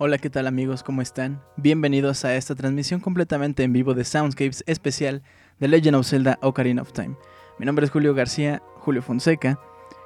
Hola, 0.00 0.18
¿qué 0.18 0.30
tal 0.30 0.46
amigos? 0.46 0.84
¿Cómo 0.84 1.02
están? 1.02 1.42
Bienvenidos 1.56 2.24
a 2.24 2.36
esta 2.36 2.54
transmisión 2.54 3.00
completamente 3.00 3.64
en 3.64 3.72
vivo 3.72 3.94
de 3.94 4.04
Soundscapes 4.04 4.62
especial 4.68 5.22
de 5.58 5.66
Legend 5.66 5.96
of 5.96 6.06
Zelda 6.06 6.38
Ocarina 6.40 6.82
of 6.82 6.92
Time. 6.92 7.16
Mi 7.58 7.66
nombre 7.66 7.84
es 7.84 7.90
Julio 7.90 8.14
García, 8.14 8.62
Julio 8.76 9.02
Fonseca, 9.02 9.58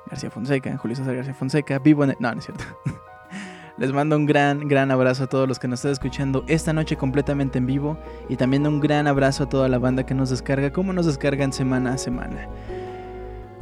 García 0.07 0.31
Fonseca, 0.31 0.79
Julio 0.79 0.97
César 0.97 1.15
García 1.15 1.35
Fonseca, 1.35 1.79
vivo 1.79 2.05
en... 2.05 2.11
El... 2.13 2.17
No, 2.21 2.33
no 2.33 2.39
es 2.39 2.47
cierto. 2.47 2.65
Les 3.77 3.93
mando 3.93 4.17
un 4.17 4.25
gran, 4.25 4.67
gran 4.67 4.91
abrazo 4.91 5.25
a 5.25 5.27
todos 5.27 5.47
los 5.47 5.59
que 5.59 5.69
nos 5.69 5.81
están 5.81 5.93
escuchando 5.93 6.43
esta 6.49 6.73
noche 6.73 6.97
completamente 6.97 7.59
en 7.59 7.67
vivo 7.67 7.99
y 8.31 8.37
también 8.37 8.67
un 8.67 8.81
gran 8.81 9.07
abrazo 9.07 9.45
a 9.45 9.49
toda 9.51 9.69
la 9.69 9.79
banda 9.79 10.07
que 10.07 10.15
nos 10.15 10.31
descarga, 10.31 10.73
como 10.73 10.95
nos 10.95 11.05
descargan 11.05 11.53
semana 11.53 11.93
a 11.93 11.99
semana. 11.99 12.49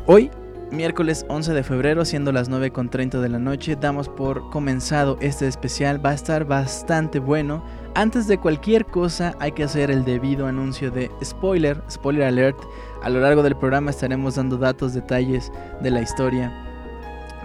Hoy 0.07 0.31
miércoles 0.71 1.25
11 1.29 1.53
de 1.53 1.63
febrero, 1.63 2.05
siendo 2.05 2.33
las 2.33 2.51
9.30 2.51 3.21
de 3.21 3.29
la 3.29 3.39
noche, 3.39 3.77
damos 3.77 4.09
por 4.09 4.51
comenzado 4.51 5.17
este 5.21 5.47
especial. 5.47 6.05
Va 6.05 6.11
a 6.11 6.15
estar 6.15 6.45
bastante 6.45 7.19
bueno. 7.19 7.63
Antes 7.95 8.29
de 8.29 8.39
cualquier 8.39 8.87
cosa 8.87 9.35
hay 9.41 9.53
que 9.53 9.65
hacer 9.65 9.91
el 9.91 10.05
debido 10.05 10.47
anuncio 10.47 10.91
de 10.91 11.11
spoiler, 11.23 11.83
spoiler 11.91 12.25
alert. 12.25 12.59
A 13.03 13.11
lo 13.11 13.21
largo 13.21 13.43
del 13.43 13.57
programa 13.57 13.91
estaremos 13.91 14.37
dando 14.37 14.59
datos, 14.59 14.95
detalles 14.95 15.51
de 15.81 15.91
la 15.91 16.03
historia. 16.03 16.53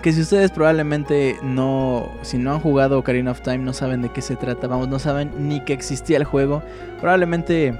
Que 0.01 0.12
si 0.12 0.22
ustedes 0.22 0.51
probablemente 0.51 1.39
no, 1.41 2.12
si 2.22 2.38
no 2.38 2.53
han 2.53 2.60
jugado 2.60 3.00
Ocarina 3.00 3.32
of 3.32 3.41
Time, 3.41 3.60
no 3.60 3.74
saben 3.74 4.03
de 4.03 4.10
qué 4.10 4.22
se 4.22 4.36
trata, 4.36 4.67
vamos, 4.67 4.88
no 4.88 5.00
saben 5.00 5.32
ni 5.48 5.62
que 5.62 5.74
existía 5.74 6.17
el 6.17 6.25
juego, 6.25 6.62
probablemente 7.01 7.74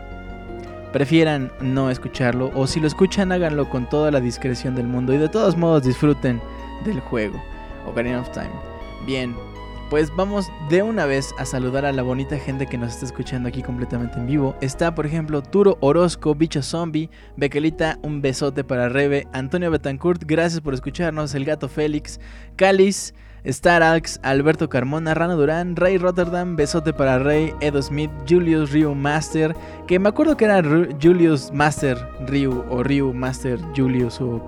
prefieran 0.96 1.52
no 1.60 1.90
escucharlo 1.90 2.54
o 2.56 2.68
si 2.68 2.80
lo 2.80 2.88
escuchan 2.88 3.34
háganlo 3.34 3.70
con 3.70 3.90
toda 3.90 4.12
la 4.12 4.22
discreción 4.22 4.75
del 4.75 4.88
mundo 4.88 5.14
y 5.14 5.18
de 5.18 5.28
todos 5.28 5.58
modos 5.58 5.84
disfruten 5.84 6.42
del 6.86 7.02
juego 7.02 7.38
Ocarina 7.86 8.22
of 8.22 8.32
Time. 8.32 8.50
Bien, 9.06 9.36
pues 9.90 10.10
vamos 10.16 10.48
de 10.70 10.84
una 10.84 11.06
vez 11.06 11.36
a 11.38 11.44
saludar 11.44 11.84
a 11.84 11.92
la 11.92 12.02
bonita 12.02 12.38
gente 12.38 12.66
que 12.66 12.78
nos 12.78 12.94
está 12.94 13.08
escuchando 13.08 13.50
aquí 13.50 13.62
completamente 13.62 14.18
en 14.18 14.25
vivo. 14.25 14.56
Está, 14.62 14.96
por 14.96 15.06
ejemplo, 15.06 15.44
Turo 15.44 15.78
Orozco, 15.82 16.34
Bicho 16.34 16.64
Zombie, 16.64 17.10
Bequelita, 17.36 18.00
un 18.02 18.22
besote 18.22 18.64
para 18.64 18.88
Rebe, 18.88 19.28
Antonio 19.34 19.72
Betancourt, 19.72 20.24
gracias 20.25 20.62
por 20.62 20.74
escucharnos, 20.74 21.36
El 21.36 21.44
Gato 21.44 21.68
Félix, 21.68 22.22
Cáliz, 22.56 23.14
Starax, 23.46 24.20
Alberto 24.24 24.70
Carmona, 24.70 25.14
Rano 25.14 25.38
Durán, 25.38 25.75
Ray 25.75 25.98
Rotterdam, 25.98 26.56
Besote 26.56 26.94
para 26.94 27.20
Rey, 27.20 27.54
Edo 27.62 27.82
Smith, 27.82 28.10
Julius 28.28 28.72
Ryu 28.72 28.96
Master, 28.96 29.56
que 29.88 30.00
me 30.00 30.10
acuerdo 30.10 30.36
que 30.36 30.46
era 30.46 30.62
Julius 31.02 31.52
Master 31.52 31.98
Ryu 32.28 32.64
o 32.70 32.84
Ryu 32.84 33.14
Master 33.14 33.60
Julius 33.75 34.20
o, 34.20 34.42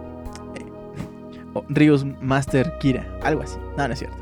eh, 0.55 2.15
Master 2.21 2.77
Kira, 2.79 3.05
algo 3.23 3.43
así, 3.43 3.57
no, 3.77 3.87
no 3.87 3.93
es 3.93 3.99
cierto. 3.99 4.17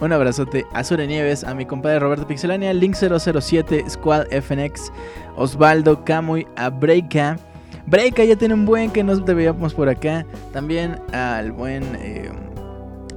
Un 0.00 0.12
abrazote 0.12 0.66
a 0.72 0.82
Sure 0.82 1.06
Nieves, 1.06 1.44
a 1.44 1.54
mi 1.54 1.66
compadre 1.66 2.00
Roberto 2.00 2.26
Pixelania, 2.26 2.72
Link007, 2.72 3.88
Squad 3.88 4.26
FNX, 4.30 4.90
Osvaldo, 5.36 6.04
Camuy, 6.04 6.46
a 6.56 6.68
Breika. 6.68 7.38
Breika 7.86 8.24
ya 8.24 8.34
tiene 8.34 8.54
un 8.54 8.66
buen 8.66 8.90
que 8.90 9.04
nos 9.04 9.24
veíamos 9.24 9.72
por 9.72 9.88
acá. 9.88 10.26
También 10.52 11.00
al 11.12 11.52
buen... 11.52 11.84
Eh, 12.00 12.32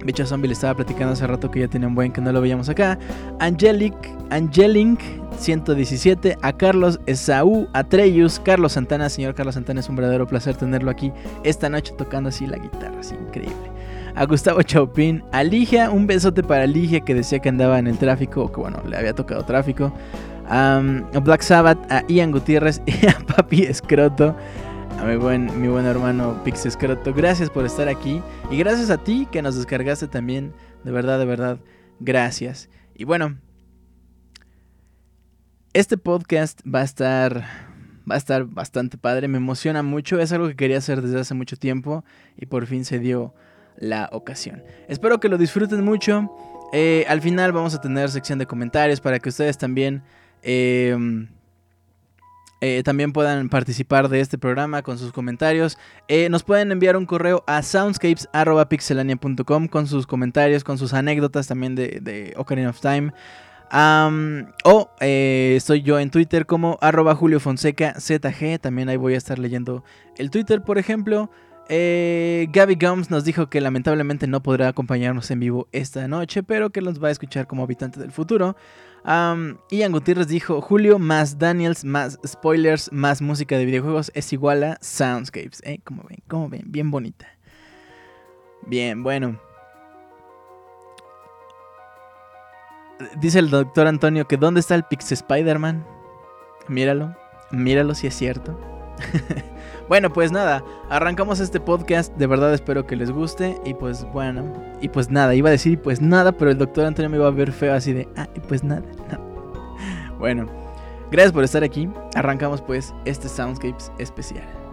Bicho 0.06 0.26
Zombie 0.26 0.48
le 0.48 0.54
estaba 0.54 0.76
platicando 0.76 1.14
hace 1.14 1.26
rato 1.28 1.50
que 1.52 1.62
ya 1.62 1.68
tiene 1.68 1.88
un 1.88 1.96
buen 1.96 2.12
que 2.12 2.22
no 2.22 2.32
lo 2.32 2.42
veíamos 2.42 2.70
acá. 2.70 2.98
Angelic, 3.40 3.94
Angelink 4.30 5.00
117, 5.38 6.38
a 6.42 6.54
Carlos 6.54 7.00
Esaú 7.06 7.68
Atreyus, 7.74 8.40
Carlos 8.40 8.74
Santana, 8.74 9.10
señor 9.10 9.36
Carlos 9.36 9.56
Santana, 9.56 9.80
es 9.80 9.90
un 9.90 9.96
verdadero 9.96 10.28
placer 10.28 10.56
tenerlo 10.56 10.92
aquí 10.92 11.12
esta 11.44 11.70
noche 11.70 11.94
tocando 11.98 12.30
así 12.30 12.48
la 12.48 12.58
guitarra, 12.58 13.00
así 13.00 13.16
increíble. 13.16 13.56
A 14.16 14.26
Gustavo 14.26 14.64
Chaupin, 14.64 15.24
a 15.32 15.44
Ligia, 15.44 15.92
un 15.92 16.08
besote 16.08 16.42
para 16.42 16.66
Ligia 16.66 17.02
que 17.02 17.14
decía 17.14 17.40
que 17.40 17.50
andaba 17.50 17.78
en 17.78 17.88
el 17.88 17.98
tráfico, 17.98 18.44
o 18.44 18.52
que 18.52 18.60
bueno, 18.60 18.82
le 18.88 18.98
había 18.98 19.14
tocado 19.14 19.44
tráfico. 19.44 19.94
a 20.50 20.82
Black 21.22 21.42
Sabbath, 21.42 21.92
a 21.92 22.04
Ian 22.08 22.32
Gutiérrez 22.32 22.82
y 22.88 23.06
a 23.06 23.18
Papi 23.20 23.64
Escroto 23.64 24.36
a 25.00 25.06
mi 25.06 25.16
buen, 25.16 25.62
mi 25.62 25.68
buen 25.68 25.86
hermano. 25.86 26.42
Gracias 27.16 27.50
por 27.50 27.66
estar 27.66 27.88
aquí. 27.88 28.22
Y 28.50 28.58
gracias 28.58 28.90
a 28.90 28.98
ti 28.98 29.28
que 29.32 29.42
nos 29.42 29.56
descargaste 29.56 30.08
también. 30.08 30.54
De 30.84 30.92
verdad, 30.92 31.20
de 31.20 31.26
verdad. 31.26 31.60
Gracias. 32.00 32.70
Y 32.96 33.04
bueno. 33.04 33.38
Este 35.74 35.98
podcast 35.98 36.62
va 36.64 36.82
a 36.82 36.84
estar. 36.84 37.46
Va 38.10 38.16
a 38.16 38.18
estar 38.18 38.46
bastante 38.46 38.98
padre. 38.98 39.28
Me 39.28 39.38
emociona 39.38 39.84
mucho. 39.84 40.20
Es 40.20 40.32
algo 40.32 40.48
que 40.48 40.56
quería 40.56 40.80
hacer 40.80 41.02
desde 41.02 41.20
hace 41.20 41.34
mucho 41.34 41.58
tiempo. 41.58 42.04
Y 42.36 42.48
por 42.48 42.66
fin 42.66 42.84
se 42.84 43.00
dio 43.00 43.34
la 43.78 44.10
ocasión. 44.12 44.64
Espero 44.88 45.20
que 45.20 45.30
lo 45.30 45.38
disfruten 45.38 45.84
mucho. 45.84 46.32
Eh, 46.74 47.06
al 47.08 47.22
final 47.22 47.52
vamos 47.52 47.76
a 47.76 47.82
tener 47.82 48.10
sección 48.10 48.40
de 48.40 48.46
comentarios 48.46 49.00
para 49.00 49.20
que 49.20 49.30
ustedes 49.30 49.58
también. 49.58 50.02
Eh, 50.42 51.28
eh, 52.60 52.82
también 52.84 53.14
puedan 53.14 53.50
participar 53.50 54.10
de 54.10 54.20
este 54.20 54.38
programa 54.38 54.82
con 54.82 54.98
sus 54.98 55.12
comentarios. 55.12 55.78
Eh, 56.08 56.30
nos 56.30 56.44
pueden 56.44 56.72
enviar 56.72 56.98
un 56.98 57.06
correo 57.06 57.44
a 57.46 57.62
soundscapes.pixelania.com 57.62 59.68
con 59.68 59.88
sus 59.88 60.08
comentarios, 60.08 60.64
con 60.64 60.78
sus 60.78 60.94
anécdotas 60.94 61.48
también 61.48 61.76
de, 61.76 62.34
Ocarina 62.36 62.72
of 62.72 62.82
Time. 62.82 63.12
o 64.64 64.90
eh, 65.00 65.54
estoy 65.56 65.84
yo 65.84 66.00
en 66.00 66.10
Twitter 66.10 66.46
como 66.46 66.78
arroba 66.82 67.16
Julio 67.16 67.40
Fonseca 67.40 67.94
ZG. 68.00 68.60
También 68.60 68.90
ahí 68.90 68.98
voy 68.98 69.14
a 69.14 69.18
estar 69.18 69.38
leyendo 69.38 69.84
el 70.18 70.32
Twitter, 70.32 70.64
por 70.64 70.78
ejemplo. 70.78 71.30
Eh, 71.70 72.48
Gabby 72.52 72.78
Gums 72.80 73.12
nos 73.12 73.26
dijo 73.26 73.50
que 73.50 73.60
lamentablemente 73.60 74.26
no 74.28 74.42
podrá 74.42 74.70
acompañarnos 74.70 75.30
en 75.32 75.42
vivo 75.42 75.68
esta 75.72 76.08
noche, 76.08 76.44
pero 76.44 76.70
que 76.70 76.82
nos 76.82 77.04
va 77.04 77.10
a 77.10 77.12
escuchar 77.12 77.48
como 77.48 77.64
habitante 77.64 78.00
del 78.00 78.12
futuro. 78.12 78.56
Ian 79.08 79.92
Gutiérrez 79.94 80.28
dijo, 80.28 80.60
Julio 80.60 81.00
más 81.00 81.40
Daniels 81.40 81.86
más 81.86 82.20
spoilers 82.28 82.92
más 82.92 83.22
música 83.22 83.58
de 83.58 83.64
videojuegos 83.64 84.12
es 84.14 84.34
igual 84.34 84.64
a 84.64 84.78
Soundscapes. 84.82 85.62
¿Eh? 85.64 85.80
Ven, 85.90 86.24
como 86.28 86.50
ven, 86.50 86.64
bien 86.66 86.92
bonita. 86.92 87.26
Bien, 88.66 89.04
bueno. 89.04 89.40
Dice 93.22 93.40
el 93.40 93.50
doctor 93.50 93.88
Antonio 93.88 94.28
que 94.28 94.36
¿dónde 94.36 94.60
está 94.60 94.76
el 94.76 94.84
Pix 94.84 95.12
Spider-Man? 95.12 95.86
Míralo, 96.68 97.16
míralo 97.52 97.96
si 97.96 98.08
es 98.08 98.16
cierto. 98.16 98.60
Bueno, 99.88 100.12
pues 100.12 100.34
nada, 100.34 100.64
arrancamos 100.90 101.40
este 101.40 101.62
podcast, 101.62 102.14
de 102.18 102.28
verdad 102.28 102.54
espero 102.54 102.86
que 102.86 102.98
les 102.98 103.10
guste 103.10 103.58
y 103.64 103.74
pues 103.74 104.06
bueno, 104.12 104.44
y 104.82 104.90
pues 104.90 105.10
nada, 105.10 105.34
iba 105.34 105.48
a 105.48 105.52
decir 105.52 105.80
pues 105.82 106.02
nada, 106.02 106.34
pero 106.34 106.52
el 106.52 106.58
doctor 106.58 106.86
Antonio 106.86 107.10
me 107.10 107.16
iba 107.18 107.28
a 107.28 107.32
ver 107.32 107.54
feo 107.54 107.74
así 107.74 107.94
de, 107.94 108.08
ah, 108.18 108.28
y 108.36 108.40
pues 108.42 108.64
nada, 108.64 108.84
no. 109.12 109.28
Bueno, 110.20 110.48
gracias 111.10 111.32
por 111.32 111.44
estar 111.44 111.64
aquí, 111.64 111.90
arrancamos 112.16 112.62
pues 112.62 112.94
este 113.06 113.30
Soundscapes 113.30 113.92
especial. 113.98 114.67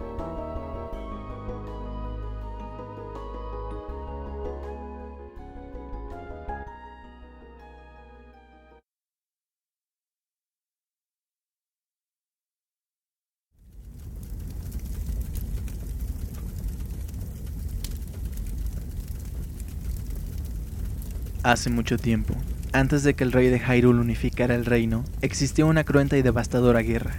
Hace 21.45 21.69
mucho 21.69 21.99
tiempo, 21.99 22.33
antes 22.73 23.03
de 23.03 23.13
que 23.13 23.23
el 23.23 23.31
rey 23.31 23.49
de 23.49 23.61
Hyrule 23.61 24.01
unificara 24.01 24.55
el 24.55 24.65
reino, 24.65 25.05
existió 25.21 25.67
una 25.67 25.85
cruenta 25.85 26.17
y 26.17 26.23
devastadora 26.23 26.81
guerra. 26.81 27.17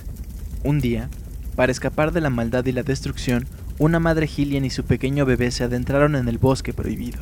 Un 0.64 0.80
día, 0.82 1.12
para 1.56 1.72
escapar 1.72 2.12
de 2.12 2.22
la 2.22 2.32
maldad 2.32 2.66
y 2.66 2.72
la 2.72 2.82
destrucción, 2.82 3.46
una 3.78 4.00
madre 4.00 4.26
Gillian 4.26 4.66
y 4.66 4.72
su 4.72 4.84
pequeño 4.84 5.28
bebé 5.28 5.52
se 5.52 5.64
adentraron 5.64 6.16
en 6.16 6.28
el 6.28 6.40
bosque 6.40 6.74
prohibido. 6.74 7.20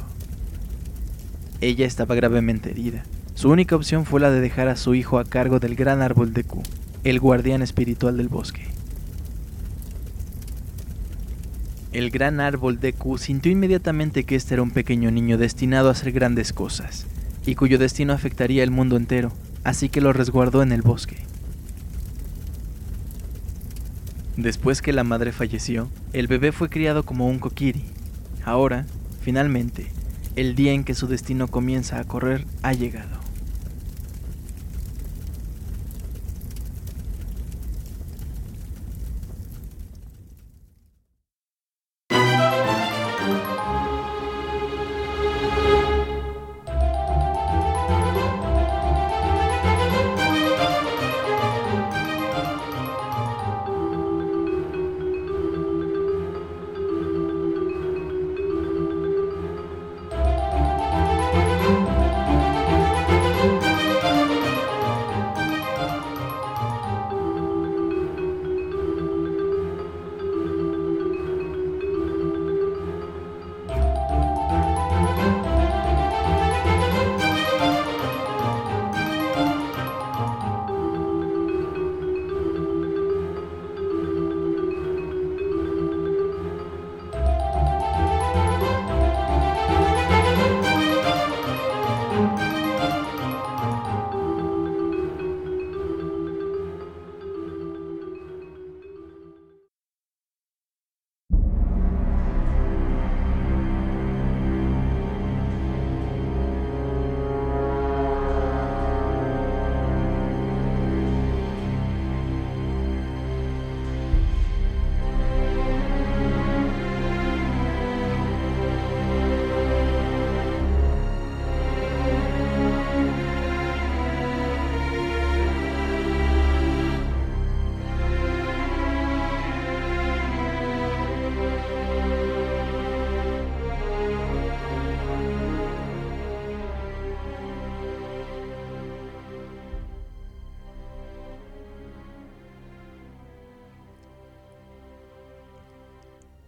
Ella 1.60 1.86
estaba 1.86 2.16
gravemente 2.16 2.70
herida. 2.70 3.04
Su 3.36 3.50
única 3.50 3.76
opción 3.76 4.06
fue 4.06 4.22
la 4.22 4.32
de 4.32 4.40
dejar 4.40 4.70
a 4.70 4.78
su 4.78 4.96
hijo 4.96 5.20
a 5.20 5.26
cargo 5.26 5.60
del 5.60 5.76
gran 5.76 6.02
árbol 6.02 6.32
de 6.32 6.46
Ku, 6.46 6.64
el 7.04 7.20
guardián 7.20 7.62
espiritual 7.62 8.16
del 8.16 8.30
bosque. 8.30 8.70
El 11.94 12.10
gran 12.10 12.40
árbol 12.40 12.80
de 12.80 12.94
Q 12.94 13.20
sintió 13.20 13.52
inmediatamente 13.52 14.24
que 14.24 14.36
este 14.36 14.56
era 14.56 14.64
un 14.64 14.72
pequeño 14.72 15.12
niño 15.12 15.38
destinado 15.38 15.90
a 15.90 15.92
hacer 15.92 16.12
grandes 16.12 16.52
cosas, 16.52 17.06
y 17.46 17.54
cuyo 17.54 17.78
destino 17.78 18.14
afectaría 18.14 18.64
el 18.64 18.72
mundo 18.72 18.98
entero, 18.98 19.32
así 19.64 19.90
que 19.90 20.02
lo 20.02 20.12
resguardó 20.12 20.64
en 20.64 20.72
el 20.72 20.82
bosque. 20.82 21.18
Después 24.38 24.82
que 24.82 24.92
la 24.92 25.04
madre 25.04 25.32
falleció, 25.32 25.88
el 26.14 26.26
bebé 26.26 26.52
fue 26.52 26.68
criado 26.68 27.04
como 27.04 27.28
un 27.28 27.38
kokiri. 27.38 27.84
Ahora, 28.44 28.88
finalmente, 29.22 29.92
el 30.36 30.56
día 30.56 30.74
en 30.74 30.86
que 30.86 30.96
su 30.96 31.06
destino 31.06 31.48
comienza 31.48 32.00
a 32.00 32.06
correr 32.06 32.48
ha 32.64 32.74
llegado. 32.74 33.23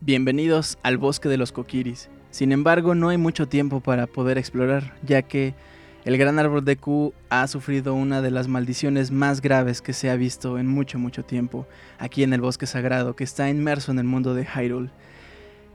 Bienvenidos 0.06 0.78
al 0.84 1.00
bosque 1.00 1.30
de 1.30 1.38
los 1.38 1.52
coquiris. 1.52 2.10
Sin 2.30 2.52
embargo, 2.52 2.94
no 2.94 3.10
hay 3.10 3.18
mucho 3.18 3.48
tiempo 3.48 3.80
para 3.80 4.06
poder 4.06 4.38
explorar, 4.38 4.96
ya 5.02 5.24
que 5.24 5.56
el 6.04 6.20
gran 6.20 6.38
árbol 6.38 6.64
de 6.64 6.78
Q 6.78 7.12
ha 7.30 7.48
sufrido 7.48 7.96
una 7.96 8.22
de 8.22 8.30
las 8.30 8.48
maldiciones 8.48 9.10
más 9.10 9.42
graves 9.42 9.82
que 9.82 9.94
se 9.94 10.12
ha 10.12 10.16
visto 10.16 10.60
en 10.60 10.68
mucho, 10.68 11.00
mucho 11.00 11.26
tiempo, 11.26 11.66
aquí 11.98 12.22
en 12.22 12.34
el 12.34 12.42
bosque 12.42 12.68
sagrado 12.68 13.16
que 13.16 13.24
está 13.24 13.50
inmerso 13.50 13.92
en 13.92 13.98
el 13.98 14.06
mundo 14.06 14.36
de 14.36 14.46
Hyrule. 14.46 14.92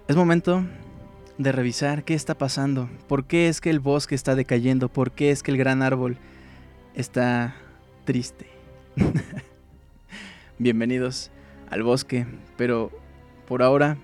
Es 0.07 0.15
momento 0.15 0.65
de 1.37 1.51
revisar 1.51 2.05
qué 2.05 2.15
está 2.15 2.39
pasando, 2.39 2.89
por 3.09 3.25
qué 3.25 3.49
es 3.49 3.61
que 3.61 3.71
el 3.71 3.81
bosque 3.81 4.15
está 4.15 4.37
decayendo, 4.37 4.89
por 4.89 5.11
qué 5.11 5.33
es 5.33 5.43
que 5.43 5.51
el 5.51 5.59
gran 5.59 5.83
árbol 5.83 6.19
está 6.95 7.57
triste. 8.05 8.47
Bienvenidos 10.61 11.33
al 11.69 11.83
bosque, 11.83 12.29
pero 12.57 12.93
por 13.49 13.65
ahora 13.65 13.97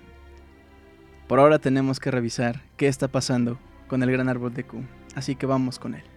por 1.27 1.41
ahora 1.41 1.59
tenemos 1.59 2.01
que 2.01 2.11
revisar 2.11 2.63
qué 2.77 2.89
está 2.89 3.09
pasando 3.09 3.59
con 3.89 4.03
el 4.03 4.11
gran 4.11 4.29
árbol 4.29 4.55
de 4.55 4.65
Q, 4.65 4.83
así 5.15 5.35
que 5.35 5.47
vamos 5.47 5.79
con 5.79 5.95
él. 5.95 6.16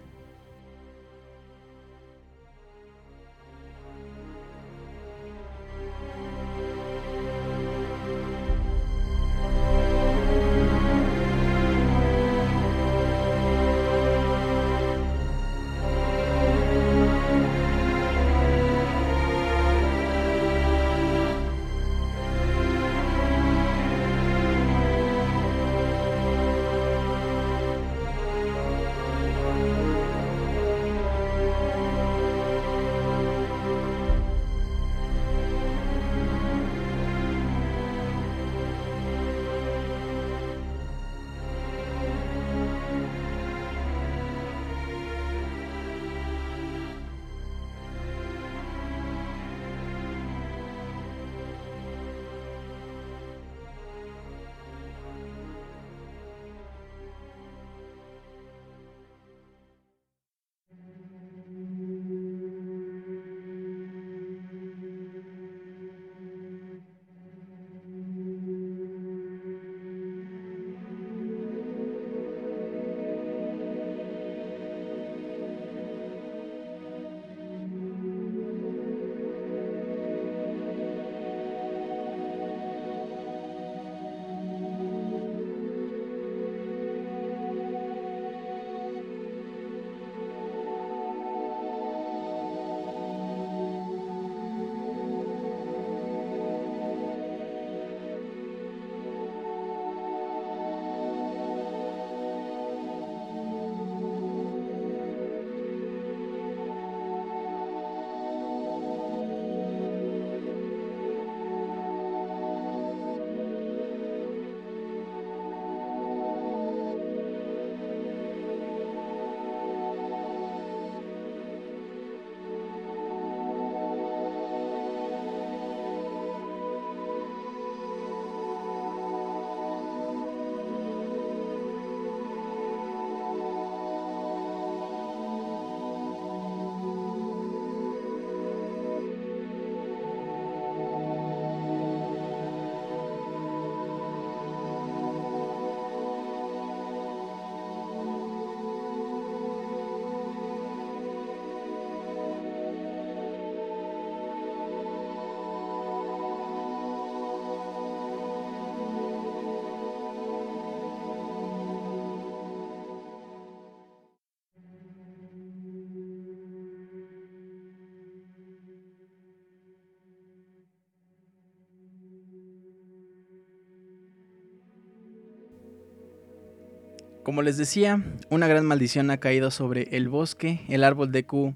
Como 177.24 177.42
les 177.42 177.58
decía, 177.58 178.04
una 178.30 178.48
gran 178.48 178.66
maldición 178.66 179.12
ha 179.12 179.18
caído 179.18 179.52
sobre 179.52 179.84
el 179.92 180.10
bosque. 180.10 180.62
El 180.68 180.84
árbol 180.84 181.12
de 181.12 181.26
Q 181.26 181.54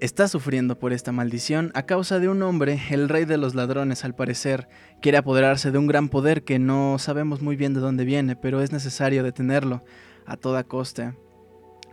está 0.00 0.28
sufriendo 0.28 0.78
por 0.78 0.92
esta 0.92 1.12
maldición 1.12 1.70
a 1.74 1.84
causa 1.84 2.18
de 2.18 2.28
un 2.28 2.42
hombre, 2.42 2.80
el 2.90 3.08
rey 3.08 3.26
de 3.26 3.36
los 3.36 3.54
ladrones 3.54 4.04
al 4.04 4.14
parecer, 4.14 4.66
quiere 5.02 5.18
apoderarse 5.18 5.70
de 5.70 5.78
un 5.78 5.86
gran 5.86 6.08
poder 6.08 6.42
que 6.42 6.58
no 6.58 6.98
sabemos 6.98 7.42
muy 7.42 7.54
bien 7.54 7.74
de 7.74 7.80
dónde 7.80 8.04
viene, 8.04 8.34
pero 8.34 8.62
es 8.62 8.72
necesario 8.72 9.22
detenerlo 9.22 9.84
a 10.26 10.36
toda 10.36 10.64
costa. 10.64 11.14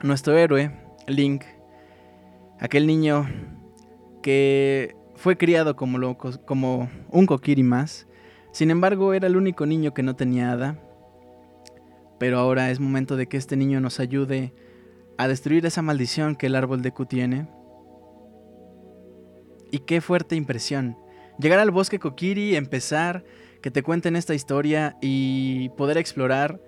Nuestro 0.02 0.38
héroe, 0.38 0.72
Link, 1.08 1.44
aquel 2.60 2.88
niño 2.88 3.28
que 4.24 4.96
fue 5.16 5.38
criado 5.38 5.76
como, 5.76 6.18
como 6.46 6.90
un 7.10 7.26
Kokiri 7.26 7.64
más, 7.64 8.08
sin 8.52 8.72
embargo 8.72 9.14
era 9.14 9.28
el 9.28 9.36
único 9.36 9.66
niño 9.66 9.94
que 9.94 10.04
no 10.04 10.16
tenía 10.16 10.52
hada, 10.52 10.80
pero 12.20 12.40
ahora 12.40 12.72
es 12.72 12.80
momento 12.80 13.16
de 13.16 13.28
que 13.28 13.38
este 13.38 13.58
niño 13.58 13.80
nos 13.80 14.00
ayude 14.00 14.54
a 15.18 15.28
destruir 15.28 15.66
esa 15.66 15.82
maldición 15.82 16.36
que 16.36 16.48
el 16.48 16.56
árbol 16.56 16.82
de 16.82 16.92
Q 16.92 17.06
tiene. 17.06 17.48
Y 19.72 19.80
qué 19.80 20.02
fuerte 20.02 20.36
impresión. 20.36 20.98
Llegar 21.40 21.60
al 21.60 21.72
bosque 21.72 22.00
Kokiri, 22.00 22.56
empezar, 22.56 23.24
que 23.62 23.72
te 23.72 23.84
cuenten 23.84 24.16
esta 24.16 24.34
historia 24.34 24.98
y 25.02 25.70
poder 25.70 25.98
explorar 25.98 26.62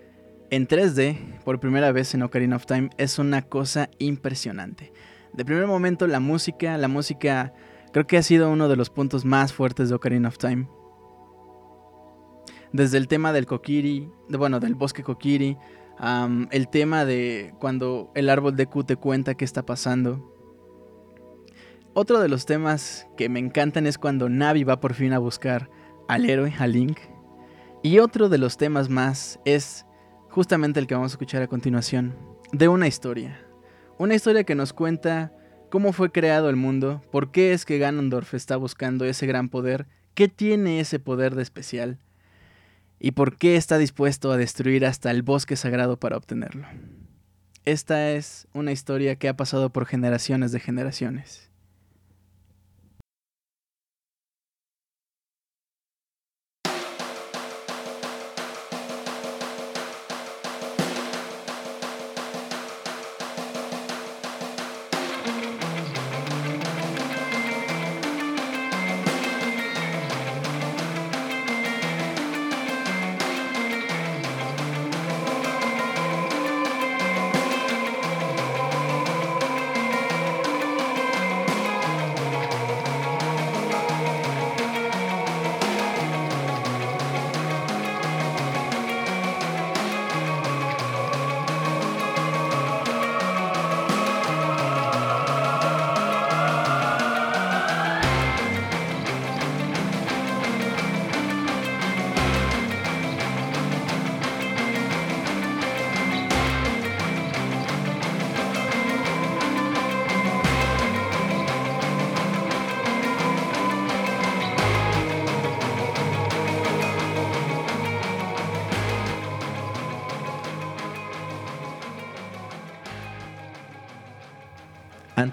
en 0.49 0.67
3D 0.67 1.41
por 1.43 1.59
primera 1.59 1.91
vez 1.91 2.13
en 2.13 2.23
Ocarina 2.23 2.55
of 2.55 2.65
Time 2.65 2.89
es 2.97 3.19
una 3.19 3.43
cosa 3.43 3.89
impresionante. 3.99 4.91
De 5.33 5.45
primer 5.45 5.67
momento 5.67 6.07
la 6.07 6.19
música, 6.19 6.77
la 6.77 6.87
música 6.87 7.53
creo 7.93 8.07
que 8.07 8.17
ha 8.17 8.23
sido 8.23 8.49
uno 8.49 8.67
de 8.67 8.75
los 8.75 8.89
puntos 8.89 9.25
más 9.25 9.53
fuertes 9.53 9.89
de 9.89 9.95
Ocarina 9.95 10.27
of 10.27 10.37
Time. 10.37 10.67
Desde 12.71 12.97
el 12.97 13.07
tema 13.07 13.33
del 13.33 13.45
Kokiri, 13.45 14.09
de, 14.27 14.37
bueno, 14.37 14.59
del 14.59 14.75
bosque 14.75 15.03
Kokiri, 15.03 15.57
el 16.51 16.67
tema 16.69 17.03
de 17.03 17.53
cuando 17.59 18.11
el 18.15 18.29
árbol 18.29 18.55
de 18.55 18.67
Q 18.67 18.83
te 18.83 18.95
cuenta 18.95 19.35
qué 19.35 19.43
está 19.43 19.65
pasando. 19.65 20.33
Otro 21.93 22.19
de 22.19 22.29
los 22.29 22.45
temas 22.45 23.07
que 23.17 23.27
me 23.27 23.39
encantan 23.39 23.87
es 23.87 23.97
cuando 23.97 24.29
Navi 24.29 24.63
va 24.63 24.79
por 24.79 24.93
fin 24.93 25.13
a 25.13 25.19
buscar 25.19 25.69
al 26.07 26.29
héroe, 26.29 26.53
a 26.57 26.67
Link. 26.67 26.99
Y 27.81 27.99
otro 27.99 28.29
de 28.29 28.37
los 28.37 28.57
temas 28.57 28.89
más 28.89 29.39
es 29.45 29.85
justamente 30.29 30.79
el 30.79 30.87
que 30.87 30.95
vamos 30.95 31.11
a 31.11 31.15
escuchar 31.15 31.41
a 31.41 31.47
continuación, 31.47 32.15
de 32.51 32.67
una 32.67 32.87
historia. 32.87 33.41
Una 33.97 34.15
historia 34.15 34.43
que 34.43 34.55
nos 34.55 34.73
cuenta 34.73 35.33
cómo 35.71 35.91
fue 35.91 36.11
creado 36.11 36.49
el 36.49 36.55
mundo, 36.55 37.01
por 37.11 37.31
qué 37.31 37.53
es 37.53 37.65
que 37.65 37.79
Ganondorf 37.79 38.33
está 38.35 38.55
buscando 38.57 39.05
ese 39.05 39.25
gran 39.25 39.49
poder, 39.49 39.87
qué 40.13 40.27
tiene 40.27 40.79
ese 40.79 40.99
poder 40.99 41.35
de 41.35 41.41
especial 41.41 41.99
y 42.99 43.11
por 43.11 43.37
qué 43.37 43.55
está 43.55 43.77
dispuesto 43.77 44.31
a 44.31 44.37
destruir 44.37 44.85
hasta 44.85 45.11
el 45.11 45.23
bosque 45.23 45.55
sagrado 45.55 45.97
para 45.97 46.17
obtenerlo. 46.17 46.67
Esta 47.65 48.11
es 48.11 48.47
una 48.53 48.71
historia 48.71 49.15
que 49.15 49.29
ha 49.29 49.37
pasado 49.37 49.69
por 49.71 49.85
generaciones 49.85 50.51
de 50.51 50.59
generaciones. 50.59 51.48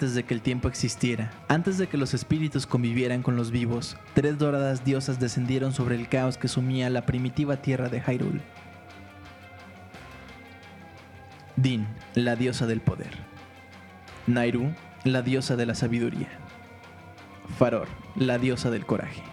Antes 0.07 0.15
de 0.15 0.23
que 0.23 0.35
el 0.35 0.41
tiempo 0.41 0.69
existiera, 0.69 1.33
antes 1.49 1.79
de 1.79 1.89
que 1.89 1.97
los 1.97 2.15
espíritus 2.15 2.65
convivieran 2.65 3.25
con 3.25 3.35
los 3.35 3.51
vivos, 3.51 3.97
tres 4.15 4.39
doradas 4.39 4.85
diosas 4.85 5.19
descendieron 5.19 5.73
sobre 5.73 5.97
el 5.97 6.09
caos 6.09 6.39
que 6.39 6.47
sumía 6.47 6.89
la 6.91 7.05
primitiva 7.07 7.57
tierra 7.57 7.89
de 7.89 8.01
Hyrule. 8.01 8.41
Din, 11.57 11.89
la 12.15 12.37
diosa 12.37 12.69
del 12.69 12.81
poder. 12.81 13.11
Nairu, 14.29 14.73
la 15.03 15.23
diosa 15.23 15.57
de 15.57 15.67
la 15.67 15.75
sabiduría. 15.75 16.29
Faror, 17.59 17.89
la 18.15 18.39
diosa 18.39 18.71
del 18.71 18.87
coraje. 18.87 19.25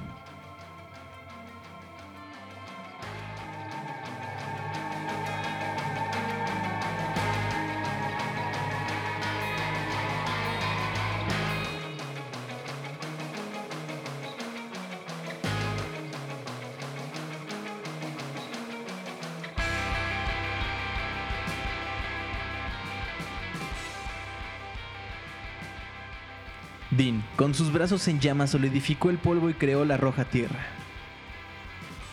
Con 27.54 27.58
sus 27.60 27.72
brazos 27.72 28.08
en 28.08 28.20
llamas, 28.20 28.50
solidificó 28.50 29.12
el 29.12 29.20
polvo 29.20 29.48
y 29.48 29.54
creó 29.54 29.86
la 29.86 29.96
roja 29.96 30.26
tierra. 30.26 30.66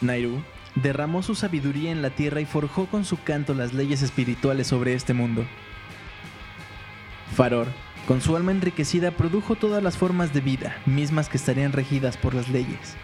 Nairu 0.02 0.42
derramó 0.74 1.22
su 1.22 1.34
sabiduría 1.34 1.90
en 1.90 2.02
la 2.02 2.10
tierra 2.10 2.42
y 2.42 2.44
forjó 2.44 2.84
con 2.84 3.06
su 3.06 3.22
canto 3.22 3.54
las 3.54 3.72
leyes 3.72 4.02
espirituales 4.02 4.66
sobre 4.66 4.92
este 4.92 5.14
mundo. 5.14 5.46
Faror, 7.34 7.68
con 8.06 8.20
su 8.20 8.36
alma 8.36 8.52
enriquecida, 8.52 9.12
produjo 9.12 9.56
todas 9.56 9.82
las 9.82 9.96
formas 9.96 10.34
de 10.34 10.42
vida, 10.42 10.76
mismas 10.84 11.30
que 11.30 11.38
estarían 11.38 11.72
regidas 11.72 12.18
por 12.18 12.34
las 12.34 12.50
leyes. 12.50 12.98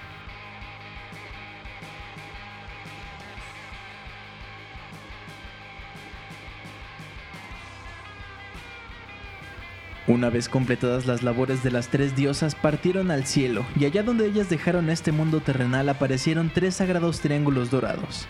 Una 10.09 10.31
vez 10.31 10.49
completadas 10.49 11.07
las 11.07 11.25
labores 11.25 11.65
de 11.65 11.73
las 11.73 11.89
tres 11.89 12.15
diosas, 12.15 12.55
partieron 12.55 13.11
al 13.11 13.27
cielo, 13.27 13.67
y 13.75 13.87
allá 13.87 14.05
donde 14.05 14.27
ellas 14.27 14.49
dejaron 14.49 14.89
este 14.89 15.11
mundo 15.11 15.41
terrenal 15.41 15.89
aparecieron 15.89 16.49
tres 16.49 16.77
sagrados 16.77 17.21
triángulos 17.21 17.71
dorados. 17.71 18.29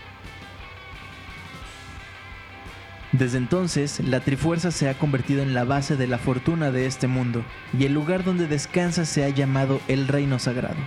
Desde 3.13 3.37
entonces, 3.37 4.01
la 4.01 4.21
Trifuerza 4.21 4.71
se 4.71 4.89
ha 4.89 4.95
convertido 4.95 5.43
en 5.43 5.53
la 5.53 5.65
base 5.65 5.97
de 5.97 6.07
la 6.07 6.17
fortuna 6.17 6.71
de 6.71 6.87
este 6.87 7.09
mundo, 7.09 7.45
y 7.79 7.85
el 7.85 7.93
lugar 7.93 8.25
donde 8.25 8.47
descansa 8.47 9.05
se 9.05 9.25
ha 9.25 9.29
llamado 9.29 9.81
el 9.87 10.09
Reino 10.09 10.39
Sagrado. 10.39 10.81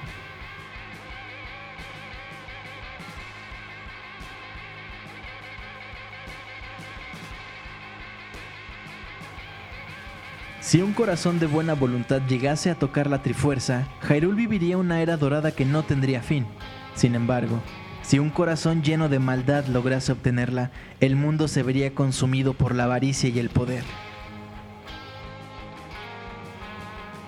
Si 10.69 10.83
un 10.83 10.93
corazón 10.93 11.39
de 11.39 11.47
buena 11.47 11.73
voluntad 11.73 12.21
llegase 12.27 12.69
a 12.69 12.75
tocar 12.75 13.09
la 13.09 13.23
Trifuerza, 13.23 13.87
Hyrule 14.07 14.35
viviría 14.35 14.77
una 14.77 15.01
era 15.01 15.17
dorada 15.17 15.49
que 15.49 15.65
no 15.65 15.81
tendría 15.81 16.21
fin. 16.21 16.45
Sin 16.93 17.15
embargo, 17.15 17.59
si 18.03 18.19
un 18.19 18.29
corazón 18.29 18.83
lleno 18.83 19.09
de 19.09 19.17
maldad 19.17 19.65
lograse 19.65 20.11
obtenerla, 20.11 20.69
el 20.99 21.15
mundo 21.15 21.47
se 21.47 21.63
vería 21.63 21.95
consumido 21.95 22.53
por 22.53 22.75
la 22.75 22.83
avaricia 22.83 23.31
y 23.31 23.39
el 23.39 23.49
poder. 23.49 23.83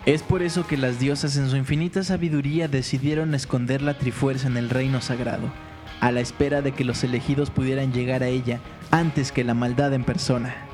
Es 0.05 0.21
por 0.21 0.43
eso 0.43 0.67
que 0.67 0.77
las 0.77 0.99
diosas 0.99 1.35
en 1.35 1.49
su 1.49 1.55
infinita 1.55 2.03
sabiduría 2.03 2.67
decidieron 2.67 3.33
esconder 3.33 3.81
la 3.81 3.97
Trifuerza 3.97 4.49
en 4.49 4.57
el 4.57 4.69
reino 4.69 5.01
sagrado, 5.01 5.51
a 5.99 6.11
la 6.11 6.21
espera 6.21 6.61
de 6.61 6.73
que 6.73 6.85
los 6.85 7.03
elegidos 7.03 7.49
pudieran 7.49 7.91
llegar 7.91 8.21
a 8.21 8.27
ella 8.27 8.59
antes 8.91 9.31
que 9.31 9.43
la 9.43 9.55
maldad 9.55 9.95
en 9.95 10.03
persona. 10.03 10.70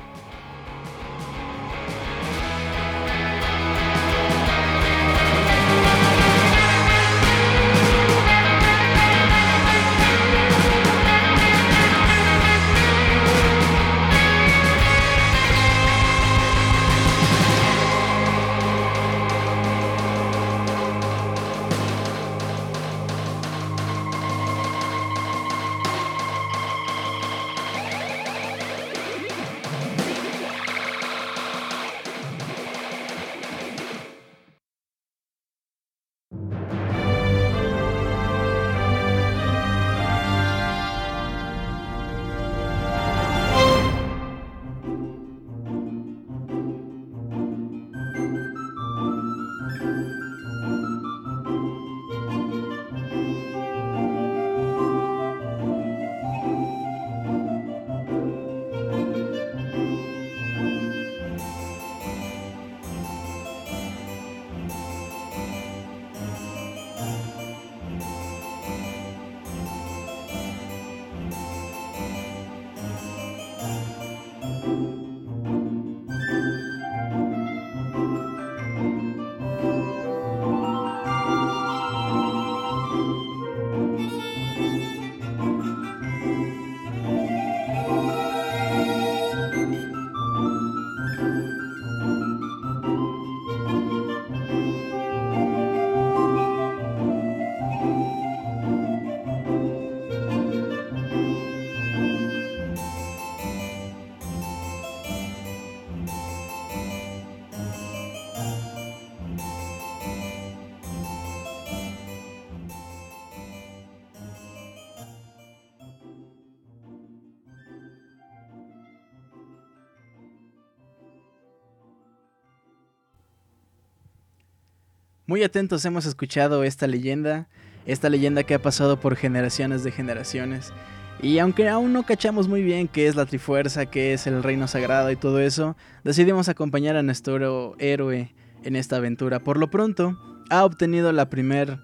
Muy 125.28 125.44
atentos 125.44 125.84
hemos 125.84 126.06
escuchado 126.06 126.64
esta 126.64 126.86
leyenda, 126.86 127.48
esta 127.84 128.08
leyenda 128.08 128.44
que 128.44 128.54
ha 128.54 128.62
pasado 128.62 128.98
por 128.98 129.14
generaciones 129.14 129.84
de 129.84 129.92
generaciones. 129.92 130.72
Y 131.20 131.38
aunque 131.38 131.68
aún 131.68 131.92
no 131.92 132.04
cachamos 132.04 132.48
muy 132.48 132.62
bien 132.62 132.88
qué 132.88 133.08
es 133.08 133.14
la 133.14 133.26
Trifuerza, 133.26 133.84
qué 133.84 134.14
es 134.14 134.26
el 134.26 134.42
Reino 134.42 134.66
Sagrado 134.66 135.10
y 135.10 135.16
todo 135.16 135.38
eso, 135.38 135.76
decidimos 136.02 136.48
acompañar 136.48 136.96
a 136.96 137.02
nuestro 137.02 137.76
héroe 137.78 138.34
en 138.64 138.74
esta 138.74 138.96
aventura. 138.96 139.40
Por 139.40 139.58
lo 139.58 139.68
pronto, 139.70 140.18
ha 140.48 140.64
obtenido 140.64 141.12
la, 141.12 141.28
primer, 141.28 141.78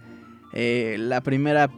eh, 0.54 0.96
la 0.98 1.20
primera 1.20 1.70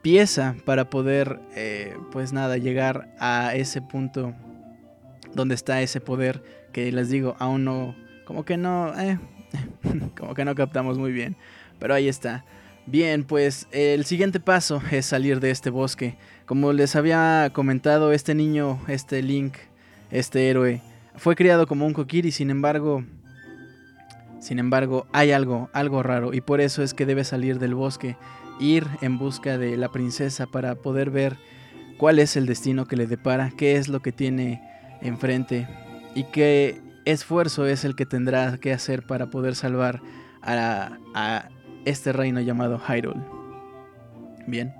pieza 0.00 0.56
para 0.64 0.88
poder, 0.88 1.38
eh, 1.54 1.98
pues 2.12 2.32
nada, 2.32 2.56
llegar 2.56 3.14
a 3.20 3.54
ese 3.54 3.82
punto 3.82 4.32
donde 5.34 5.54
está 5.54 5.82
ese 5.82 6.00
poder 6.00 6.42
que 6.72 6.90
les 6.92 7.10
digo, 7.10 7.36
aún 7.38 7.64
no, 7.64 7.94
como 8.24 8.46
que 8.46 8.56
no, 8.56 8.98
eh, 8.98 9.18
como 10.18 10.34
que 10.34 10.44
no 10.44 10.54
captamos 10.54 10.98
muy 10.98 11.12
bien. 11.12 11.36
Pero 11.78 11.94
ahí 11.94 12.08
está. 12.08 12.44
Bien, 12.86 13.24
pues 13.24 13.68
el 13.72 14.04
siguiente 14.04 14.40
paso 14.40 14.82
es 14.90 15.06
salir 15.06 15.40
de 15.40 15.50
este 15.50 15.70
bosque. 15.70 16.16
Como 16.46 16.72
les 16.72 16.96
había 16.96 17.50
comentado, 17.52 18.12
este 18.12 18.34
niño, 18.34 18.80
este 18.88 19.22
Link, 19.22 19.54
este 20.10 20.48
héroe, 20.50 20.80
fue 21.16 21.36
criado 21.36 21.66
como 21.66 21.86
un 21.86 21.92
Kokiri, 21.92 22.32
sin 22.32 22.50
embargo, 22.50 23.04
sin 24.40 24.58
embargo, 24.58 25.06
hay 25.12 25.32
algo, 25.32 25.68
algo 25.72 26.02
raro 26.02 26.32
y 26.32 26.40
por 26.40 26.60
eso 26.60 26.82
es 26.82 26.94
que 26.94 27.06
debe 27.06 27.24
salir 27.24 27.58
del 27.58 27.74
bosque, 27.74 28.16
ir 28.58 28.86
en 29.02 29.18
busca 29.18 29.58
de 29.58 29.76
la 29.76 29.90
princesa 29.90 30.46
para 30.46 30.74
poder 30.76 31.10
ver 31.10 31.36
cuál 31.98 32.18
es 32.18 32.36
el 32.36 32.46
destino 32.46 32.86
que 32.86 32.96
le 32.96 33.06
depara, 33.06 33.52
qué 33.56 33.76
es 33.76 33.88
lo 33.88 34.00
que 34.00 34.12
tiene 34.12 34.62
enfrente 35.02 35.68
y 36.14 36.24
qué 36.24 36.80
esfuerzo 37.04 37.66
es 37.66 37.84
el 37.84 37.94
que 37.94 38.06
tendrá 38.06 38.58
que 38.58 38.72
hacer 38.72 39.04
para 39.04 39.30
poder 39.30 39.54
salvar 39.54 40.00
a, 40.42 40.98
a 41.14 41.48
este 41.84 42.12
reino 42.12 42.40
llamado 42.40 42.78
Hyrule. 42.78 43.20
Bien. 44.46 44.74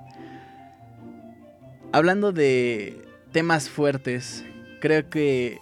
Hablando 1.92 2.32
de 2.32 3.04
temas 3.32 3.68
fuertes, 3.68 4.44
creo 4.80 5.08
que 5.08 5.58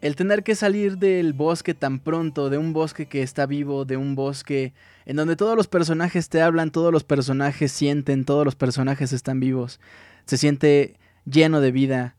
el 0.00 0.16
tener 0.16 0.42
que 0.42 0.54
salir 0.54 0.98
del 0.98 1.32
bosque 1.32 1.74
tan 1.74 1.98
pronto, 1.98 2.50
de 2.50 2.58
un 2.58 2.72
bosque 2.72 3.06
que 3.06 3.22
está 3.22 3.46
vivo, 3.46 3.84
de 3.84 3.96
un 3.96 4.14
bosque 4.14 4.72
en 5.06 5.16
donde 5.16 5.36
todos 5.36 5.56
los 5.56 5.66
personajes 5.66 6.28
te 6.28 6.40
hablan, 6.40 6.70
todos 6.70 6.92
los 6.92 7.04
personajes 7.04 7.72
sienten, 7.72 8.24
todos 8.24 8.44
los 8.44 8.54
personajes 8.54 9.12
están 9.12 9.40
vivos, 9.40 9.80
se 10.26 10.36
siente 10.36 10.96
lleno 11.24 11.60
de 11.60 11.72
vida 11.72 12.14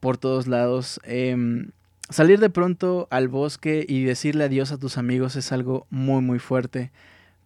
por 0.00 0.18
todos 0.18 0.46
lados. 0.46 1.00
Em, 1.04 1.70
salir 2.10 2.40
de 2.40 2.50
pronto 2.50 3.08
al 3.10 3.28
bosque 3.28 3.84
y 3.88 4.04
decirle 4.04 4.44
adiós 4.44 4.72
a 4.72 4.78
tus 4.78 4.98
amigos 4.98 5.36
es 5.36 5.52
algo 5.52 5.86
muy 5.90 6.22
muy 6.22 6.38
fuerte, 6.38 6.92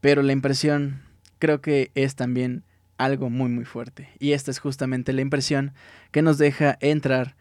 pero 0.00 0.22
la 0.22 0.32
impresión 0.32 1.02
creo 1.38 1.60
que 1.60 1.90
es 1.94 2.16
también 2.16 2.64
algo 2.96 3.30
muy 3.30 3.48
muy 3.48 3.64
fuerte. 3.64 4.08
Y 4.18 4.32
esta 4.32 4.50
es 4.50 4.58
justamente 4.58 5.12
la 5.12 5.22
impresión 5.22 5.72
que 6.10 6.22
nos 6.22 6.38
deja 6.38 6.76
entrar 6.80 7.36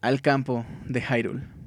al 0.00 0.22
campo 0.22 0.64
de 0.86 1.02
Hyrule. 1.02 1.59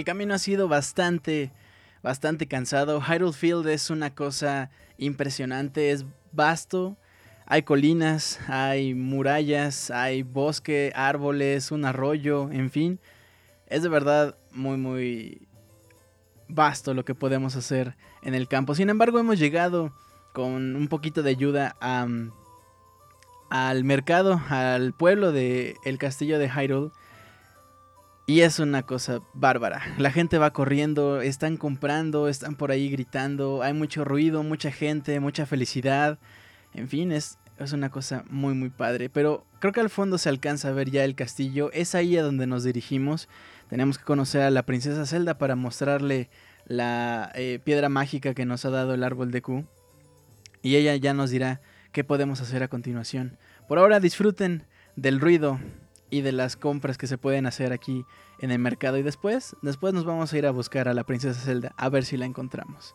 El 0.00 0.06
camino 0.06 0.32
ha 0.32 0.38
sido 0.38 0.66
bastante, 0.66 1.52
bastante 2.02 2.46
cansado. 2.46 3.02
Hyrule 3.02 3.34
Field 3.34 3.68
es 3.68 3.90
una 3.90 4.14
cosa 4.14 4.70
impresionante, 4.96 5.90
es 5.90 6.06
vasto. 6.32 6.96
Hay 7.44 7.64
colinas, 7.64 8.40
hay 8.48 8.94
murallas, 8.94 9.90
hay 9.90 10.22
bosque, 10.22 10.90
árboles, 10.94 11.70
un 11.70 11.84
arroyo, 11.84 12.50
en 12.50 12.70
fin. 12.70 12.98
Es 13.66 13.82
de 13.82 13.90
verdad 13.90 14.36
muy, 14.52 14.78
muy 14.78 15.46
vasto 16.48 16.94
lo 16.94 17.04
que 17.04 17.14
podemos 17.14 17.54
hacer 17.54 17.94
en 18.22 18.34
el 18.34 18.48
campo. 18.48 18.74
Sin 18.74 18.88
embargo, 18.88 19.18
hemos 19.18 19.38
llegado 19.38 19.92
con 20.32 20.76
un 20.76 20.88
poquito 20.88 21.22
de 21.22 21.30
ayuda 21.30 21.76
al 23.50 23.84
mercado, 23.84 24.40
al 24.48 24.94
pueblo 24.94 25.30
del 25.30 25.74
el 25.84 25.98
castillo 25.98 26.38
de 26.38 26.48
Hyrule. 26.48 26.90
Y 28.30 28.42
es 28.42 28.60
una 28.60 28.84
cosa 28.84 29.22
bárbara. 29.34 29.82
La 29.98 30.12
gente 30.12 30.38
va 30.38 30.52
corriendo, 30.52 31.20
están 31.20 31.56
comprando, 31.56 32.28
están 32.28 32.54
por 32.54 32.70
ahí 32.70 32.88
gritando, 32.88 33.60
hay 33.64 33.72
mucho 33.72 34.04
ruido, 34.04 34.44
mucha 34.44 34.70
gente, 34.70 35.18
mucha 35.18 35.46
felicidad. 35.46 36.16
En 36.72 36.86
fin, 36.86 37.10
es, 37.10 37.40
es 37.58 37.72
una 37.72 37.90
cosa 37.90 38.22
muy 38.30 38.54
muy 38.54 38.70
padre. 38.70 39.08
Pero 39.08 39.44
creo 39.58 39.72
que 39.72 39.80
al 39.80 39.90
fondo 39.90 40.16
se 40.16 40.28
alcanza 40.28 40.68
a 40.68 40.72
ver 40.72 40.92
ya 40.92 41.02
el 41.02 41.16
castillo. 41.16 41.72
Es 41.72 41.96
ahí 41.96 42.16
a 42.16 42.22
donde 42.22 42.46
nos 42.46 42.62
dirigimos. 42.62 43.28
Tenemos 43.68 43.98
que 43.98 44.04
conocer 44.04 44.42
a 44.42 44.50
la 44.50 44.62
princesa 44.62 45.06
Zelda 45.06 45.36
para 45.36 45.56
mostrarle 45.56 46.30
la 46.66 47.32
eh, 47.34 47.58
piedra 47.64 47.88
mágica 47.88 48.32
que 48.32 48.46
nos 48.46 48.64
ha 48.64 48.70
dado 48.70 48.94
el 48.94 49.02
árbol 49.02 49.32
de 49.32 49.42
Q. 49.42 49.66
Y 50.62 50.76
ella 50.76 50.94
ya 50.94 51.14
nos 51.14 51.30
dirá 51.30 51.62
qué 51.90 52.04
podemos 52.04 52.40
hacer 52.40 52.62
a 52.62 52.68
continuación. 52.68 53.38
Por 53.66 53.80
ahora 53.80 53.98
disfruten 53.98 54.68
del 54.94 55.18
ruido 55.18 55.58
y 56.10 56.20
de 56.22 56.32
las 56.32 56.56
compras 56.56 56.98
que 56.98 57.06
se 57.06 57.18
pueden 57.18 57.46
hacer 57.46 57.72
aquí 57.72 58.04
en 58.38 58.50
el 58.50 58.58
mercado 58.58 58.98
y 58.98 59.02
después, 59.02 59.56
después 59.62 59.94
nos 59.94 60.04
vamos 60.04 60.32
a 60.32 60.38
ir 60.38 60.46
a 60.46 60.50
buscar 60.50 60.88
a 60.88 60.94
la 60.94 61.04
princesa 61.04 61.40
Zelda 61.40 61.72
a 61.76 61.88
ver 61.88 62.04
si 62.04 62.16
la 62.16 62.26
encontramos. 62.26 62.94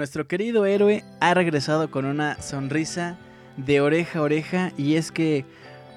Nuestro 0.00 0.26
querido 0.26 0.64
héroe 0.64 1.04
ha 1.20 1.34
regresado 1.34 1.90
con 1.90 2.06
una 2.06 2.40
sonrisa 2.40 3.18
de 3.58 3.82
oreja 3.82 4.18
a 4.18 4.22
oreja 4.22 4.72
y 4.78 4.94
es 4.94 5.12
que 5.12 5.44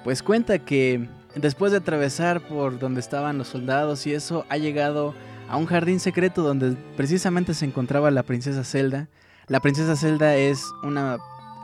pues 0.04 0.22
cuenta 0.22 0.58
que 0.58 1.08
después 1.36 1.72
de 1.72 1.78
atravesar 1.78 2.42
por 2.42 2.78
donde 2.78 3.00
estaban 3.00 3.38
los 3.38 3.48
soldados 3.48 4.06
y 4.06 4.12
eso 4.12 4.44
ha 4.50 4.58
llegado 4.58 5.14
a 5.48 5.56
un 5.56 5.64
jardín 5.64 6.00
secreto 6.00 6.42
donde 6.42 6.76
precisamente 6.98 7.54
se 7.54 7.64
encontraba 7.64 8.10
la 8.10 8.24
princesa 8.24 8.62
Zelda. 8.62 9.08
La 9.48 9.60
princesa 9.60 9.96
Zelda 9.96 10.36
es 10.36 10.62
una, 10.82 11.16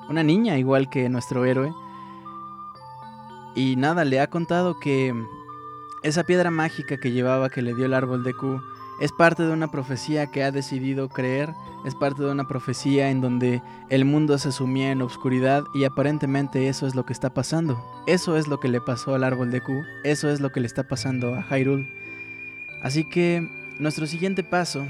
una 0.08 0.22
niña 0.22 0.56
igual 0.56 0.88
que 0.88 1.10
nuestro 1.10 1.44
héroe. 1.44 1.70
Y 3.54 3.76
nada, 3.76 4.06
le 4.06 4.18
ha 4.18 4.28
contado 4.28 4.80
que 4.80 5.12
esa 6.02 6.24
piedra 6.24 6.50
mágica 6.50 6.96
que 6.96 7.10
llevaba 7.10 7.50
que 7.50 7.60
le 7.60 7.74
dio 7.74 7.84
el 7.84 7.92
árbol 7.92 8.24
de 8.24 8.32
Q 8.32 8.62
es 9.00 9.12
parte 9.12 9.44
de 9.44 9.52
una 9.52 9.70
profecía 9.70 10.26
que 10.26 10.44
ha 10.44 10.52
decidido 10.52 11.08
creer, 11.08 11.54
es 11.86 11.94
parte 11.94 12.22
de 12.22 12.30
una 12.30 12.46
profecía 12.46 13.10
en 13.10 13.22
donde 13.22 13.62
el 13.88 14.04
mundo 14.04 14.36
se 14.36 14.52
sumía 14.52 14.92
en 14.92 15.00
obscuridad 15.00 15.64
y 15.74 15.84
aparentemente 15.84 16.68
eso 16.68 16.86
es 16.86 16.94
lo 16.94 17.06
que 17.06 17.14
está 17.14 17.32
pasando. 17.32 17.82
Eso 18.06 18.36
es 18.36 18.46
lo 18.46 18.60
que 18.60 18.68
le 18.68 18.82
pasó 18.82 19.14
al 19.14 19.24
árbol 19.24 19.50
de 19.50 19.62
Q, 19.62 19.84
eso 20.04 20.28
es 20.28 20.40
lo 20.40 20.50
que 20.50 20.60
le 20.60 20.66
está 20.66 20.86
pasando 20.86 21.34
a 21.34 21.42
Hyrule. 21.42 21.88
Así 22.82 23.04
que 23.04 23.48
nuestro 23.78 24.06
siguiente 24.06 24.44
paso 24.44 24.84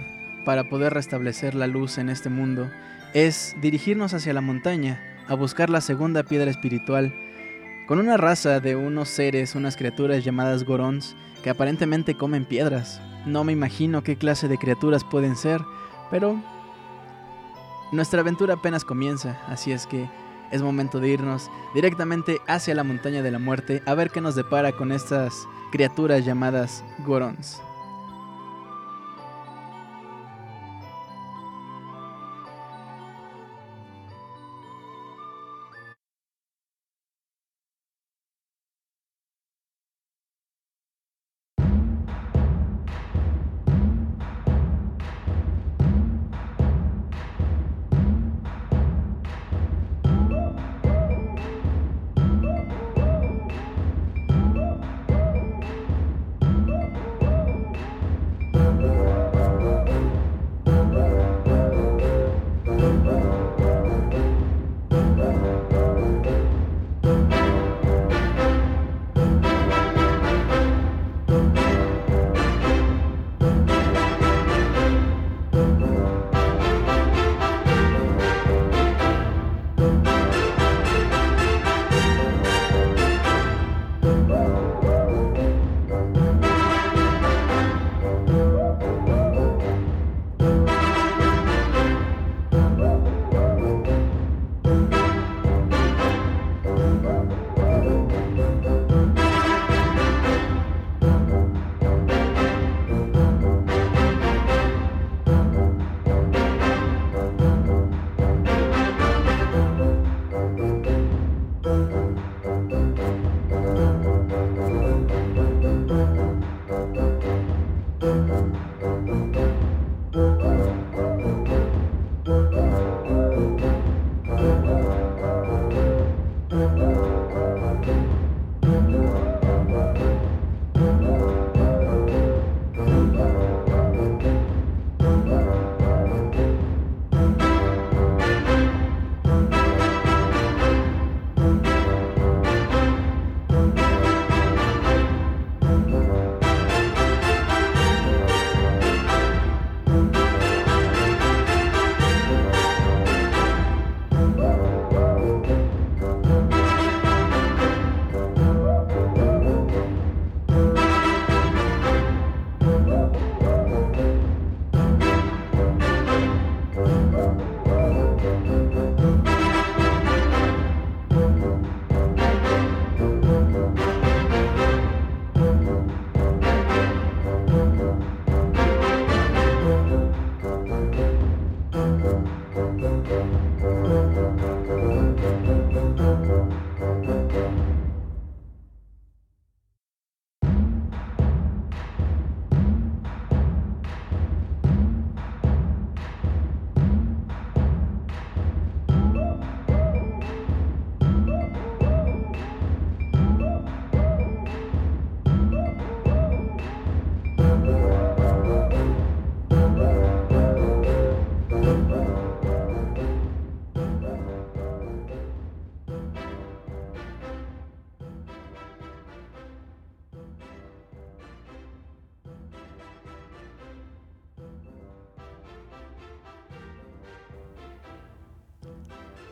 para 0.44 0.68
poder 0.68 0.92
restablecer 0.92 1.54
la 1.54 1.68
luz 1.68 1.98
en 1.98 2.08
este 2.08 2.30
mundo 2.30 2.68
es 3.14 3.54
dirigirnos 3.60 4.12
hacia 4.12 4.32
la 4.32 4.40
montaña, 4.40 5.00
a 5.28 5.34
buscar 5.34 5.70
la 5.70 5.80
segunda 5.80 6.24
piedra 6.24 6.50
espiritual, 6.50 7.14
con 7.86 8.00
una 8.00 8.16
raza 8.16 8.58
de 8.58 8.74
unos 8.74 9.08
seres, 9.08 9.54
unas 9.54 9.76
criaturas 9.76 10.24
llamadas 10.24 10.64
Gorons, 10.64 11.14
que 11.44 11.50
aparentemente 11.50 12.16
comen 12.16 12.44
piedras. 12.44 13.00
No 13.26 13.44
me 13.44 13.52
imagino 13.52 14.02
qué 14.02 14.16
clase 14.16 14.48
de 14.48 14.58
criaturas 14.58 15.04
pueden 15.04 15.36
ser, 15.36 15.62
pero 16.10 16.40
nuestra 17.92 18.20
aventura 18.20 18.54
apenas 18.54 18.84
comienza, 18.84 19.40
así 19.46 19.72
es 19.72 19.86
que 19.86 20.08
es 20.50 20.62
momento 20.62 21.00
de 21.00 21.08
irnos 21.08 21.50
directamente 21.74 22.38
hacia 22.46 22.74
la 22.74 22.84
montaña 22.84 23.22
de 23.22 23.30
la 23.30 23.38
muerte 23.38 23.82
a 23.86 23.94
ver 23.94 24.10
qué 24.10 24.20
nos 24.20 24.34
depara 24.34 24.72
con 24.72 24.90
estas 24.92 25.46
criaturas 25.70 26.24
llamadas 26.24 26.84
Gorons. 27.06 27.62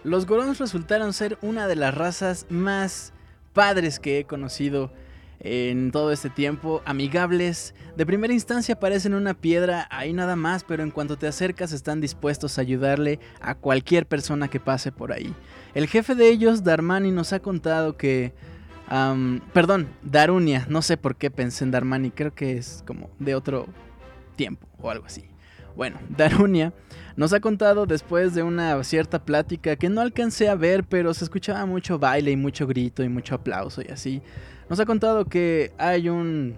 Los 0.09 0.27
Gorons 0.27 0.59
resultaron 0.59 1.13
ser 1.13 1.37
una 1.43 1.69
de 1.69 1.77
las 1.77 1.95
razas 1.95 2.47
más 2.49 3.13
padres 3.53 4.01
que 4.01 4.19
he 4.19 4.25
conocido 4.25 4.91
en 5.41 5.91
todo 5.93 6.13
este 6.13 6.31
tiempo, 6.31 6.81
amigables. 6.87 7.75
De 7.95 8.07
primera 8.07 8.33
instancia 8.33 8.81
parecen 8.81 9.13
una 9.13 9.35
piedra, 9.35 9.87
ahí 9.91 10.15
nada 10.15 10.35
más, 10.35 10.65
pero 10.65 10.83
en 10.83 10.91
cuanto 10.91 11.19
te 11.19 11.27
acercas 11.27 11.73
están 11.73 12.01
dispuestos 12.01 12.57
a 12.57 12.63
ayudarle 12.63 13.21
a 13.43 13.55
cualquier 13.55 14.07
persona 14.07 14.49
que 14.49 14.61
pase 14.61 14.93
por 14.93 15.13
ahí. 15.13 15.35
El 15.75 15.87
jefe 15.87 16.15
de 16.15 16.31
ellos, 16.31 16.65
Darmani, 16.65 17.11
nos 17.11 17.35
ha 17.35 17.41
contado 17.41 17.99
que... 17.99 18.33
perdón, 19.53 19.89
Darunia, 20.03 20.65
no 20.71 20.81
sé 20.81 20.97
por 20.97 21.17
qué 21.17 21.31
pensé 21.31 21.65
en 21.65 21.71
Darmani, 21.71 22.11
creo 22.13 22.35
que 22.35 22.57
es 22.57 22.83
como 22.87 23.11
de 23.19 23.35
otro 23.35 23.67
tiempo 24.37 24.67
o 24.79 24.89
algo 24.89 25.05
así. 25.05 25.29
Bueno, 25.79 26.01
Darunia 26.16 26.72
nos 27.16 27.33
ha 27.33 27.39
contado 27.39 27.87
después 27.87 28.35
de 28.35 28.43
una 28.43 28.83
cierta 28.83 29.24
plática 29.24 29.76
que 29.76 29.89
no 29.89 30.01
alcancé 30.01 30.49
a 30.49 30.57
ver, 30.57 30.83
pero 30.83 31.14
se 31.14 31.22
escuchaba 31.22 31.64
mucho 31.66 32.01
baile 32.01 32.33
y 32.33 32.37
mucho 32.37 32.66
grito 32.66 33.05
y 33.05 33.09
mucho 33.09 33.37
aplauso 33.37 33.81
y 33.81 33.93
así. 33.93 34.20
Nos 34.68 34.81
ha 34.81 34.87
contado 34.87 35.26
que 35.26 35.70
hay 35.79 36.09
un 36.09 36.57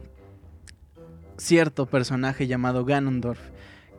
cierto 1.37 1.85
personaje 1.85 2.47
llamado 2.47 2.87
Ganondorf 2.87 3.39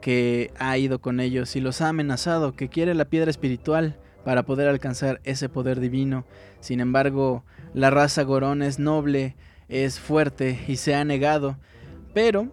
que 0.01 0.51
ha 0.57 0.76
ido 0.80 0.99
con 0.99 1.19
ellos 1.19 1.55
y 1.55 1.61
los 1.61 1.82
ha 1.82 1.89
amenazado, 1.89 2.55
que 2.55 2.69
quiere 2.69 2.95
la 2.95 3.05
piedra 3.05 3.30
espiritual 3.30 3.99
para 4.26 4.41
poder 4.43 4.69
alcanzar 4.69 5.22
ese 5.24 5.49
poder 5.49 5.80
divino. 5.80 6.26
Sin 6.61 6.80
embargo, 6.80 7.43
la 7.76 7.91
raza 7.91 8.24
Gorón 8.24 8.63
es 8.63 8.80
noble, 8.80 9.36
es 9.69 9.99
fuerte 9.99 10.59
y 10.67 10.78
se 10.78 10.95
ha 10.95 11.05
negado. 11.05 11.59
Pero, 12.15 12.51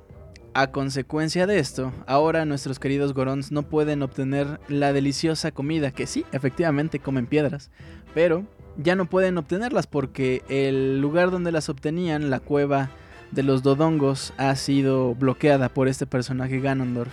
a 0.61 0.73
consecuencia 0.73 1.47
de 1.47 1.61
esto, 1.61 1.93
ahora 2.09 2.45
nuestros 2.45 2.81
queridos 2.81 3.15
Gorons 3.15 3.53
no 3.53 3.63
pueden 3.63 4.03
obtener 4.03 4.59
la 4.67 4.93
deliciosa 4.93 5.53
comida, 5.53 5.93
que 5.93 6.09
sí, 6.09 6.25
efectivamente 6.33 6.99
comen 6.99 7.29
piedras, 7.29 7.71
pero 8.13 8.45
ya 8.77 8.97
no 8.97 9.05
pueden 9.07 9.39
obtenerlas 9.39 9.87
porque 9.87 10.43
el 10.49 11.01
lugar 11.01 11.31
donde 11.31 11.53
las 11.53 11.69
obtenían, 11.69 12.29
la 12.29 12.41
cueva 12.41 12.91
de 13.31 13.45
los 13.45 13.63
Dodongos, 13.63 14.33
ha 14.37 14.53
sido 14.57 15.15
bloqueada 15.15 15.69
por 15.69 15.87
este 15.87 16.07
personaje 16.07 16.59
Ganondorf. 16.59 17.13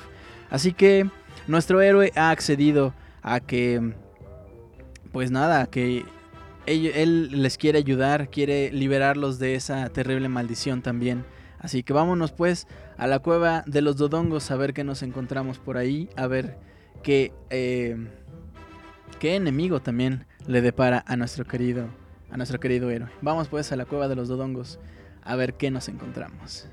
Así 0.50 0.74
que 0.74 1.08
nuestro 1.46 1.82
héroe 1.82 2.12
ha 2.16 2.32
accedido 2.32 2.96
a 3.22 3.42
que, 3.42 3.94
pues 5.12 5.30
nada, 5.30 5.68
que 5.68 6.04
él, 6.66 7.30
les 7.44 7.60
quiere 7.60 7.78
ayudar, 7.78 8.32
quiere 8.32 8.72
liberarlos 8.72 9.38
de 9.38 9.54
esa 9.54 9.88
terrible 9.90 10.30
maldición 10.30 10.82
también. 10.82 11.26
Así 11.60 11.84
que 11.84 11.94
vámonos 11.94 12.32
pues 12.32 12.68
a 12.98 13.08
la 13.08 13.20
cueva 13.20 13.64
de 13.68 13.82
los 13.82 13.98
Dodongos 13.98 14.52
a 14.52 14.56
ver 14.56 14.74
qué 14.74 14.84
nos 14.84 15.04
encontramos 15.04 15.60
por 15.60 15.78
ahí, 15.78 16.10
a 16.16 16.28
ver 16.28 16.58
qué, 17.04 17.34
eh, 17.50 17.98
qué 19.20 19.36
enemigo 19.36 19.80
también 19.82 20.26
le 20.48 20.62
depara 20.62 21.04
a 21.08 21.16
nuestro 21.16 21.46
querido, 21.46 21.88
a 22.30 22.38
nuestro 22.38 22.60
querido 22.60 22.90
héroe. 22.90 23.10
Vamos 23.22 23.48
pues 23.48 23.72
a 23.72 23.76
la 23.76 23.86
cueva 23.86 24.08
de 24.08 24.16
los 24.16 24.28
Dodongos 24.28 24.80
a 25.24 25.36
ver 25.36 25.56
qué 25.56 25.72
nos 25.72 25.90
encontramos. 25.90 26.68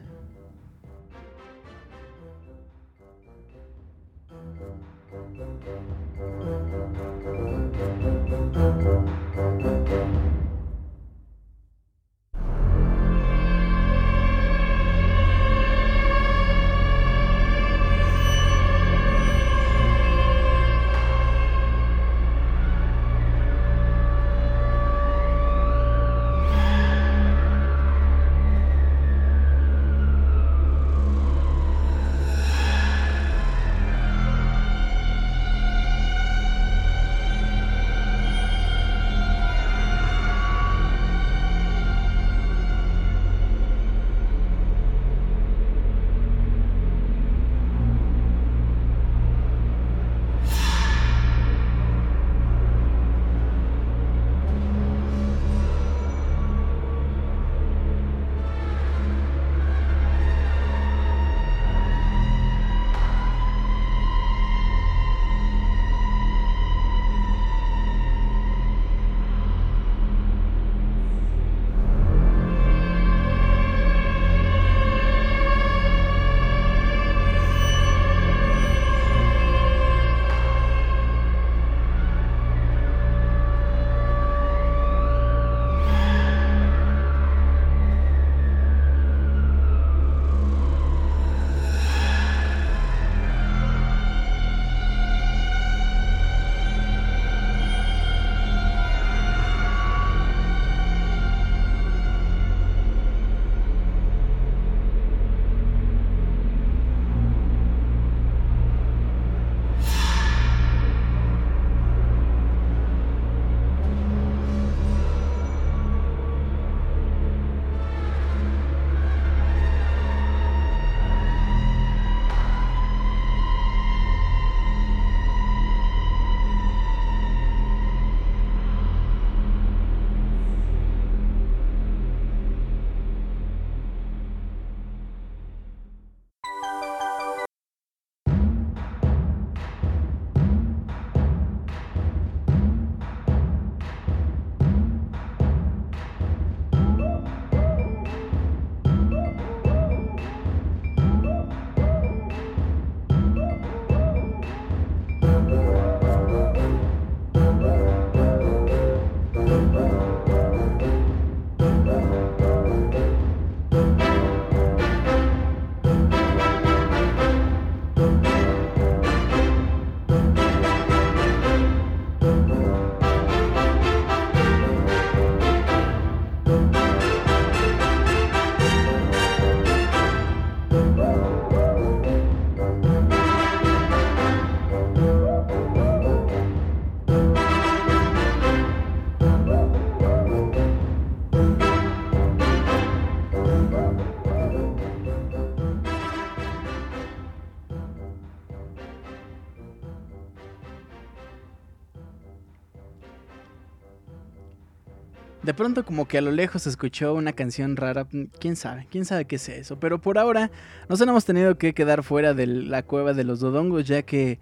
De 205.52 205.56
pronto 205.56 205.84
como 205.84 206.08
que 206.08 206.16
a 206.16 206.22
lo 206.22 206.30
lejos 206.30 206.66
escuchó 206.66 207.12
una 207.12 207.34
canción 207.34 207.76
rara, 207.76 208.06
mm, 208.10 208.22
quién 208.40 208.56
sabe, 208.56 208.86
quién 208.90 209.04
sabe 209.04 209.26
qué 209.26 209.36
es 209.36 209.50
eso, 209.50 209.78
pero 209.78 210.00
por 210.00 210.16
ahora 210.16 210.50
nos 210.88 210.98
hemos 211.02 211.26
tenido 211.26 211.58
que 211.58 211.74
quedar 211.74 212.02
fuera 212.02 212.32
de 212.32 212.46
la 212.46 212.82
cueva 212.82 213.12
de 213.12 213.24
los 213.24 213.40
dodongos 213.40 213.86
ya 213.86 214.00
que 214.00 214.38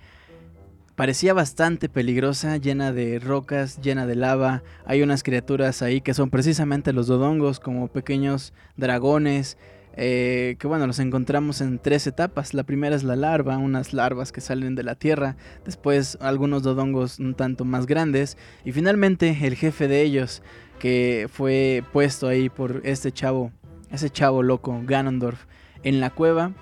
parecía 0.95 1.35
bastante 1.35 1.89
peligrosa, 1.89 2.59
llena 2.59 2.93
de 2.93 3.19
rocas, 3.19 3.81
llena 3.81 4.07
de 4.07 4.15
lava, 4.15 4.63
hay 4.87 5.03
unas 5.03 5.25
criaturas 5.25 5.83
ahí 5.83 6.01
que 6.01 6.15
son 6.15 6.31
precisamente 6.31 6.93
los 6.93 7.09
dodongos 7.09 7.59
como 7.59 7.89
pequeños 7.89 8.53
dragones, 8.77 9.59
eh, 9.97 10.57
que 10.59 10.67
bueno, 10.67 10.87
los 10.87 10.99
encontramos 10.99 11.61
en 11.61 11.79
tres 11.79 12.07
etapas. 12.07 12.55
La 12.55 12.63
primera 12.63 12.97
es 12.97 13.03
la 13.03 13.17
larva, 13.17 13.59
unas 13.59 13.93
larvas 13.93 14.33
que 14.33 14.41
salen 14.41 14.75
de 14.75 14.83
la 14.83 14.95
tierra, 14.95 15.37
después 15.65 16.19
algunos 16.21 16.63
dodongos 16.63 17.19
un 17.19 17.35
tanto 17.35 17.65
más 17.65 17.87
grandes 17.87 18.37
y 18.65 18.73
finalmente 18.73 19.37
el 19.43 19.55
jefe 19.57 19.89
de 19.89 20.03
ellos 20.03 20.43
que 20.79 21.29
fue 21.31 21.85
puesto 21.93 22.27
ahí 22.27 22.49
por 22.49 22.81
este 22.85 23.13
chavo, 23.13 23.53
ese 23.91 24.11
chavo 24.11 24.43
loco, 24.43 24.81
Ganondorf, 24.85 25.45
en 25.83 26.01
la 26.01 26.11
cueva, 26.11 26.53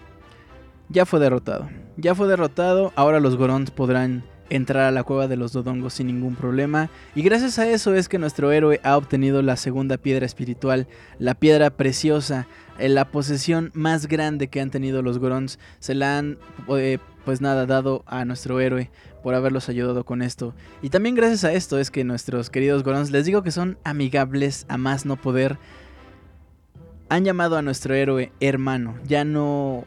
ya 0.88 1.06
fue 1.06 1.20
derrotado. 1.20 1.68
Ya 1.96 2.14
fue 2.14 2.28
derrotado, 2.28 2.92
ahora 2.96 3.20
los 3.20 3.36
Gorons 3.36 3.70
podrán 3.70 4.24
entrar 4.50 4.84
a 4.84 4.90
la 4.90 5.02
cueva 5.02 5.28
de 5.28 5.36
los 5.36 5.52
Dodongos 5.52 5.94
sin 5.94 6.06
ningún 6.06 6.34
problema. 6.34 6.90
Y 7.14 7.22
gracias 7.22 7.58
a 7.58 7.68
eso 7.68 7.94
es 7.94 8.08
que 8.08 8.18
nuestro 8.18 8.52
héroe 8.52 8.80
ha 8.82 8.96
obtenido 8.96 9.42
la 9.42 9.56
segunda 9.56 9.96
piedra 9.96 10.26
espiritual, 10.26 10.86
la 11.18 11.34
piedra 11.34 11.70
preciosa, 11.70 12.46
la 12.78 13.10
posesión 13.10 13.70
más 13.74 14.06
grande 14.06 14.48
que 14.48 14.60
han 14.60 14.70
tenido 14.70 15.02
los 15.02 15.18
Gorons. 15.18 15.58
Se 15.80 15.94
la 15.94 16.18
han, 16.18 16.38
eh, 16.68 16.98
pues 17.24 17.40
nada, 17.40 17.66
dado 17.66 18.04
a 18.06 18.24
nuestro 18.24 18.60
héroe 18.60 18.90
por 19.22 19.34
haberlos 19.34 19.68
ayudado 19.68 20.04
con 20.04 20.22
esto. 20.22 20.54
Y 20.82 20.90
también 20.90 21.14
gracias 21.14 21.44
a 21.44 21.52
esto 21.52 21.78
es 21.78 21.90
que 21.90 22.04
nuestros 22.04 22.50
queridos 22.50 22.84
Gorons, 22.84 23.10
les 23.10 23.24
digo 23.24 23.42
que 23.42 23.50
son 23.50 23.78
amigables 23.84 24.64
a 24.68 24.78
más 24.78 25.06
no 25.06 25.16
poder. 25.16 25.58
Han 27.08 27.24
llamado 27.24 27.56
a 27.56 27.62
nuestro 27.62 27.94
héroe 27.94 28.32
hermano, 28.40 28.94
ya 29.04 29.24
no 29.24 29.84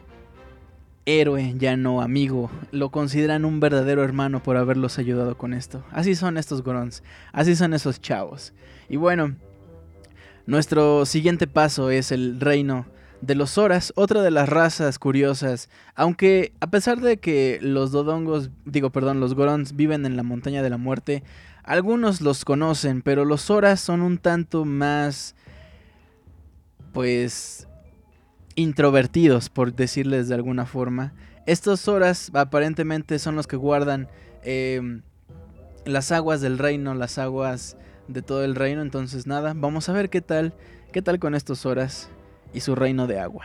héroe, 1.06 1.54
ya 1.56 1.76
no 1.76 2.02
amigo. 2.02 2.50
Lo 2.70 2.90
consideran 2.90 3.44
un 3.44 3.60
verdadero 3.60 4.04
hermano 4.04 4.42
por 4.42 4.56
haberlos 4.56 4.98
ayudado 4.98 5.36
con 5.38 5.54
esto. 5.54 5.84
Así 5.90 6.14
son 6.14 6.36
estos 6.36 6.62
Gorons, 6.62 7.02
así 7.32 7.56
son 7.56 7.74
esos 7.74 8.00
chavos. 8.00 8.52
Y 8.88 8.96
bueno, 8.96 9.36
nuestro 10.46 11.06
siguiente 11.06 11.46
paso 11.46 11.90
es 11.90 12.12
el 12.12 12.40
reino 12.40 12.86
de 13.20 13.36
los 13.36 13.52
Zoras, 13.52 13.92
otra 13.96 14.22
de 14.22 14.30
las 14.30 14.48
razas 14.48 14.98
curiosas. 14.98 15.70
Aunque 15.94 16.52
a 16.60 16.68
pesar 16.68 17.00
de 17.00 17.18
que 17.18 17.58
los 17.62 17.92
Dodongos, 17.92 18.50
digo 18.64 18.90
perdón, 18.90 19.20
los 19.20 19.34
Gorons 19.34 19.76
viven 19.76 20.04
en 20.04 20.16
la 20.16 20.24
montaña 20.24 20.62
de 20.62 20.70
la 20.70 20.76
muerte, 20.76 21.22
algunos 21.62 22.20
los 22.20 22.44
conocen, 22.44 23.02
pero 23.02 23.24
los 23.24 23.42
Zoras 23.42 23.80
son 23.80 24.02
un 24.02 24.18
tanto 24.18 24.64
más 24.64 25.36
pues 26.92 27.68
introvertidos, 28.54 29.48
por 29.48 29.74
decirles 29.74 30.28
de 30.28 30.34
alguna 30.34 30.66
forma. 30.66 31.14
Estos 31.46 31.88
horas 31.88 32.30
aparentemente 32.34 33.18
son 33.18 33.36
los 33.36 33.46
que 33.46 33.56
guardan 33.56 34.08
em, 34.42 35.02
las 35.84 36.12
aguas 36.12 36.40
del 36.40 36.58
reino, 36.58 36.94
las 36.94 37.18
aguas 37.18 37.76
de 38.12 38.22
todo 38.22 38.44
el 38.44 38.54
reino. 38.54 38.82
Entonces 38.82 39.26
nada, 39.26 39.52
vamos 39.56 39.88
a 39.88 39.92
ver 39.92 40.10
qué 40.10 40.20
tal, 40.20 40.54
qué 40.92 41.02
tal 41.02 41.18
con 41.18 41.34
estos 41.34 41.66
horas 41.66 42.08
y 42.52 42.60
su 42.60 42.74
reino 42.74 43.06
de 43.06 43.18
agua. 43.18 43.44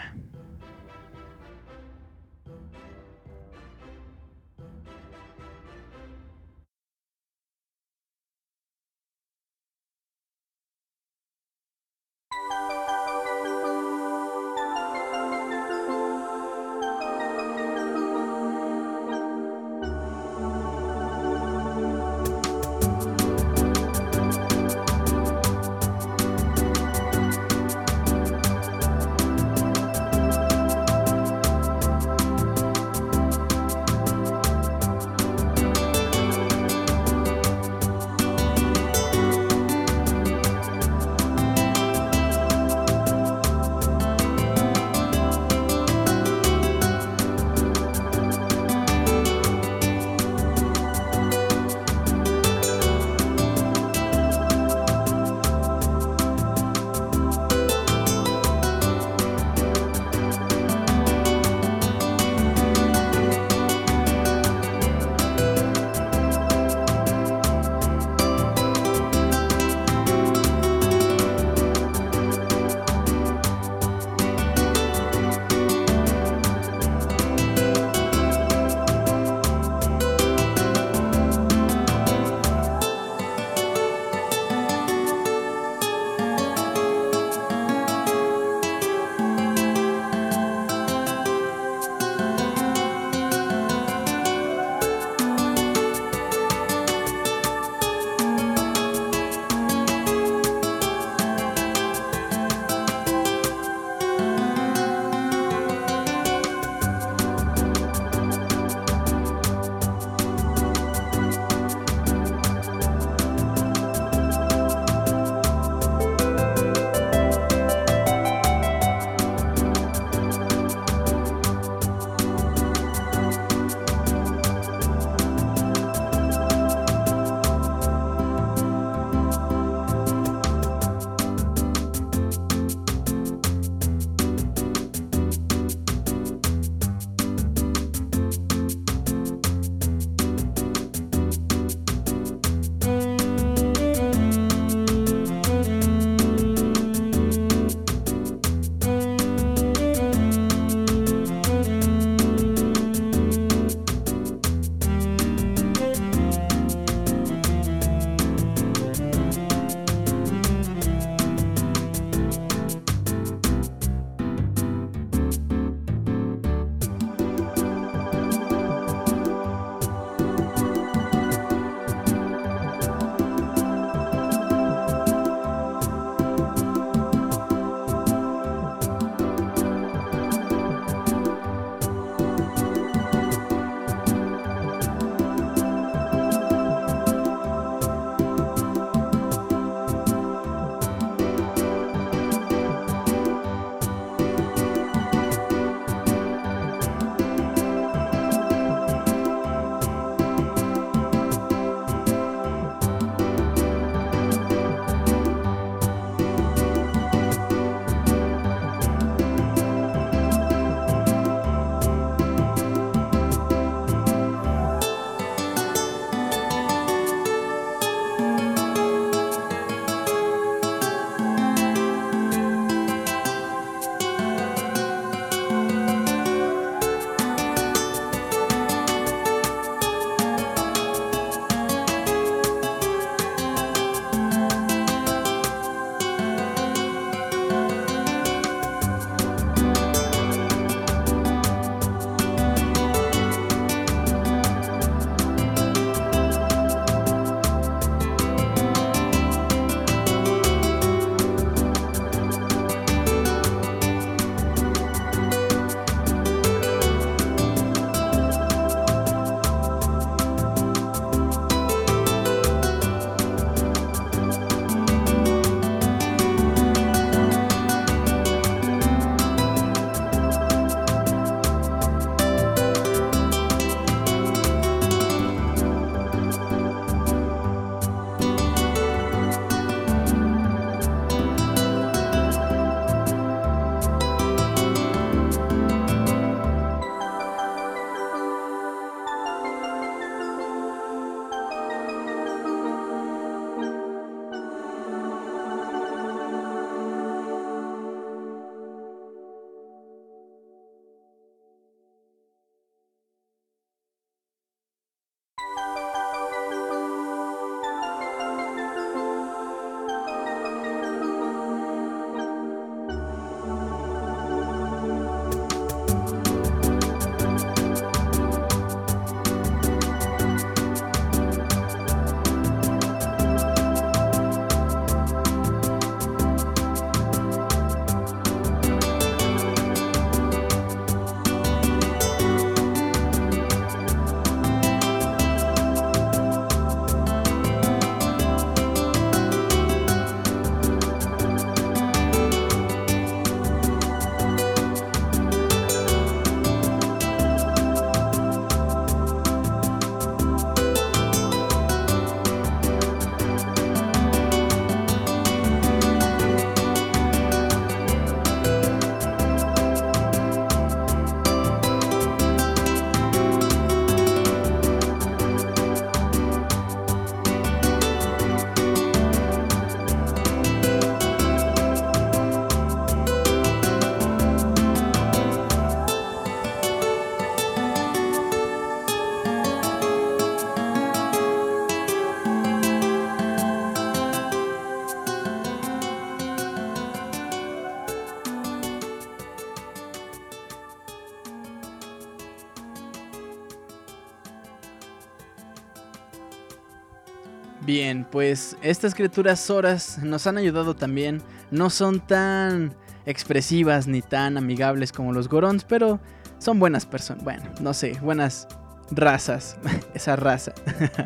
Pues 398.12 398.58
estas 398.62 398.96
criaturas 398.96 399.40
Zoras 399.46 400.00
nos 400.00 400.28
han 400.28 400.38
ayudado 400.38 400.76
también. 400.76 401.22
No 401.52 401.70
son 401.70 402.00
tan 402.00 402.76
expresivas 403.06 403.88
ni 403.88 404.02
tan 404.02 404.38
amigables 404.38 404.92
como 404.92 405.14
los 405.14 405.30
Gorons, 405.30 405.64
pero 405.64 406.00
son 406.40 406.60
buenas 406.60 406.86
personas. 406.86 407.24
Bueno, 407.24 407.44
no 407.62 407.74
sé, 407.74 407.98
buenas 408.02 408.48
razas. 408.92 409.58
Esa 409.94 410.16
raza. 410.16 410.54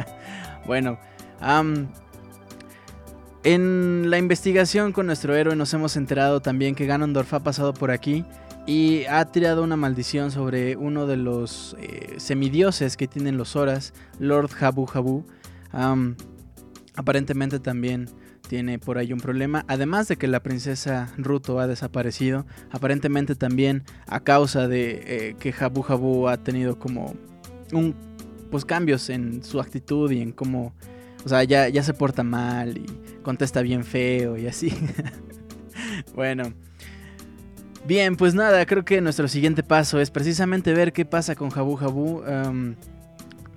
bueno, 0.65 0.99
en 3.43 4.09
la 4.09 4.17
investigación 4.17 4.91
con 4.91 5.07
nuestro 5.07 5.35
héroe 5.35 5.55
nos 5.55 5.73
hemos 5.73 5.95
enterado 5.95 6.41
también 6.41 6.75
que 6.75 6.85
Ganondorf 6.85 7.33
ha 7.33 7.39
pasado 7.39 7.73
por 7.73 7.91
aquí 7.91 8.25
y 8.67 9.05
ha 9.05 9.25
tirado 9.25 9.63
una 9.63 9.75
maldición 9.75 10.31
sobre 10.31 10.75
uno 10.75 11.07
de 11.07 11.17
los 11.17 11.75
eh, 11.79 12.15
semidioses 12.17 12.95
que 12.95 13.07
tienen 13.07 13.37
los 13.37 13.55
Horas, 13.55 13.93
Lord 14.19 14.51
Habu 14.59 14.87
Habu. 14.93 15.25
Aparentemente 16.95 17.59
también 17.59 18.09
tiene 18.47 18.79
por 18.79 18.97
ahí 18.97 19.13
un 19.13 19.19
problema, 19.19 19.65
además 19.67 20.07
de 20.07 20.17
que 20.17 20.27
la 20.27 20.41
princesa 20.41 21.13
Ruto 21.17 21.59
ha 21.59 21.67
desaparecido, 21.67 22.45
aparentemente 22.71 23.35
también 23.35 23.83
a 24.07 24.19
causa 24.21 24.67
de 24.67 25.03
eh, 25.05 25.35
que 25.39 25.53
Habu 25.57 25.85
Habu 25.87 26.27
ha 26.27 26.37
tenido 26.37 26.77
como 26.77 27.15
un 27.71 27.95
pues 28.49 28.65
cambios 28.65 29.09
en 29.09 29.43
su 29.43 29.61
actitud 29.61 30.11
y 30.11 30.21
en 30.21 30.33
cómo 30.33 30.73
o 31.25 31.29
sea, 31.29 31.43
ya, 31.43 31.69
ya 31.69 31.83
se 31.83 31.93
porta 31.93 32.23
mal 32.23 32.77
y 32.77 32.85
contesta 33.21 33.61
bien 33.61 33.83
feo 33.83 34.37
y 34.37 34.47
así. 34.47 34.73
bueno. 36.15 36.53
Bien, 37.85 38.15
pues 38.15 38.35
nada, 38.35 38.65
creo 38.65 38.85
que 38.85 39.01
nuestro 39.01 39.27
siguiente 39.27 39.63
paso 39.63 39.99
es 39.99 40.11
precisamente 40.11 40.73
ver 40.73 40.93
qué 40.93 41.05
pasa 41.05 41.35
con 41.35 41.49
Jabu 41.49 41.75
Jabu. 41.75 42.23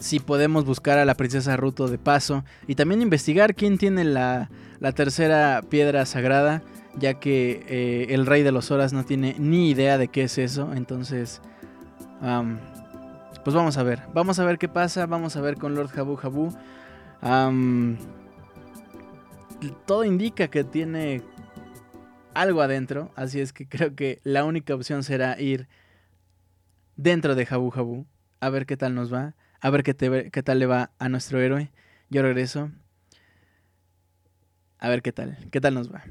Si 0.05 0.21
podemos 0.21 0.65
buscar 0.65 0.99
a 0.99 1.05
la 1.05 1.15
princesa 1.15 1.57
Ruto 1.57 1.89
de 1.89 1.99
paso. 1.99 2.45
Y 2.67 2.75
también 2.75 3.01
investigar 3.01 3.55
quién 3.55 3.79
tiene 3.79 4.05
la, 4.05 4.51
la 4.81 4.93
tercera 4.93 5.63
piedra 5.69 6.05
sagrada. 6.05 6.63
Ya 6.97 7.15
que 7.15 7.65
eh, 7.69 8.07
el 8.11 8.27
rey 8.27 8.43
de 8.43 8.53
los 8.53 8.71
horas 8.71 8.93
no 8.93 9.05
tiene 9.05 9.35
ni 9.39 9.71
idea 9.71 9.99
de 9.99 10.09
qué 10.09 10.25
es 10.25 10.39
eso. 10.39 10.73
Entonces... 10.75 11.41
pues 12.21 13.57
vamos 13.57 13.79
a 13.79 13.83
ver. 13.83 14.03
Vamos 14.13 14.39
a 14.39 14.45
ver 14.45 14.59
qué 14.59 14.69
pasa. 14.69 15.07
Vamos 15.07 15.37
a 15.37 15.41
ver 15.41 15.57
con 15.57 15.75
Lord 15.75 15.89
Jabu 15.89 16.17
Jabu 16.17 16.53
todo 19.87 20.05
indica 20.05 20.49
que 20.49 20.65
tiene 20.65 21.23
algo 22.35 22.61
adentro, 22.61 23.11
así 23.17 23.41
es 23.41 23.53
que 23.53 23.69
creo 23.69 23.95
que 23.95 24.21
la 24.25 24.45
única 24.45 24.75
opción 24.75 25.03
será 25.03 25.41
ir 25.41 25.69
dentro 26.97 27.35
de 27.35 27.47
Jabu 27.47 27.71
Jabu, 27.71 28.07
a 28.41 28.51
ver 28.51 28.67
qué 28.67 28.77
tal 28.77 28.95
nos 28.95 29.13
va, 29.13 29.35
a 29.65 29.71
ver 29.71 29.83
qué, 29.83 29.95
qué 30.31 30.43
tal 30.43 30.59
le 30.59 30.67
va 30.67 30.91
a 30.99 31.09
nuestro 31.09 31.41
héroe. 31.41 31.73
Yo 32.11 32.21
regreso. 32.21 32.71
A 34.79 34.91
ver 34.91 35.01
qué 35.01 35.11
tal, 35.11 35.39
qué 35.51 35.59
tal 35.59 35.73
nos 35.73 35.91
va. 35.91 36.05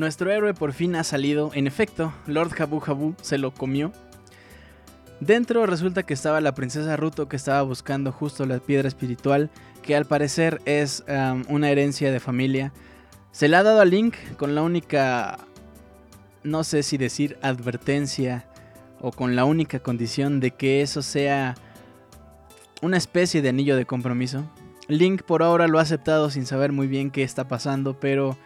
Nuestro 0.00 0.32
héroe 0.32 0.54
por 0.54 0.72
fin 0.72 0.96
ha 0.96 1.04
salido. 1.04 1.52
En 1.54 1.66
efecto, 1.66 2.12
Lord 2.26 2.50
Jabu 2.50 2.80
Jabu 2.80 3.14
se 3.20 3.38
lo 3.38 3.52
comió. 3.52 3.92
Dentro 5.20 5.66
resulta 5.66 6.02
que 6.02 6.14
estaba 6.14 6.40
la 6.40 6.54
princesa 6.54 6.96
Ruto 6.96 7.28
que 7.28 7.36
estaba 7.36 7.60
buscando 7.62 8.10
justo 8.10 8.46
la 8.46 8.58
piedra 8.58 8.88
espiritual, 8.88 9.50
que 9.82 9.94
al 9.94 10.06
parecer 10.06 10.62
es 10.64 11.04
una 11.48 11.70
herencia 11.70 12.10
de 12.10 12.18
familia. 12.18 12.72
Se 13.30 13.46
la 13.46 13.58
ha 13.58 13.62
dado 13.62 13.82
a 13.82 13.84
Link 13.84 14.14
con 14.38 14.54
la 14.54 14.62
única, 14.62 15.38
no 16.42 16.64
sé 16.64 16.82
si 16.82 16.96
decir 16.96 17.38
advertencia 17.42 18.46
o 19.00 19.12
con 19.12 19.36
la 19.36 19.44
única 19.44 19.78
condición 19.80 20.40
de 20.40 20.50
que 20.50 20.80
eso 20.80 21.02
sea 21.02 21.54
una 22.80 22.96
especie 22.96 23.42
de 23.42 23.50
anillo 23.50 23.76
de 23.76 23.84
compromiso. 23.84 24.50
Link 24.88 25.22
por 25.22 25.42
ahora 25.42 25.68
lo 25.68 25.78
ha 25.78 25.82
aceptado 25.82 26.30
sin 26.30 26.46
saber 26.46 26.72
muy 26.72 26.86
bien 26.86 27.10
qué 27.10 27.22
está 27.22 27.46
pasando, 27.46 28.00
pero 28.00 28.38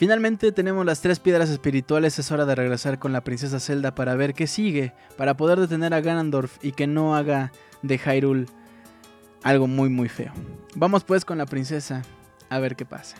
finalmente 0.00 0.50
tenemos 0.50 0.86
las 0.86 1.02
tres 1.02 1.20
piedras 1.20 1.50
espirituales, 1.50 2.18
es 2.18 2.32
hora 2.32 2.46
de 2.46 2.54
regresar 2.54 2.98
con 2.98 3.12
la 3.12 3.22
princesa 3.22 3.60
Zelda 3.60 3.94
para 3.94 4.14
ver 4.14 4.32
qué 4.32 4.46
sigue, 4.46 4.94
para 5.18 5.36
poder 5.36 5.60
detener 5.60 5.92
a 5.92 6.00
Ganondorf 6.00 6.56
y 6.64 6.72
que 6.72 6.86
no 6.86 7.14
haga 7.14 7.52
de 7.82 7.98
Hyrule 7.98 8.46
algo 9.42 9.66
muy 9.66 9.90
muy 9.90 10.08
feo. 10.08 10.32
Vamos 10.74 11.04
pues 11.04 11.26
con 11.26 11.36
la 11.36 11.44
princesa 11.44 12.00
a 12.48 12.58
ver 12.58 12.76
qué 12.76 12.86
pasa. 12.86 13.18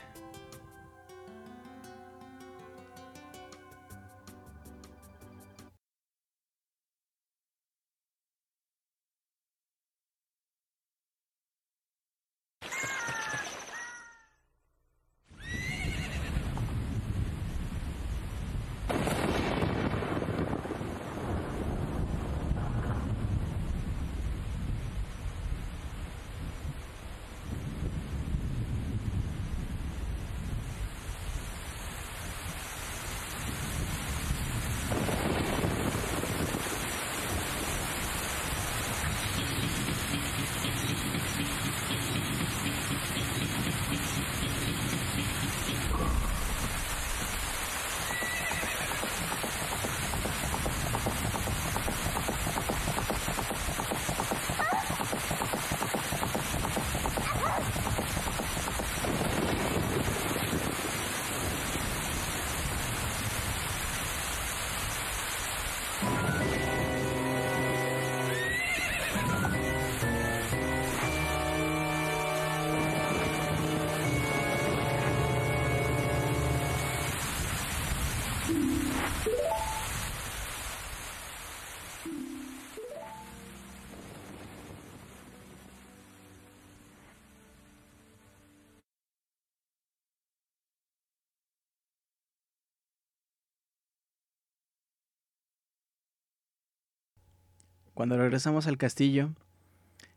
Cuando 98.00 98.16
regresamos 98.16 98.66
al 98.66 98.78
castillo, 98.78 99.28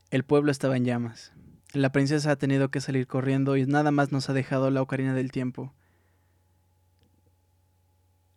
el 0.10 0.24
pueblo 0.24 0.52
estaba 0.54 0.78
en 0.78 0.86
llamas. 0.86 1.34
La 1.74 1.92
princesa 1.92 2.32
ha 2.32 2.36
tenido 2.38 2.72
que 2.72 2.80
salir 2.80 3.08
corriendo 3.08 3.58
y 3.58 3.66
nada 3.66 3.92
más 3.92 4.10
nos 4.14 4.30
ha 4.30 4.34
dejado 4.34 4.72
la 4.72 4.82
ocarina 4.82 5.14
del 5.14 5.34
tiempo. 5.34 5.74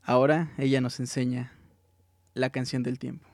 Ahora 0.03 0.51
ella 0.59 0.80
nos 0.80 0.99
enseña 0.99 1.53
la 2.34 2.51
canción 2.51 2.82
del 2.82 2.99
tiempo. 2.99 3.28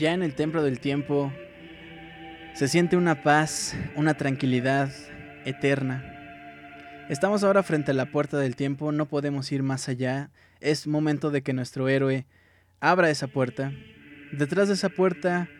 Ya 0.00 0.14
en 0.14 0.22
el 0.22 0.34
templo 0.34 0.62
del 0.62 0.80
tiempo 0.80 1.30
se 2.54 2.68
siente 2.68 2.96
una 2.96 3.22
paz, 3.22 3.76
una 3.96 4.14
tranquilidad 4.14 4.90
eterna. 5.44 6.02
Estamos 7.10 7.44
ahora 7.44 7.62
frente 7.62 7.90
a 7.90 7.94
la 7.94 8.06
puerta 8.06 8.38
del 8.38 8.56
tiempo, 8.56 8.92
no 8.92 9.08
podemos 9.08 9.52
ir 9.52 9.62
más 9.62 9.90
allá. 9.90 10.30
Es 10.58 10.86
momento 10.86 11.30
de 11.30 11.42
que 11.42 11.52
nuestro 11.52 11.86
héroe 11.90 12.24
abra 12.80 13.10
esa 13.10 13.26
puerta. 13.26 13.74
Detrás 14.32 14.68
de 14.68 14.74
esa 14.74 14.88
puerta 14.88 15.50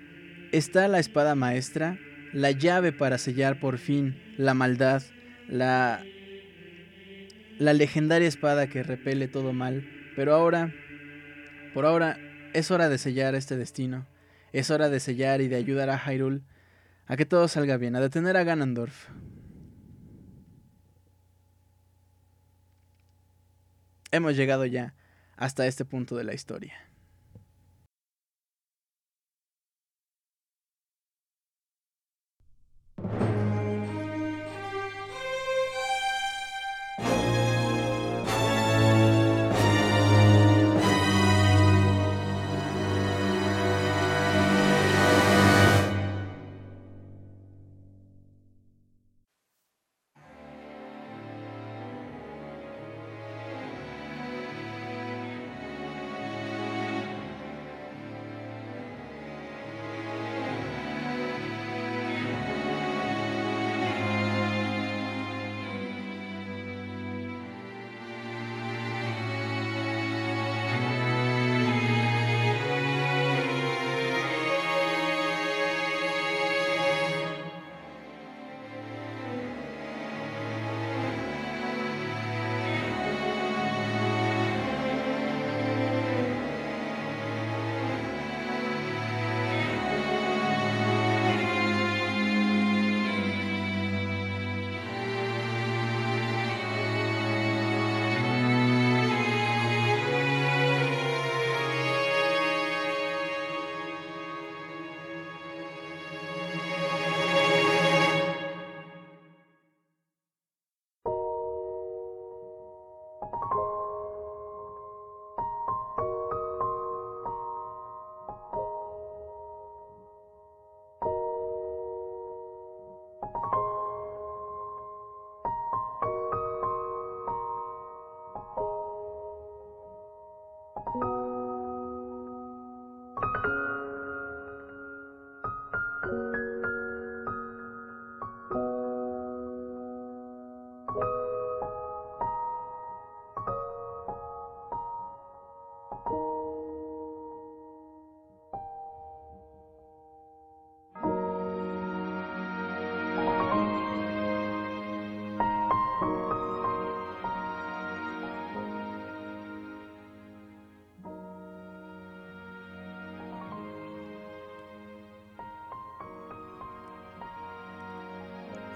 está 0.53 0.89
la 0.89 1.01
espada 1.01 1.35
maestra, 1.35 1.99
la 2.33 2.51
llave 2.51 2.93
para 2.93 3.19
sellar 3.19 3.61
por 3.61 3.77
fin 3.77 4.19
la 4.39 4.55
maldad, 4.55 5.03
la 5.49 6.03
la 7.59 7.75
legendaria 7.75 8.27
espada 8.27 8.69
que 8.69 8.83
repele 8.83 9.29
todo 9.29 9.53
mal, 9.53 9.87
pero 10.17 10.33
ahora 10.33 10.73
por 11.75 11.85
ahora 11.85 12.17
es 12.55 12.71
hora 12.71 12.89
de 12.89 12.97
sellar 12.97 13.35
este 13.35 13.59
destino. 13.59 14.07
Es 14.53 14.71
hora 14.71 14.89
de 14.89 15.01
sellar 15.01 15.41
y 15.41 15.49
de 15.49 15.57
ayudar 15.57 15.91
a 15.91 15.99
Hyrule 15.99 16.43
a 17.07 17.17
que 17.17 17.27
todo 17.27 17.49
salga 17.49 17.77
bien, 17.77 17.97
a 17.97 18.01
detener 18.01 18.37
a 18.37 18.45
Ganondorf. 18.45 19.09
Hemos 24.13 24.37
llegado 24.37 24.67
ya 24.67 24.95
hasta 25.37 25.67
este 25.67 25.85
punto 25.85 26.17
de 26.17 26.25
la 26.25 26.35
historia. 26.35 26.90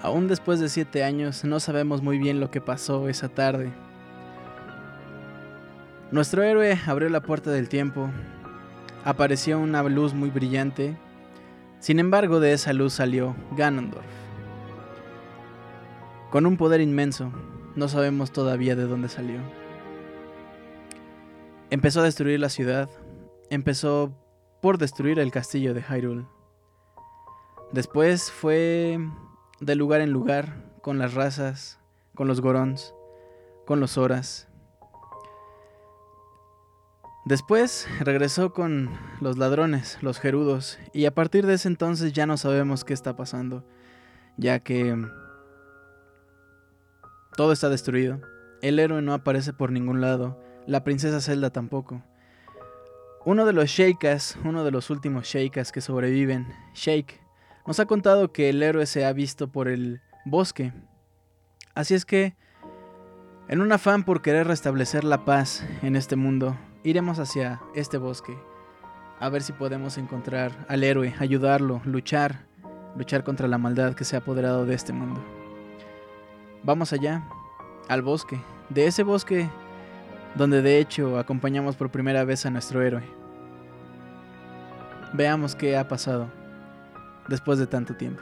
Aún 0.05 0.27
después 0.27 0.59
de 0.59 0.69
siete 0.69 1.03
años, 1.03 1.43
no 1.45 1.59
sabemos 1.59 2.03
muy 2.03 2.19
bien 2.19 2.39
lo 2.39 2.51
que 2.51 2.61
pasó 2.61 3.09
esa 3.09 3.27
tarde. 3.27 3.73
Nuestro 6.11 6.43
héroe 6.43 6.79
abrió 6.85 7.09
la 7.09 7.23
puerta 7.23 7.49
del 7.49 7.69
tiempo. 7.69 8.11
Apareció 9.03 9.57
una 9.57 9.81
luz 9.81 10.13
muy 10.13 10.29
brillante. 10.29 10.95
Sin 11.79 11.97
embargo, 11.97 12.39
de 12.39 12.53
esa 12.53 12.71
luz 12.71 12.93
salió 12.93 13.35
Ganondorf. 13.57 14.05
Con 16.29 16.45
un 16.45 16.55
poder 16.57 16.81
inmenso, 16.81 17.31
no 17.75 17.87
sabemos 17.87 18.31
todavía 18.31 18.75
de 18.75 18.85
dónde 18.85 19.09
salió. 19.09 19.39
Empezó 21.71 22.01
a 22.01 22.03
destruir 22.03 22.39
la 22.39 22.49
ciudad. 22.49 22.91
Empezó 23.49 24.13
por 24.61 24.77
destruir 24.77 25.17
el 25.17 25.31
castillo 25.31 25.73
de 25.73 25.81
Hyrule. 25.81 26.27
Después 27.71 28.31
fue 28.31 28.99
de 29.59 29.75
lugar 29.75 30.01
en 30.01 30.11
lugar, 30.11 30.63
con 30.81 30.97
las 30.97 31.13
razas, 31.13 31.79
con 32.13 32.27
los 32.27 32.41
gorons, 32.41 32.93
con 33.65 33.79
los 33.79 33.97
horas. 33.97 34.47
Después 37.25 37.87
regresó 38.01 38.53
con 38.53 38.89
los 39.19 39.37
ladrones, 39.37 39.97
los 40.01 40.19
gerudos, 40.19 40.77
y 40.93 41.05
a 41.05 41.15
partir 41.15 41.47
de 41.47 41.55
ese 41.55 41.67
entonces 41.67 42.13
ya 42.13 42.27
no 42.27 42.37
sabemos 42.37 42.83
qué 42.83 42.93
está 42.93 43.15
pasando, 43.15 43.65
ya 44.37 44.59
que 44.59 44.95
todo 47.35 47.51
está 47.51 47.69
destruido. 47.69 48.21
El 48.61 48.77
héroe 48.77 49.01
no 49.01 49.13
aparece 49.13 49.53
por 49.53 49.71
ningún 49.71 50.01
lado, 50.01 50.39
la 50.67 50.83
princesa 50.83 51.19
Zelda 51.19 51.49
tampoco. 51.49 52.03
Uno 53.25 53.47
de 53.47 53.53
los 53.53 53.69
Sheikas, 53.69 54.37
uno 54.43 54.63
de 54.63 54.69
los 54.69 54.91
últimos 54.91 55.25
Sheikas 55.25 55.71
que 55.71 55.81
sobreviven, 55.81 56.47
Sheik, 56.75 57.24
nos 57.65 57.79
ha 57.79 57.85
contado 57.85 58.31
que 58.31 58.49
el 58.49 58.61
héroe 58.61 58.85
se 58.85 59.05
ha 59.05 59.13
visto 59.13 59.47
por 59.47 59.67
el 59.67 60.01
bosque. 60.23 60.71
Así 61.73 61.93
es 61.93 62.05
que, 62.05 62.35
en 63.47 63.61
un 63.61 63.71
afán 63.71 64.03
por 64.03 64.21
querer 64.21 64.47
restablecer 64.47 65.03
la 65.03 65.25
paz 65.25 65.65
en 65.81 65.95
este 65.95 66.15
mundo, 66.15 66.55
iremos 66.83 67.19
hacia 67.19 67.61
este 67.73 67.97
bosque, 67.97 68.37
a 69.19 69.29
ver 69.29 69.41
si 69.41 69.51
podemos 69.51 69.97
encontrar 69.97 70.65
al 70.69 70.83
héroe, 70.83 71.15
ayudarlo, 71.19 71.81
luchar, 71.85 72.45
luchar 72.95 73.23
contra 73.23 73.47
la 73.47 73.57
maldad 73.57 73.95
que 73.95 74.05
se 74.05 74.15
ha 74.15 74.19
apoderado 74.19 74.65
de 74.65 74.75
este 74.75 74.93
mundo. 74.93 75.23
Vamos 76.63 76.93
allá, 76.93 77.27
al 77.87 78.01
bosque, 78.01 78.39
de 78.69 78.87
ese 78.87 79.03
bosque 79.03 79.49
donde 80.35 80.61
de 80.61 80.79
hecho 80.79 81.17
acompañamos 81.17 81.75
por 81.75 81.91
primera 81.91 82.23
vez 82.23 82.45
a 82.45 82.49
nuestro 82.49 82.81
héroe. 82.81 83.03
Veamos 85.13 85.55
qué 85.55 85.77
ha 85.77 85.87
pasado 85.87 86.44
después 87.27 87.59
de 87.59 87.67
tanto 87.67 87.95
tiempo. 87.95 88.21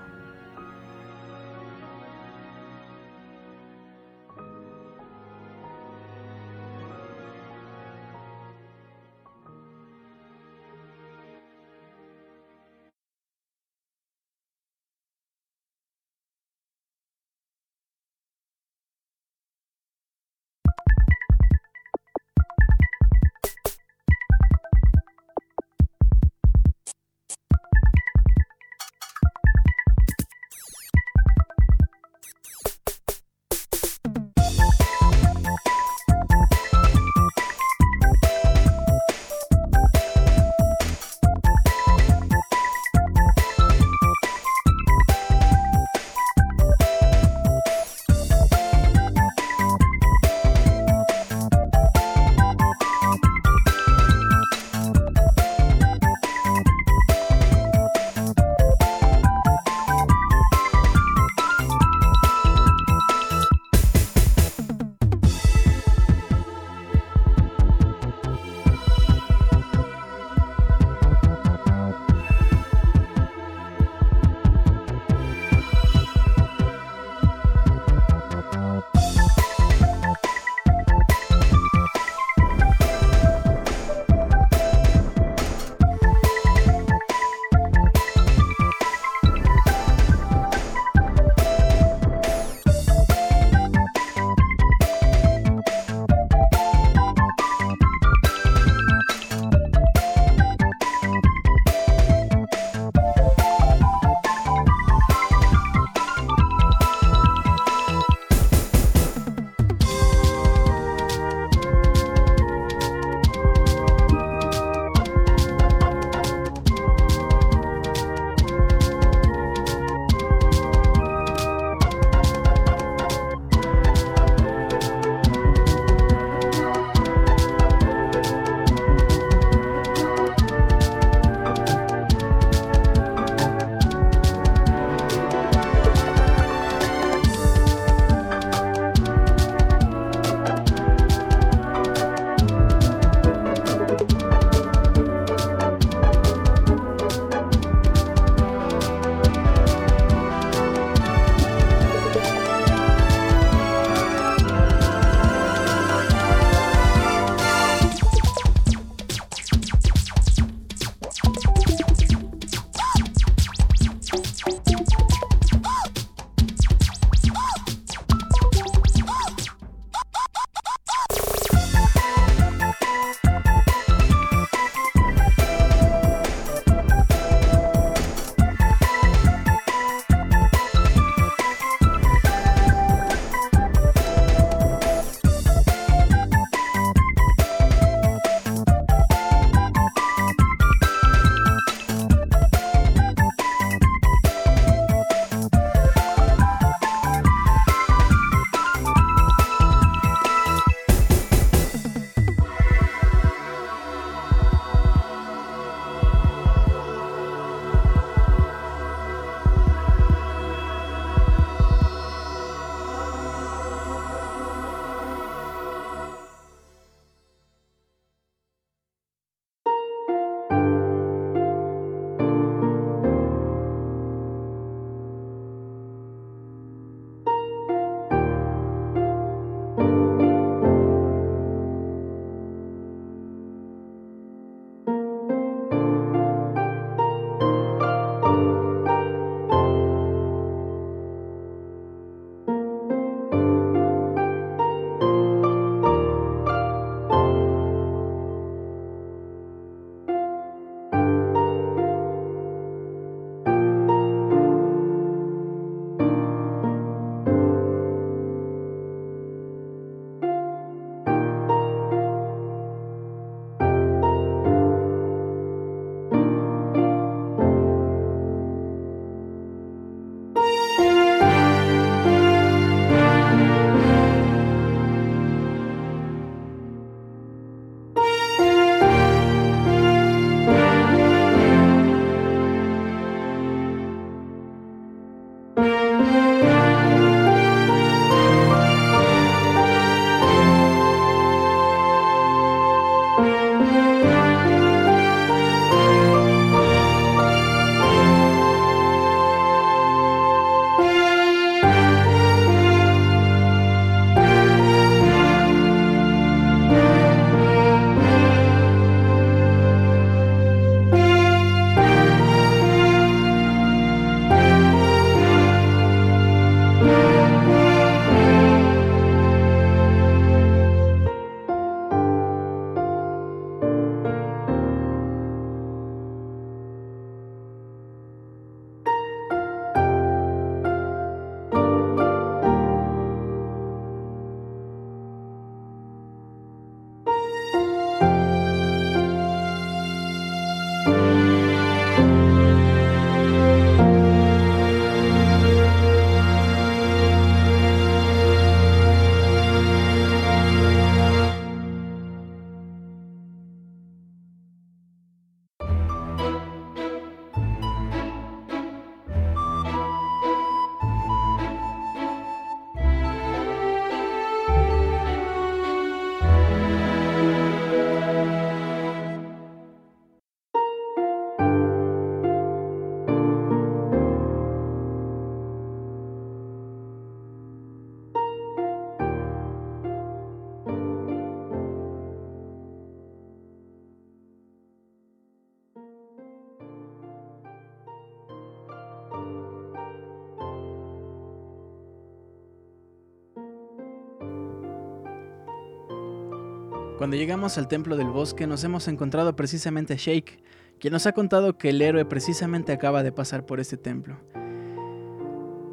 Cuando 397.04 397.18
llegamos 397.18 397.58
al 397.58 397.68
templo 397.68 397.98
del 397.98 398.08
bosque 398.08 398.48
nos 398.48 398.64
hemos 398.64 398.88
encontrado 398.88 399.36
precisamente 399.36 399.92
a 399.92 399.98
Shake, 399.98 400.42
quien 400.80 400.94
nos 400.94 401.06
ha 401.06 401.12
contado 401.12 401.58
que 401.58 401.72
el 401.72 401.82
héroe 401.82 402.06
precisamente 402.06 402.72
acaba 402.72 403.04
de 403.04 403.12
pasar 403.12 403.46
por 403.46 403.60
este 403.60 403.76
templo. 403.76 404.16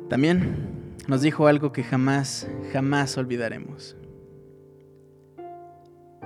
También 0.08 0.96
nos 1.06 1.22
dijo 1.22 1.46
algo 1.46 1.70
que 1.70 1.84
jamás, 1.84 2.50
jamás 2.72 3.16
olvidaremos. 3.16 3.96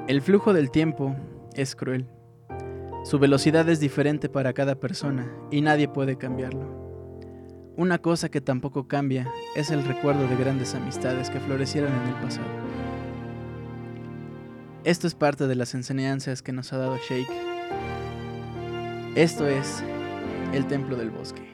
El 0.08 0.22
flujo 0.22 0.54
del 0.54 0.70
tiempo 0.70 1.14
es 1.52 1.76
cruel. 1.76 2.08
Su 3.04 3.18
velocidad 3.18 3.68
es 3.68 3.80
diferente 3.80 4.30
para 4.30 4.54
cada 4.54 4.76
persona 4.80 5.30
y 5.50 5.60
nadie 5.60 5.86
puede 5.86 6.16
cambiarlo. 6.16 6.64
Una 7.76 7.98
cosa 7.98 8.30
que 8.30 8.40
tampoco 8.40 8.88
cambia 8.88 9.30
es 9.54 9.70
el 9.70 9.84
recuerdo 9.84 10.26
de 10.26 10.36
grandes 10.36 10.74
amistades 10.74 11.28
que 11.28 11.40
florecieron 11.40 11.92
en 11.92 12.08
el 12.08 12.14
pasado. 12.22 12.93
Esto 14.84 15.06
es 15.06 15.14
parte 15.14 15.46
de 15.46 15.54
las 15.54 15.72
enseñanzas 15.72 16.42
que 16.42 16.52
nos 16.52 16.74
ha 16.74 16.76
dado 16.76 16.98
Shake. 16.98 17.26
Esto 19.14 19.46
es 19.48 19.82
el 20.52 20.66
templo 20.66 20.96
del 20.96 21.08
bosque. 21.08 21.53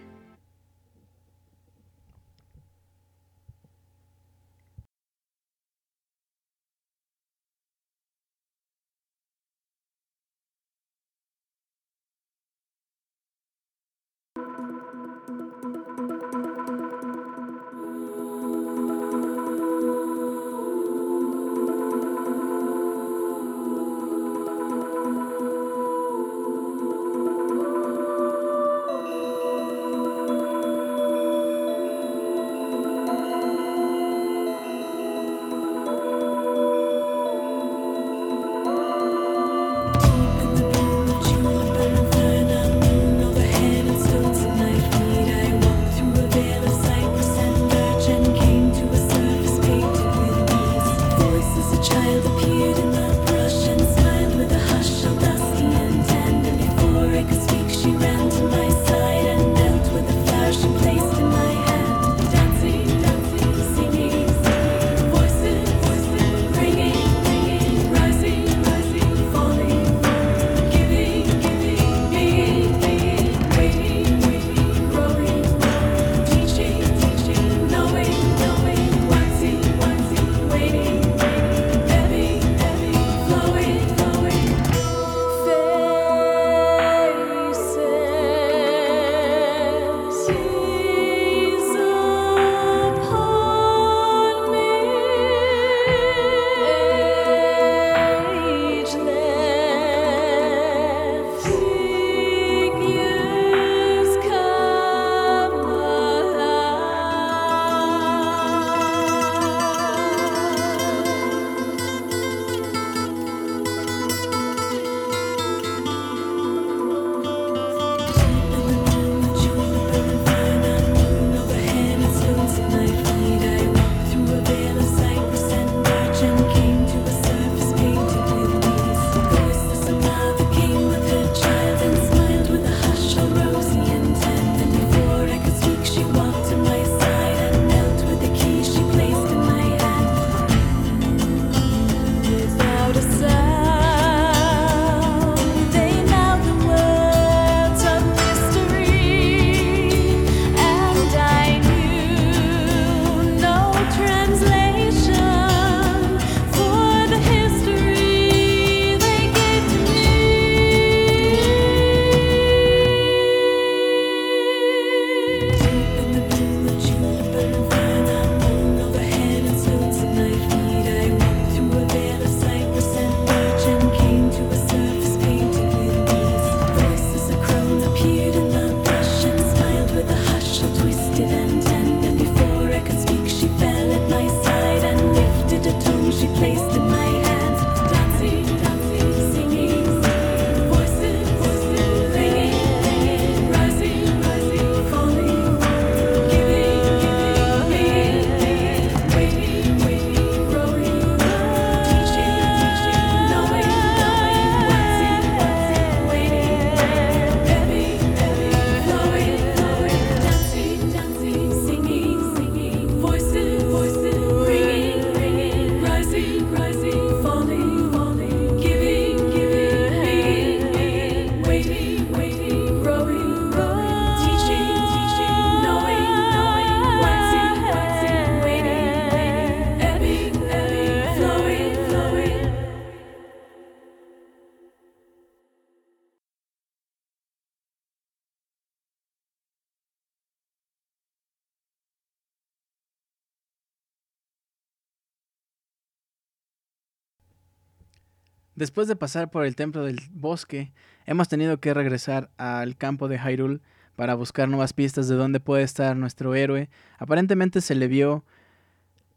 Después 248.60 248.88
de 248.88 248.94
pasar 248.94 249.30
por 249.30 249.46
el 249.46 249.56
templo 249.56 249.84
del 249.86 250.02
bosque, 250.12 250.70
hemos 251.06 251.30
tenido 251.30 251.60
que 251.60 251.72
regresar 251.72 252.28
al 252.36 252.76
campo 252.76 253.08
de 253.08 253.18
Hyrule 253.18 253.60
para 253.96 254.14
buscar 254.14 254.50
nuevas 254.50 254.74
pistas 254.74 255.08
de 255.08 255.14
dónde 255.14 255.40
puede 255.40 255.62
estar 255.62 255.96
nuestro 255.96 256.34
héroe. 256.34 256.68
Aparentemente 256.98 257.62
se 257.62 257.74
le 257.74 257.88
vio 257.88 258.22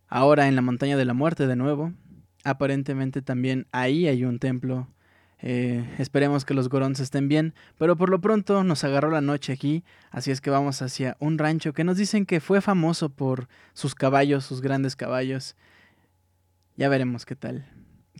ahora 0.07 0.47
en 0.47 0.55
la 0.55 0.61
montaña 0.61 0.95
de 0.95 1.03
la 1.03 1.13
muerte 1.13 1.45
de 1.45 1.57
nuevo. 1.57 1.91
Aparentemente 2.45 3.21
también 3.21 3.67
ahí 3.73 4.07
hay 4.07 4.23
un 4.23 4.39
templo. 4.39 4.87
Eh, 5.39 5.83
esperemos 5.97 6.45
que 6.45 6.53
los 6.53 6.69
Gorons 6.69 7.01
estén 7.01 7.27
bien, 7.27 7.53
pero 7.77 7.97
por 7.97 8.09
lo 8.09 8.21
pronto 8.21 8.63
nos 8.63 8.85
agarró 8.85 9.11
la 9.11 9.19
noche 9.19 9.51
aquí, 9.51 9.83
así 10.09 10.31
es 10.31 10.39
que 10.39 10.51
vamos 10.51 10.81
hacia 10.81 11.17
un 11.19 11.37
rancho 11.37 11.73
que 11.73 11.83
nos 11.83 11.97
dicen 11.97 12.25
que 12.25 12.39
fue 12.39 12.61
famoso 12.61 13.09
por 13.09 13.49
sus 13.73 13.93
caballos, 13.93 14.45
sus 14.45 14.61
grandes 14.61 14.95
caballos. 14.95 15.57
Ya 16.77 16.87
veremos 16.87 17.25
qué 17.25 17.35
tal, 17.35 17.67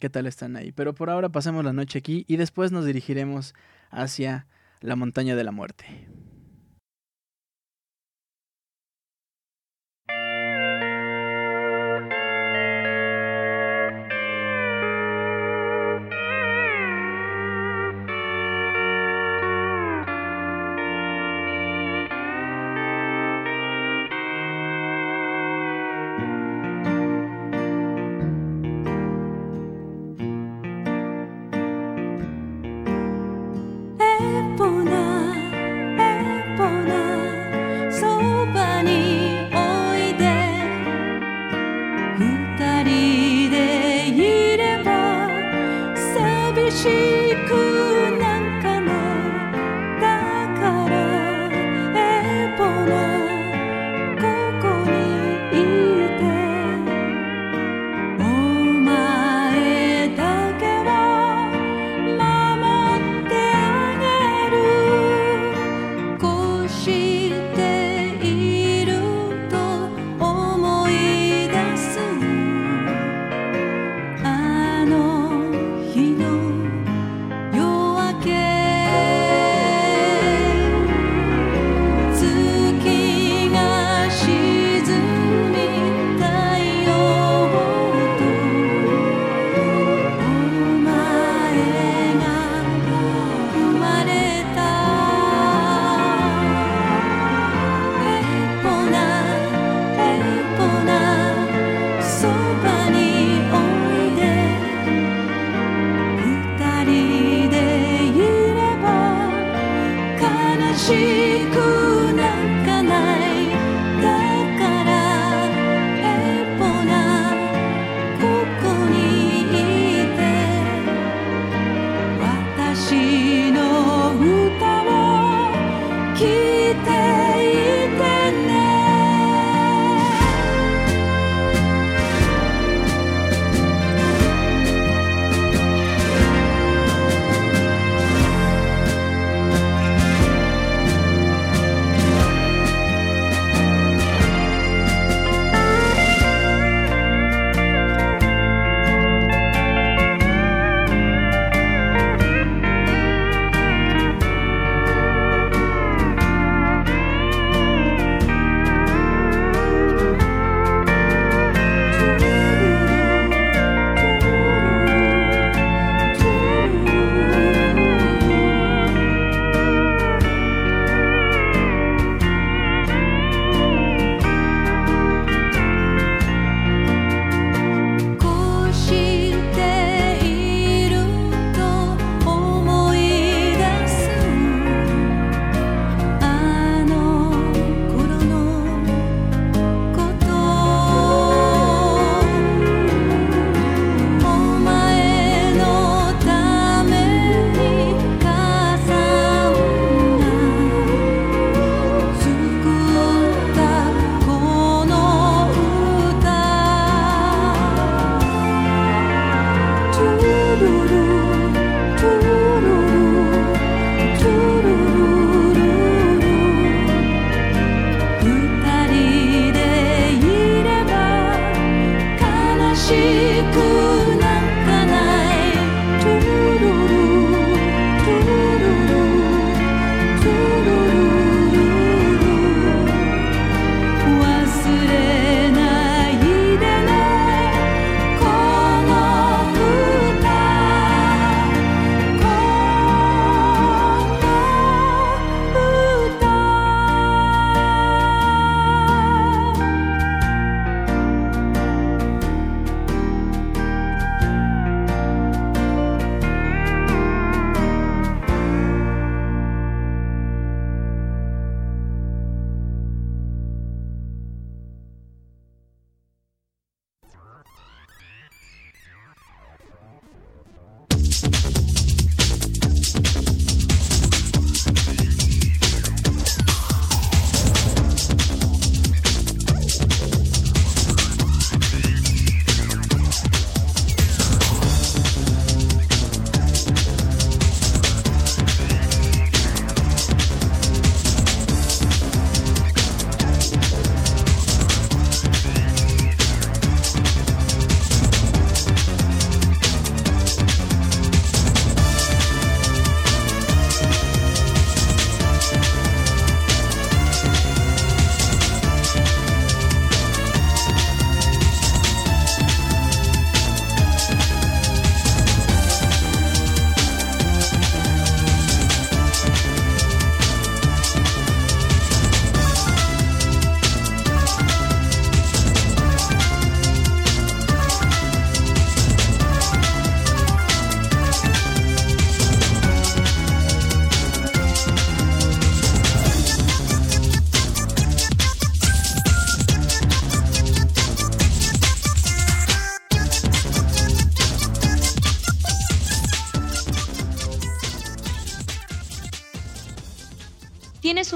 qué 0.04 0.10
tal 0.10 0.28
están 0.28 0.58
ahí. 0.58 0.74
Pero 0.74 0.94
por 0.94 1.10
ahora 1.10 1.30
pasemos 1.30 1.64
la 1.64 1.72
noche 1.72 2.00
aquí 2.00 2.26
y 2.28 2.36
después 2.36 2.74
nos 2.74 2.84
dirigiremos 2.84 3.56
hacia 3.90 4.48
la 4.82 4.98
montaña 4.98 5.38
de 5.38 5.46
la 5.46 5.54
muerte. 5.54 5.86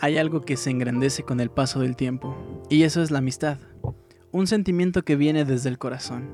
hay 0.00 0.16
algo 0.16 0.42
que 0.42 0.56
se 0.56 0.70
engrandece 0.70 1.24
con 1.24 1.40
el 1.40 1.50
paso 1.50 1.80
del 1.80 1.96
tiempo, 1.96 2.36
y 2.70 2.84
eso 2.84 3.02
es 3.02 3.10
la 3.10 3.18
amistad, 3.18 3.58
un 4.30 4.46
sentimiento 4.46 5.04
que 5.04 5.16
viene 5.16 5.44
desde 5.44 5.68
el 5.68 5.78
corazón. 5.78 6.30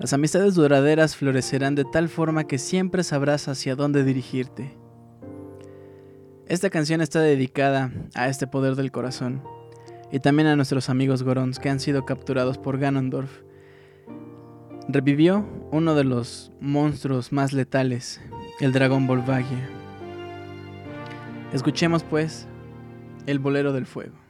Las 0.00 0.12
amistades 0.12 0.54
duraderas 0.54 1.14
florecerán 1.14 1.76
de 1.76 1.84
tal 1.84 2.08
forma 2.08 2.44
que 2.44 2.58
siempre 2.58 3.04
sabrás 3.04 3.46
hacia 3.46 3.76
dónde 3.76 4.02
dirigirte. 4.02 4.76
Esta 6.48 6.70
canción 6.70 7.00
está 7.00 7.20
dedicada 7.20 7.92
a 8.14 8.28
este 8.28 8.48
poder 8.48 8.74
del 8.74 8.90
corazón, 8.90 9.42
y 10.10 10.18
también 10.18 10.48
a 10.48 10.56
nuestros 10.56 10.90
amigos 10.90 11.22
Gorons 11.22 11.58
que 11.58 11.70
han 11.70 11.78
sido 11.78 12.04
capturados 12.04 12.58
por 12.58 12.78
Ganondorf. 12.78 13.30
Revivió 14.88 15.46
uno 15.70 15.94
de 15.94 16.04
los 16.04 16.52
monstruos 16.60 17.32
más 17.32 17.52
letales, 17.52 18.20
el 18.60 18.72
dragón 18.72 19.06
Volvagia. 19.06 19.70
Escuchemos 21.52 22.02
pues 22.02 22.48
el 23.26 23.38
bolero 23.38 23.72
del 23.72 23.86
fuego. 23.86 24.21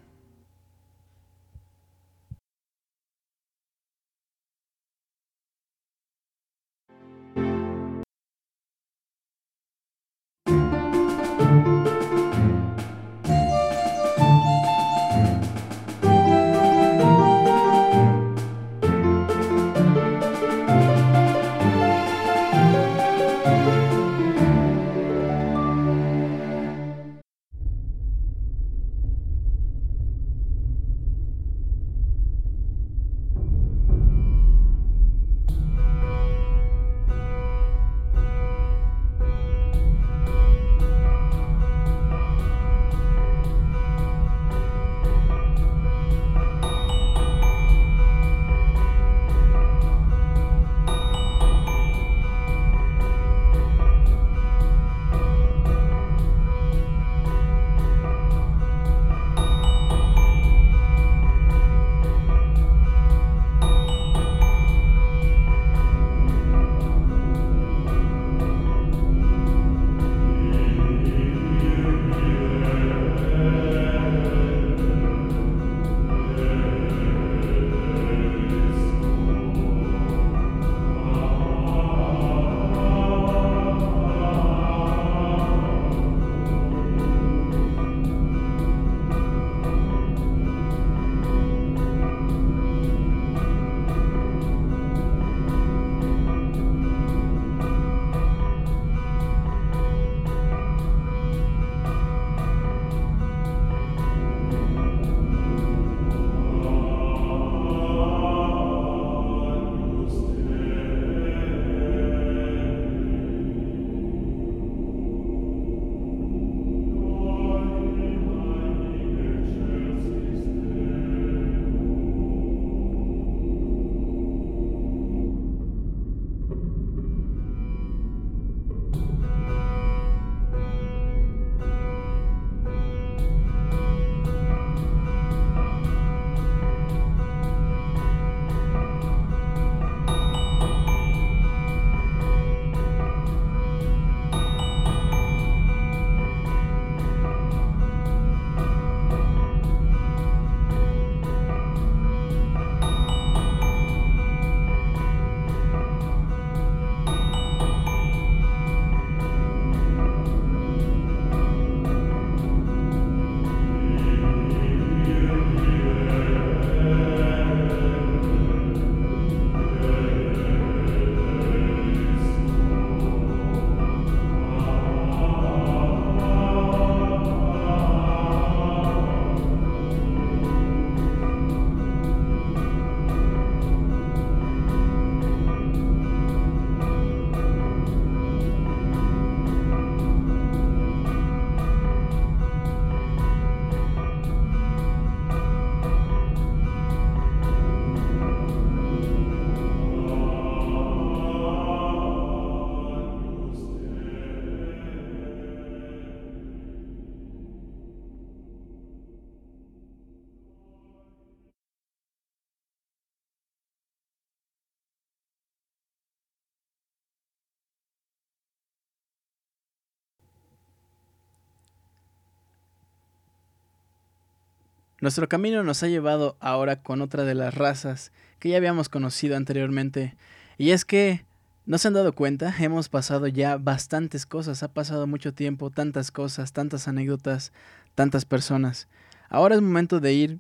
Nuestro 225.03 225.29
camino 225.29 225.65
nos 225.65 225.83
ha 225.83 225.89
llevado 225.89 226.37
ahora 226.39 226.77
con 226.77 227.03
otra 227.03 227.25
de 227.25 227.35
las 227.35 227.57
razas 227.57 228.13
que 228.39 228.51
ya 228.51 228.57
habíamos 228.57 228.89
conocido 228.89 229.37
anteriormente. 229.37 230.15
Y 230.59 230.71
es 230.71 230.85
que, 230.85 231.25
¿no 231.67 231.77
se 231.79 231.89
han 231.89 231.95
dado 231.95 232.13
cuenta? 232.13 232.55
Hemos 232.61 232.89
pasado 232.89 233.27
ya 233.27 233.57
bastantes 233.57 234.27
cosas, 234.27 234.63
ha 234.63 234.69
pasado 234.69 235.09
mucho 235.09 235.35
tiempo, 235.35 235.71
tantas 235.71 236.13
cosas, 236.13 236.53
tantas 236.53 236.87
anécdotas, 236.87 237.53
tantas 237.97 238.25
personas. 238.25 238.87
Ahora 239.29 239.57
es 239.57 239.61
momento 239.61 239.99
de 239.99 240.13
ir 240.13 240.39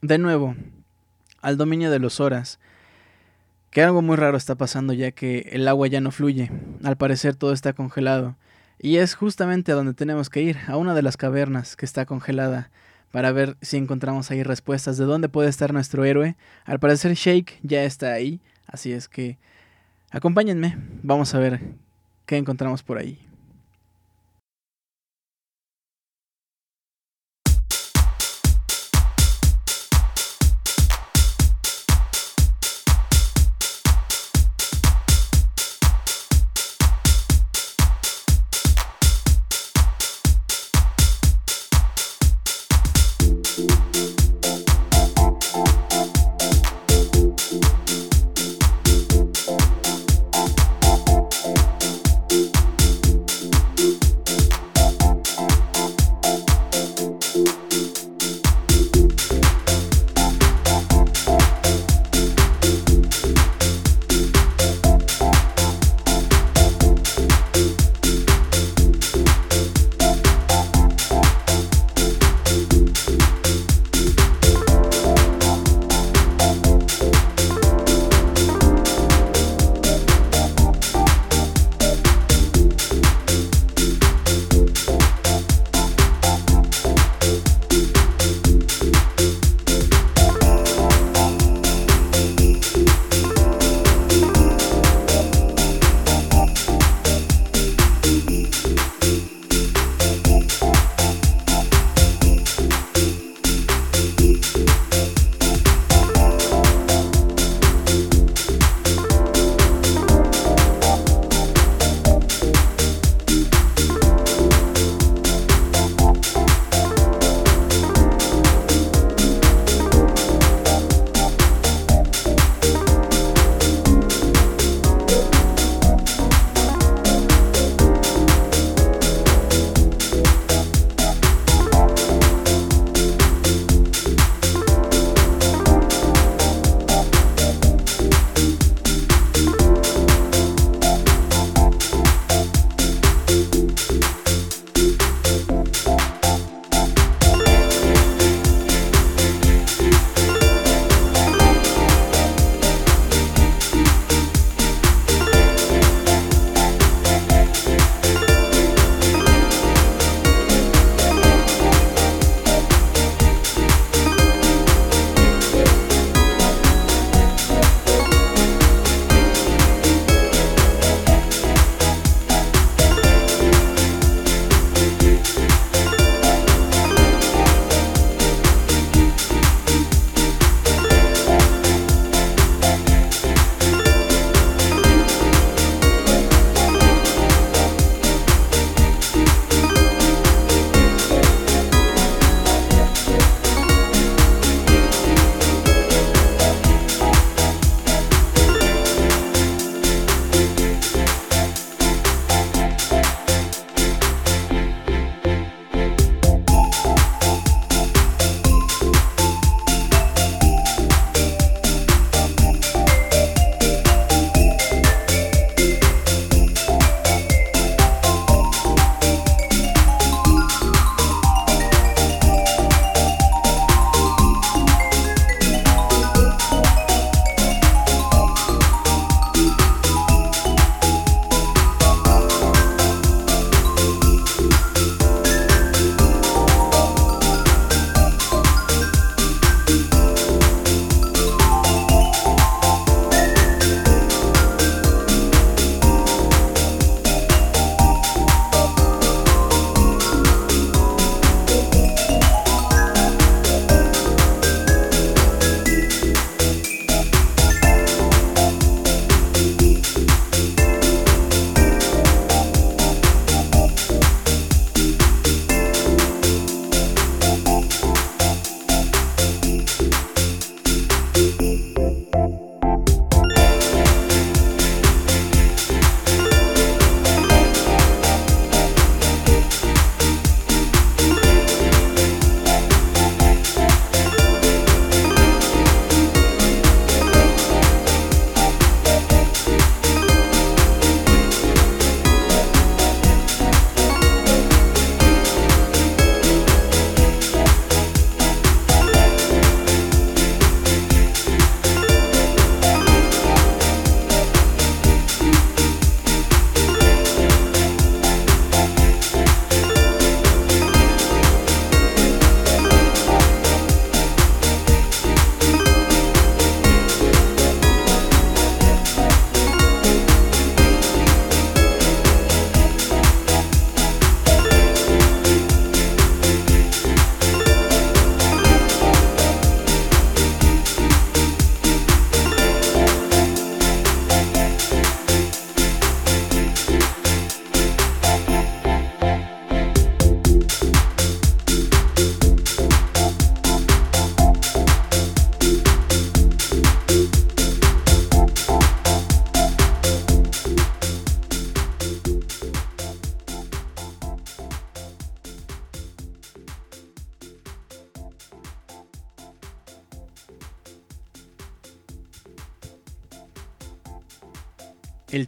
de 0.00 0.18
nuevo 0.18 0.54
al 1.42 1.56
dominio 1.56 1.90
de 1.90 1.98
los 1.98 2.20
horas. 2.20 2.60
Que 3.72 3.82
algo 3.82 4.00
muy 4.00 4.14
raro 4.14 4.36
está 4.36 4.54
pasando 4.54 4.92
ya 4.92 5.10
que 5.10 5.48
el 5.50 5.66
agua 5.66 5.88
ya 5.88 6.00
no 6.00 6.12
fluye. 6.12 6.52
Al 6.84 6.96
parecer 6.96 7.34
todo 7.34 7.52
está 7.52 7.72
congelado. 7.72 8.36
Y 8.78 8.98
es 8.98 9.16
justamente 9.16 9.72
a 9.72 9.74
donde 9.74 9.92
tenemos 9.92 10.30
que 10.30 10.40
ir, 10.40 10.58
a 10.68 10.76
una 10.76 10.94
de 10.94 11.02
las 11.02 11.16
cavernas 11.16 11.74
que 11.74 11.84
está 11.84 12.06
congelada 12.06 12.70
para 13.14 13.30
ver 13.30 13.56
si 13.62 13.76
encontramos 13.76 14.32
ahí 14.32 14.42
respuestas 14.42 14.98
de 14.98 15.04
dónde 15.04 15.28
puede 15.28 15.48
estar 15.48 15.72
nuestro 15.72 16.04
héroe. 16.04 16.34
Al 16.64 16.80
parecer 16.80 17.14
Shake 17.14 17.60
ya 17.62 17.84
está 17.84 18.12
ahí, 18.12 18.40
así 18.66 18.90
es 18.90 19.06
que 19.06 19.38
acompáñenme, 20.10 20.76
vamos 21.00 21.32
a 21.32 21.38
ver 21.38 21.60
qué 22.26 22.38
encontramos 22.38 22.82
por 22.82 22.98
ahí. 22.98 23.24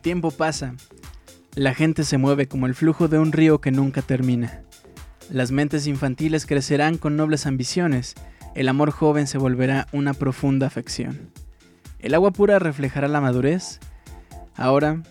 Tiempo 0.07 0.31
pasa. 0.31 0.77
La 1.57 1.75
gente 1.75 2.05
se 2.05 2.17
mueve 2.17 2.47
como 2.47 2.69
el 2.69 2.77
flujo 2.77 3.09
de 3.09 3.19
un 3.19 3.33
río 3.33 3.61
que 3.61 3.73
nunca 3.73 4.03
termina. 4.03 4.63
Las 5.31 5.51
mentes 5.51 5.89
infantiles 5.89 6.47
crecerán 6.47 6.97
con 6.97 7.17
nobles 7.17 7.45
ambiciones. 7.45 8.15
El 8.55 8.69
amor 8.69 8.93
joven 8.93 9.27
se 9.27 9.37
volverá 9.37 9.89
una 9.91 10.15
profunda 10.15 10.69
afección. 10.69 11.33
El 11.99 12.15
agua 12.15 12.31
pura 12.31 12.61
reflejará 12.61 13.09
la 13.09 13.21
madurez. 13.21 13.81
Ahora, 14.55 15.03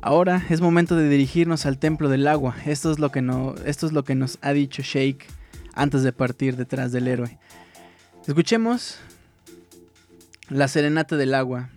ahora 0.00 0.46
es 0.48 0.60
momento 0.60 0.94
de 0.94 1.08
dirigirnos 1.08 1.66
al 1.66 1.78
templo 1.78 2.08
del 2.08 2.28
agua. 2.28 2.54
Esto 2.66 2.92
es 2.92 3.00
lo 3.00 3.10
que, 3.10 3.20
no, 3.20 3.56
esto 3.64 3.88
es 3.88 3.92
lo 3.92 4.04
que 4.04 4.14
nos 4.14 4.38
ha 4.42 4.52
dicho 4.52 4.82
Shake 4.84 5.26
antes 5.74 6.04
de 6.04 6.12
partir 6.12 6.54
detrás 6.54 6.92
del 6.92 7.08
héroe. 7.08 7.36
Escuchemos 8.28 9.00
la 10.50 10.68
serenata 10.68 11.16
del 11.16 11.34
agua. 11.34 11.70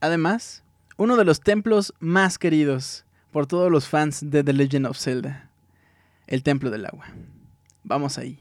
Además, 0.00 0.62
uno 0.98 1.16
de 1.16 1.24
los 1.24 1.40
templos 1.40 1.94
más 2.00 2.38
queridos 2.38 3.04
por 3.30 3.46
todos 3.46 3.70
los 3.70 3.88
fans 3.88 4.30
de 4.30 4.42
The 4.42 4.52
Legend 4.52 4.86
of 4.86 4.98
Zelda, 4.98 5.48
el 6.26 6.42
Templo 6.42 6.70
del 6.70 6.84
Agua. 6.86 7.06
Vamos 7.84 8.18
ahí. 8.18 8.38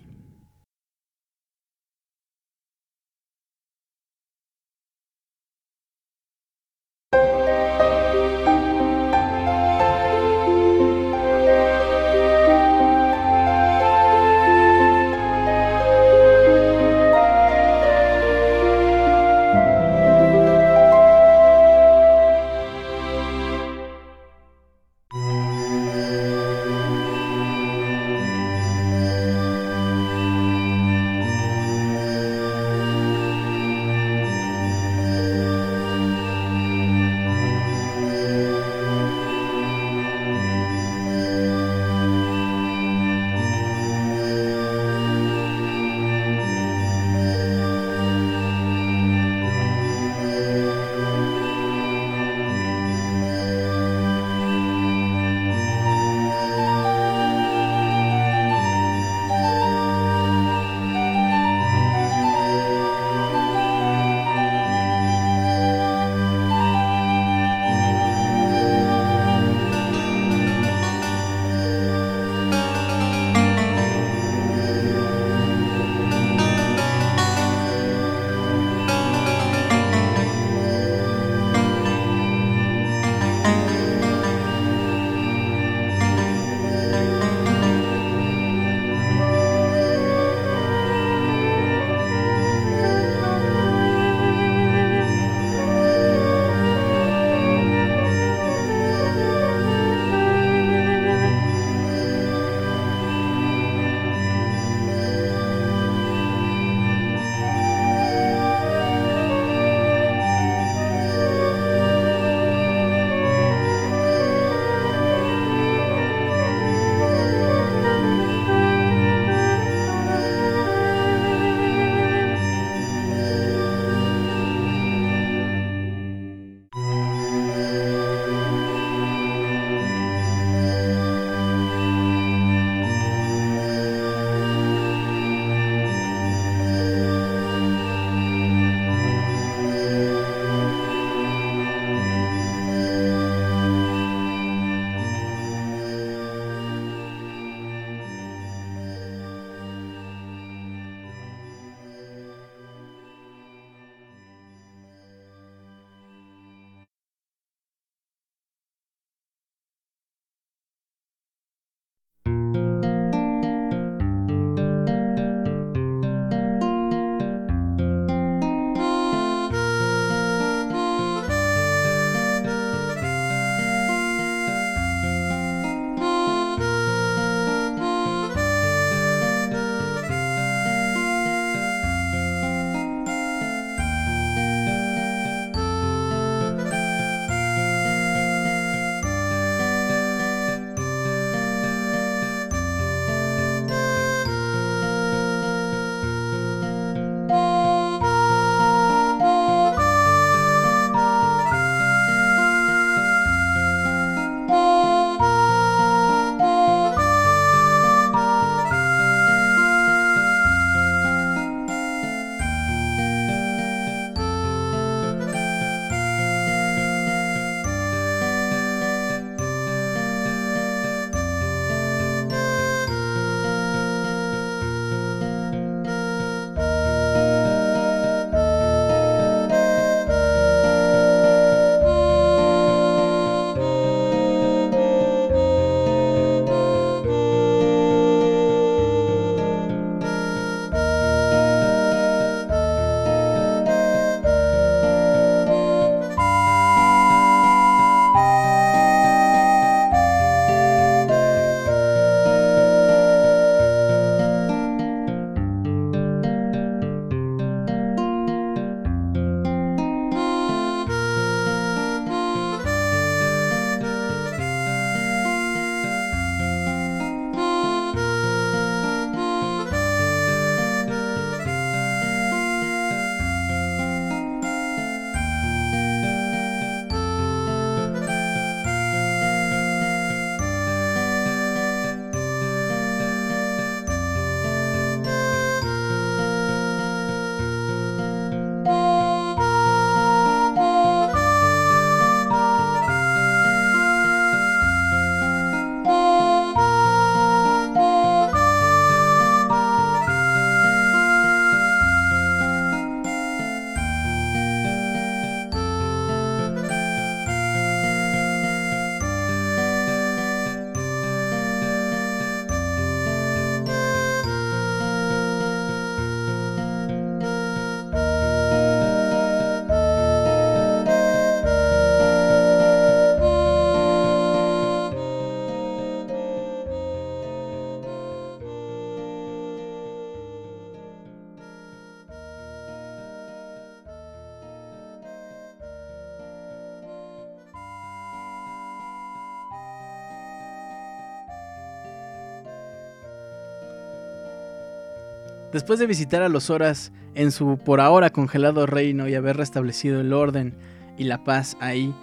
Después 345.57 345.79
de 345.79 345.87
visitar 345.87 346.21
a 346.21 346.29
los 346.29 346.51
Horas 346.51 346.91
en 347.15 347.31
su 347.31 347.57
por 347.57 347.81
ahora 347.81 348.11
congelado 348.11 348.67
reino 348.67 349.09
y 349.09 349.15
haber 349.15 349.37
restablecido 349.37 349.99
el 349.99 350.13
orden 350.13 350.53
y 350.99 351.05
la 351.05 351.23
paz 351.23 351.57
ahí, 351.59 351.95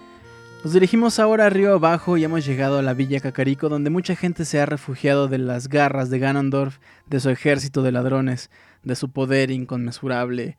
nos 0.65 0.73
dirigimos 0.73 1.19
ahora 1.19 1.49
río 1.49 1.73
abajo 1.75 2.17
y 2.17 2.25
hemos 2.25 2.45
llegado 2.45 2.79
a 2.79 2.81
la 2.81 2.93
villa 2.93 3.21
Cacarico 3.21 3.69
donde 3.69 3.89
mucha 3.89 4.17
gente 4.17 4.43
se 4.43 4.59
ha 4.59 4.65
refugiado 4.65 5.29
de 5.29 5.37
las 5.37 5.69
garras 5.69 6.09
de 6.09 6.19
Ganondorf, 6.19 6.79
de 7.05 7.21
su 7.21 7.29
ejército 7.29 7.81
de 7.81 7.93
ladrones, 7.93 8.49
de 8.83 8.97
su 8.97 9.09
poder 9.09 9.51
inconmensurable. 9.51 10.57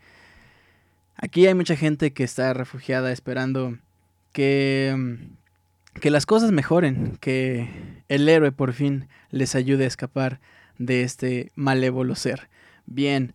Aquí 1.16 1.46
hay 1.46 1.52
mucha 1.52 1.76
gente 1.76 2.14
que 2.14 2.24
está 2.24 2.54
refugiada 2.54 3.12
esperando 3.12 3.76
que 4.32 5.18
que 6.00 6.10
las 6.10 6.24
cosas 6.24 6.50
mejoren, 6.50 7.18
que 7.20 7.68
el 8.08 8.26
héroe 8.26 8.52
por 8.52 8.72
fin 8.72 9.06
les 9.30 9.54
ayude 9.54 9.84
a 9.84 9.88
escapar 9.88 10.40
de 10.78 11.02
este 11.02 11.52
malévolo 11.56 12.14
ser. 12.14 12.48
Bien, 12.86 13.34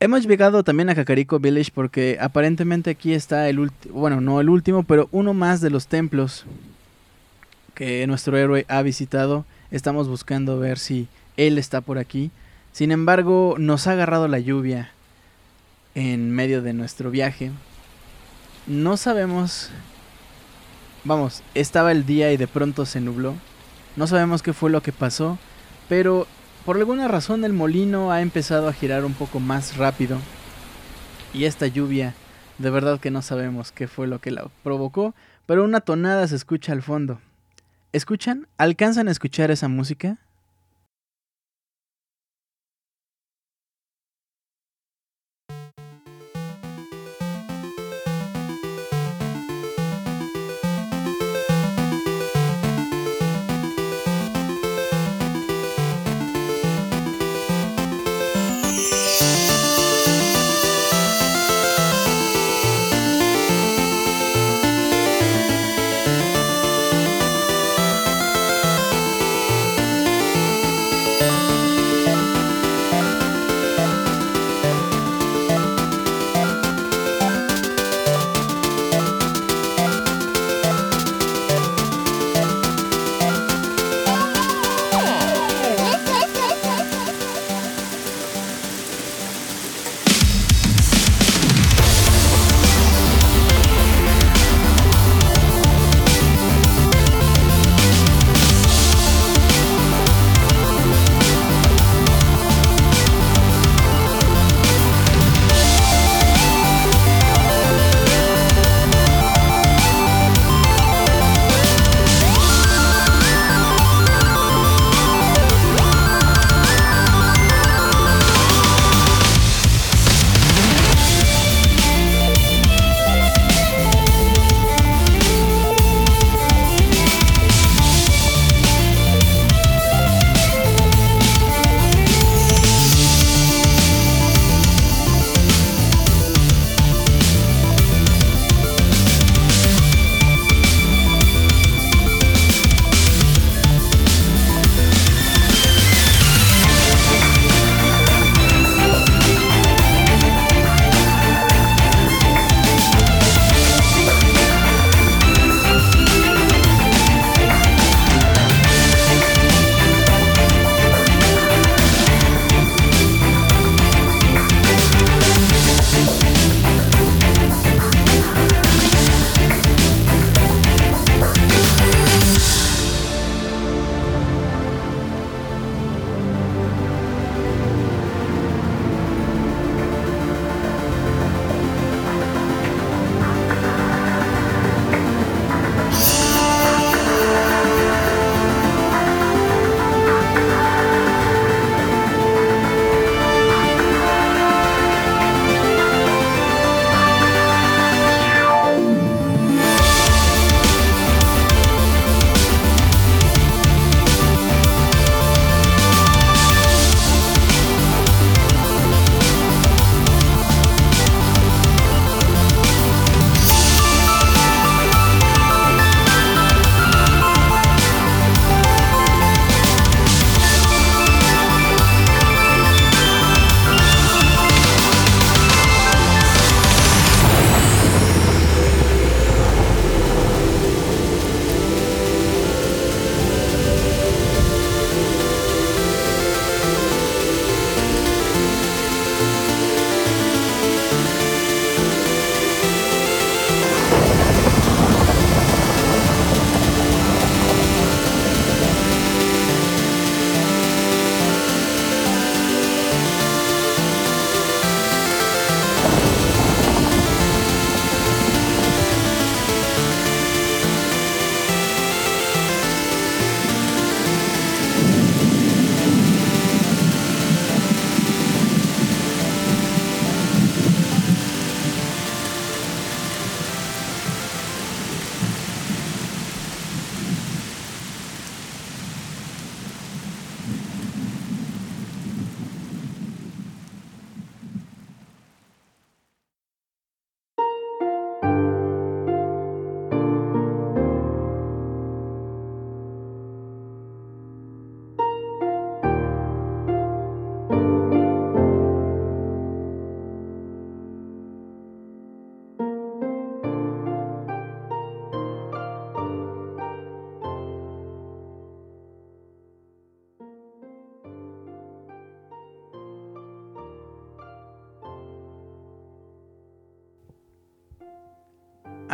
hemos 0.00 0.26
llegado 0.26 0.64
también 0.64 0.90
a 0.90 0.94
Kakariko 0.94 1.38
Village 1.38 1.70
porque 1.72 2.18
aparentemente 2.20 2.90
aquí 2.90 3.14
está 3.14 3.48
el 3.48 3.60
último, 3.60 4.00
bueno, 4.00 4.20
no 4.20 4.40
el 4.40 4.48
último, 4.48 4.82
pero 4.82 5.08
uno 5.12 5.32
más 5.32 5.60
de 5.60 5.70
los 5.70 5.86
templos 5.86 6.44
que 7.74 8.04
nuestro 8.08 8.36
héroe 8.36 8.66
ha 8.68 8.82
visitado. 8.82 9.44
Estamos 9.70 10.08
buscando 10.08 10.58
ver 10.58 10.78
si 10.78 11.06
él 11.36 11.58
está 11.58 11.80
por 11.80 11.98
aquí. 11.98 12.32
Sin 12.72 12.90
embargo, 12.90 13.54
nos 13.58 13.86
ha 13.86 13.92
agarrado 13.92 14.26
la 14.26 14.40
lluvia 14.40 14.90
en 15.94 16.32
medio 16.32 16.62
de 16.62 16.72
nuestro 16.72 17.10
viaje. 17.10 17.52
No 18.66 18.96
sabemos... 18.96 19.70
Vamos, 21.04 21.42
estaba 21.54 21.92
el 21.92 22.04
día 22.04 22.32
y 22.32 22.36
de 22.36 22.48
pronto 22.48 22.84
se 22.84 23.00
nubló. 23.00 23.34
No 23.96 24.06
sabemos 24.08 24.42
qué 24.42 24.52
fue 24.52 24.70
lo 24.70 24.82
que 24.82 24.92
pasó, 24.92 25.38
pero 25.88 26.26
por 26.68 26.76
alguna 26.76 27.08
razón 27.08 27.46
el 27.46 27.54
molino 27.54 28.12
ha 28.12 28.20
empezado 28.20 28.68
a 28.68 28.74
girar 28.74 29.06
un 29.06 29.14
poco 29.14 29.40
más 29.40 29.78
rápido. 29.78 30.18
Y 31.32 31.44
esta 31.44 31.66
lluvia, 31.66 32.12
de 32.58 32.68
verdad 32.68 33.00
que 33.00 33.10
no 33.10 33.22
sabemos 33.22 33.72
qué 33.72 33.88
fue 33.88 34.06
lo 34.06 34.18
que 34.18 34.30
la 34.30 34.50
provocó, 34.62 35.14
pero 35.46 35.64
una 35.64 35.80
tonada 35.80 36.28
se 36.28 36.36
escucha 36.36 36.72
al 36.72 36.82
fondo. 36.82 37.22
¿Escuchan? 37.92 38.48
¿Alcanzan 38.58 39.08
a 39.08 39.12
escuchar 39.12 39.50
esa 39.50 39.68
música? 39.68 40.18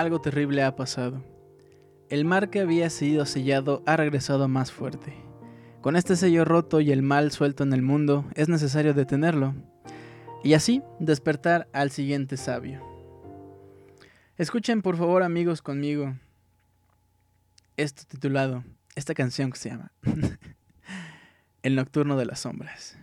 Algo 0.05 0.21
terrible 0.21 0.63
ha 0.63 0.77
pasado. 0.77 1.25
El 2.11 2.25
mar 2.25 2.51
que 2.51 2.61
había 2.61 2.91
sido 2.91 3.25
sellado 3.25 3.83
ha 3.87 3.97
regresado 3.97 4.47
más 4.49 4.71
fuerte. 4.71 5.15
Con 5.81 5.97
este 5.97 6.15
sello 6.15 6.45
roto 6.45 6.81
y 6.81 6.93
el 6.93 7.03
mal 7.03 7.33
suelto 7.33 7.65
en 7.65 7.73
el 7.73 7.83
mundo, 7.83 8.27
es 8.35 8.49
necesario 8.49 8.95
detenerlo. 8.95 9.55
Y 10.43 10.55
así 10.55 10.83
despertar 10.99 11.69
al 11.73 11.91
siguiente 11.91 12.37
sabio. 12.37 12.83
Escuchen 14.37 14.83
por 14.83 14.97
favor 14.97 15.23
amigos 15.23 15.63
conmigo 15.63 16.15
esto 17.77 18.03
titulado, 18.07 18.63
esta 18.95 19.15
canción 19.15 19.51
que 19.51 19.59
se 19.59 19.71
llama 19.71 19.91
El 21.63 21.77
Nocturno 21.77 22.17
de 22.17 22.27
las 22.27 22.41
Sombras. 22.41 22.99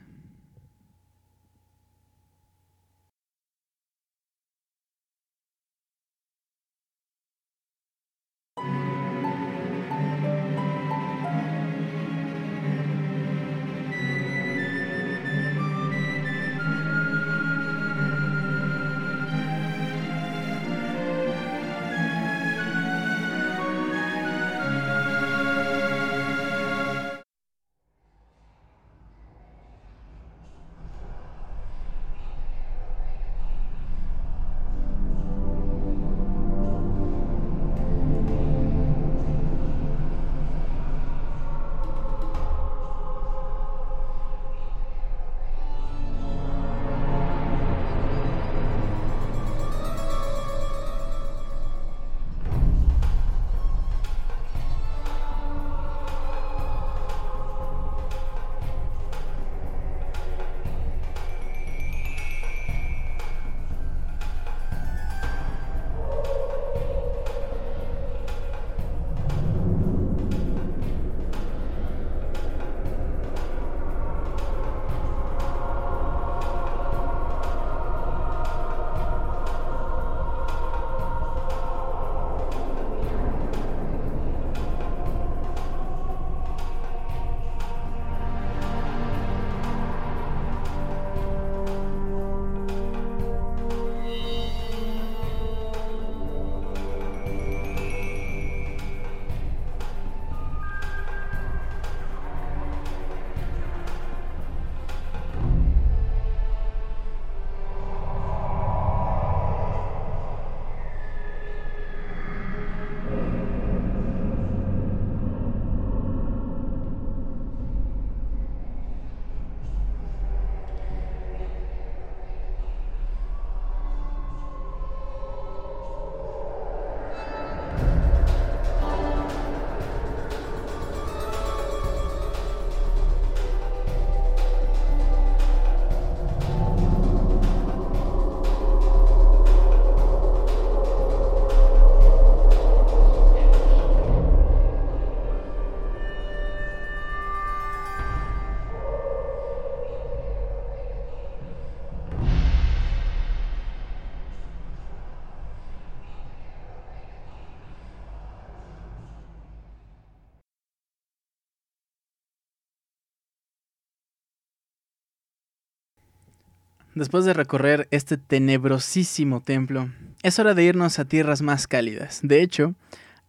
Después 166.93 167.23
de 167.23 167.33
recorrer 167.33 167.87
este 167.91 168.17
tenebrosísimo 168.17 169.39
templo, 169.39 169.89
es 170.23 170.39
hora 170.39 170.53
de 170.53 170.63
irnos 170.63 170.99
a 170.99 171.05
tierras 171.05 171.41
más 171.41 171.65
cálidas, 171.67 172.19
de 172.21 172.41
hecho, 172.41 172.75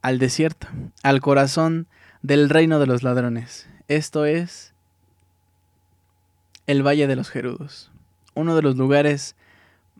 al 0.02 0.18
desierto, 0.18 0.66
al 1.04 1.20
corazón 1.20 1.86
del 2.22 2.50
reino 2.50 2.80
de 2.80 2.86
los 2.86 3.04
ladrones. 3.04 3.68
Esto 3.86 4.24
es 4.24 4.74
el 6.66 6.84
Valle 6.84 7.06
de 7.06 7.14
los 7.14 7.30
Gerudos, 7.30 7.92
uno 8.34 8.56
de 8.56 8.62
los 8.62 8.76
lugares 8.76 9.36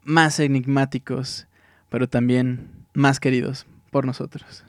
más 0.02 0.40
enigmáticos, 0.40 1.46
pero 1.88 2.08
también 2.08 2.68
más 2.94 3.20
queridos 3.20 3.66
por 3.92 4.06
nosotros. 4.06 4.64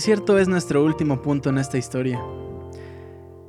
Desierto 0.00 0.38
es 0.38 0.48
nuestro 0.48 0.82
último 0.82 1.20
punto 1.20 1.50
en 1.50 1.58
esta 1.58 1.76
historia. 1.76 2.18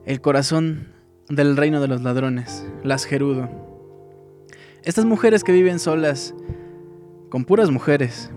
El 0.05 0.19
corazón 0.19 0.89
del 1.29 1.55
reino 1.55 1.79
de 1.79 1.87
los 1.87 2.01
ladrones, 2.01 2.67
las 2.83 3.05
Gerudo. 3.05 3.49
Estas 4.83 5.05
mujeres 5.05 5.45
que 5.45 5.53
viven 5.53 5.79
solas, 5.79 6.35
con 7.29 7.45
puras 7.45 7.71
mujeres. 7.71 8.31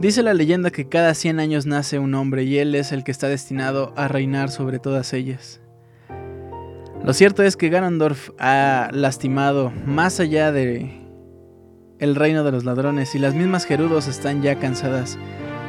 Dice 0.00 0.24
la 0.24 0.34
leyenda 0.34 0.72
que 0.72 0.88
cada 0.88 1.14
100 1.14 1.38
años 1.38 1.66
nace 1.66 2.00
un 2.00 2.16
hombre 2.16 2.42
y 2.42 2.58
él 2.58 2.74
es 2.74 2.90
el 2.90 3.04
que 3.04 3.12
está 3.12 3.28
destinado 3.28 3.92
a 3.94 4.08
reinar 4.08 4.50
sobre 4.50 4.80
todas 4.80 5.12
ellas. 5.12 5.60
Lo 7.04 7.12
cierto 7.12 7.44
es 7.44 7.56
que 7.56 7.68
Ganondorf 7.68 8.30
ha 8.40 8.90
lastimado 8.92 9.70
más 9.86 10.18
allá 10.18 10.50
de 10.50 11.00
el 12.00 12.16
reino 12.16 12.42
de 12.42 12.50
los 12.50 12.64
ladrones 12.64 13.14
y 13.14 13.20
las 13.20 13.36
mismas 13.36 13.66
Gerudos 13.66 14.08
están 14.08 14.42
ya 14.42 14.58
cansadas 14.58 15.16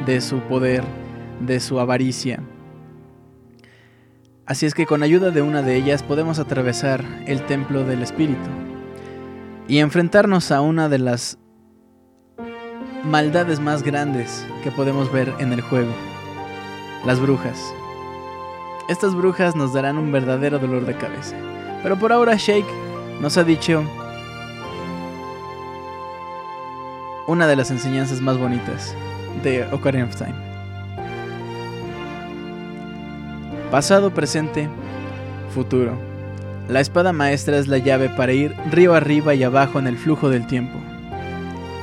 de 0.06 0.20
su 0.20 0.40
poder 0.40 0.82
de 1.40 1.60
su 1.60 1.80
avaricia. 1.80 2.40
Así 4.46 4.64
es 4.64 4.74
que 4.74 4.86
con 4.86 5.02
ayuda 5.02 5.30
de 5.30 5.42
una 5.42 5.62
de 5.62 5.76
ellas 5.76 6.02
podemos 6.02 6.38
atravesar 6.38 7.04
el 7.26 7.44
templo 7.44 7.84
del 7.84 8.02
espíritu 8.02 8.48
y 9.68 9.78
enfrentarnos 9.78 10.50
a 10.50 10.62
una 10.62 10.88
de 10.88 10.98
las 10.98 11.38
maldades 13.04 13.60
más 13.60 13.82
grandes 13.82 14.46
que 14.64 14.70
podemos 14.70 15.12
ver 15.12 15.32
en 15.38 15.52
el 15.52 15.60
juego, 15.60 15.92
las 17.04 17.20
brujas. 17.20 17.58
Estas 18.88 19.14
brujas 19.14 19.54
nos 19.54 19.74
darán 19.74 19.98
un 19.98 20.10
verdadero 20.10 20.58
dolor 20.58 20.86
de 20.86 20.96
cabeza, 20.96 21.36
pero 21.82 21.98
por 21.98 22.10
ahora 22.10 22.36
Shake 22.36 22.66
nos 23.20 23.36
ha 23.36 23.44
dicho 23.44 23.84
una 27.26 27.46
de 27.46 27.56
las 27.56 27.70
enseñanzas 27.70 28.22
más 28.22 28.38
bonitas 28.38 28.94
de 29.42 29.64
Ocarina 29.70 30.06
of 30.06 30.16
Time. 30.16 30.47
Pasado, 33.70 34.14
presente, 34.14 34.66
futuro. 35.54 35.92
La 36.70 36.80
espada 36.80 37.12
maestra 37.12 37.58
es 37.58 37.68
la 37.68 37.76
llave 37.76 38.08
para 38.08 38.32
ir 38.32 38.54
río 38.70 38.94
arriba 38.94 39.34
y 39.34 39.42
abajo 39.42 39.78
en 39.78 39.86
el 39.86 39.98
flujo 39.98 40.30
del 40.30 40.46
tiempo. 40.46 40.78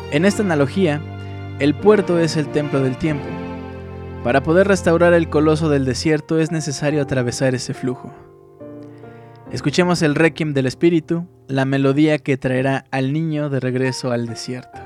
En 0.10 0.26
esta 0.26 0.41
analogía, 0.41 0.99
el 1.60 1.76
puerto 1.76 2.18
es 2.18 2.38
el 2.38 2.48
templo 2.48 2.82
del 2.82 2.98
tiempo. 2.98 3.26
Para 4.24 4.41
poder 4.41 4.68
restaurar 4.68 5.14
el 5.14 5.30
coloso 5.30 5.70
del 5.70 5.86
desierto 5.86 6.40
es 6.40 6.52
necesario 6.52 7.03
atravesar 7.03 7.53
ese 7.53 7.76
flujo. 7.76 8.12
Escuchemos 9.52 10.02
el 10.02 10.16
requiem 10.16 10.56
del 10.56 10.66
espíritu, 10.66 11.28
la 11.48 11.66
melodía 11.66 12.18
que 12.18 12.36
traerá 12.36 12.86
al 12.90 13.14
niño 13.14 13.52
de 13.52 13.60
regreso 13.60 14.12
al 14.12 14.26
desierto. 14.26 14.85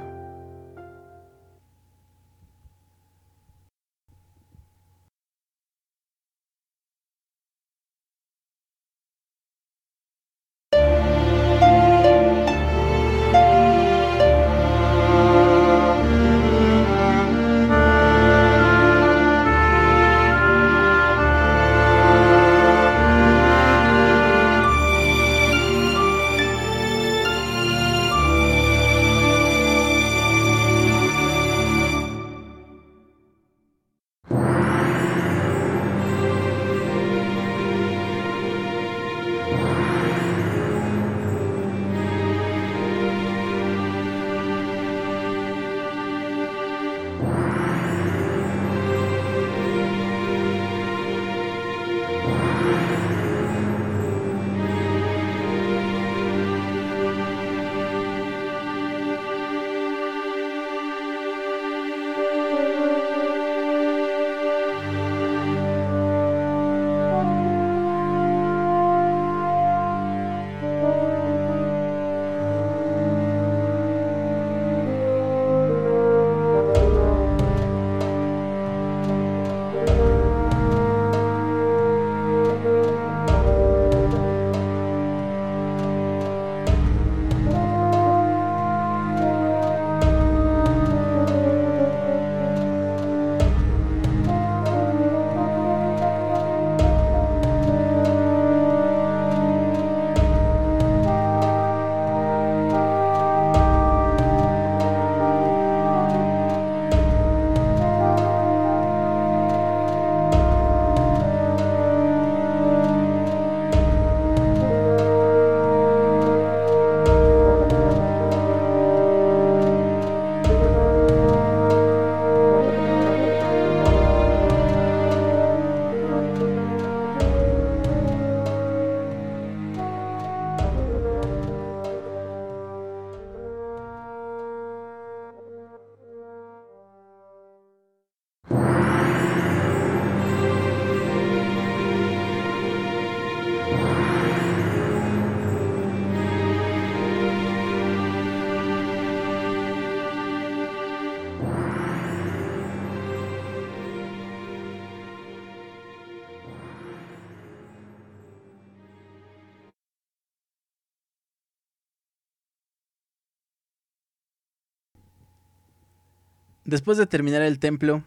Después 166.69 166.99
de 166.99 167.07
terminar 167.07 167.41
el 167.41 167.57
templo, 167.57 168.03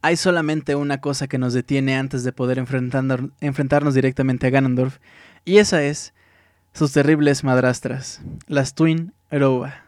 hay 0.00 0.16
solamente 0.16 0.76
una 0.76 1.02
cosa 1.02 1.28
que 1.28 1.36
nos 1.36 1.52
detiene 1.52 1.94
antes 1.94 2.24
de 2.24 2.32
poder 2.32 2.56
enfrentarnos 2.58 3.94
directamente 3.94 4.46
a 4.46 4.50
Ganondorf, 4.50 4.96
y 5.44 5.58
esa 5.58 5.82
es 5.82 6.14
sus 6.72 6.92
terribles 6.92 7.44
madrastras, 7.44 8.22
las 8.46 8.74
Twin 8.74 9.12
Eroa. 9.30 9.84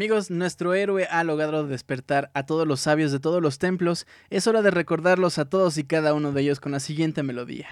Amigos, 0.00 0.30
nuestro 0.30 0.72
héroe 0.72 1.06
ha 1.10 1.22
logrado 1.24 1.66
despertar 1.66 2.30
a 2.32 2.46
todos 2.46 2.66
los 2.66 2.80
sabios 2.80 3.12
de 3.12 3.20
todos 3.20 3.42
los 3.42 3.58
templos. 3.58 4.06
Es 4.30 4.46
hora 4.46 4.62
de 4.62 4.70
recordarlos 4.70 5.36
a 5.36 5.50
todos 5.50 5.76
y 5.76 5.84
cada 5.84 6.14
uno 6.14 6.32
de 6.32 6.40
ellos 6.40 6.58
con 6.58 6.72
la 6.72 6.80
siguiente 6.80 7.22
melodía. 7.22 7.68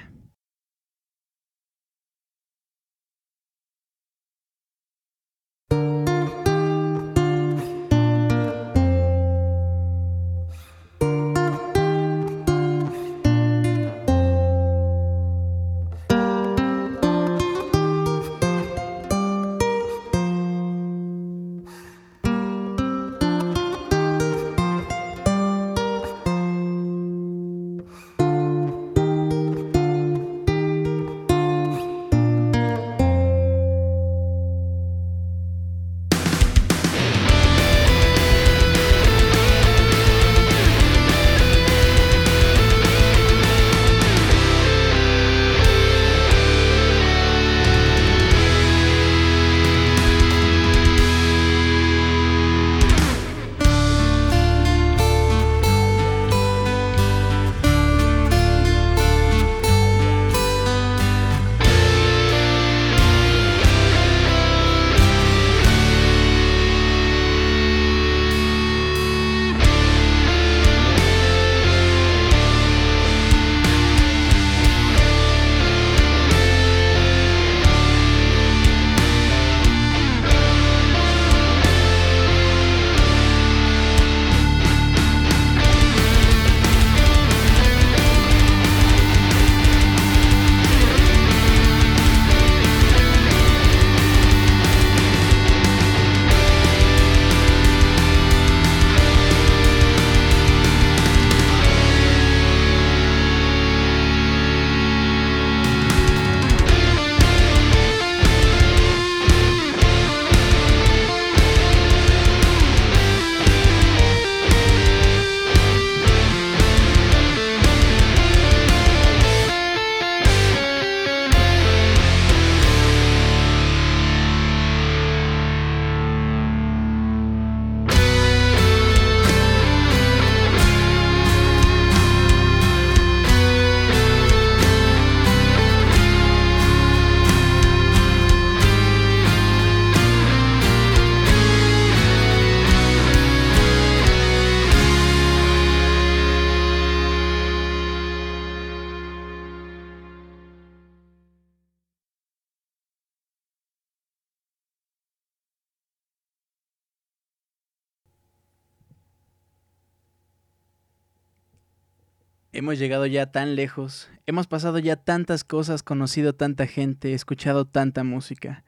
Hemos 162.58 162.80
llegado 162.80 163.06
ya 163.06 163.30
tan 163.30 163.54
lejos, 163.54 164.10
hemos 164.26 164.48
pasado 164.48 164.80
ya 164.80 164.96
tantas 164.96 165.44
cosas, 165.44 165.84
conocido 165.84 166.34
tanta 166.34 166.66
gente, 166.66 167.14
escuchado 167.14 167.66
tanta 167.66 168.02
música. 168.02 168.64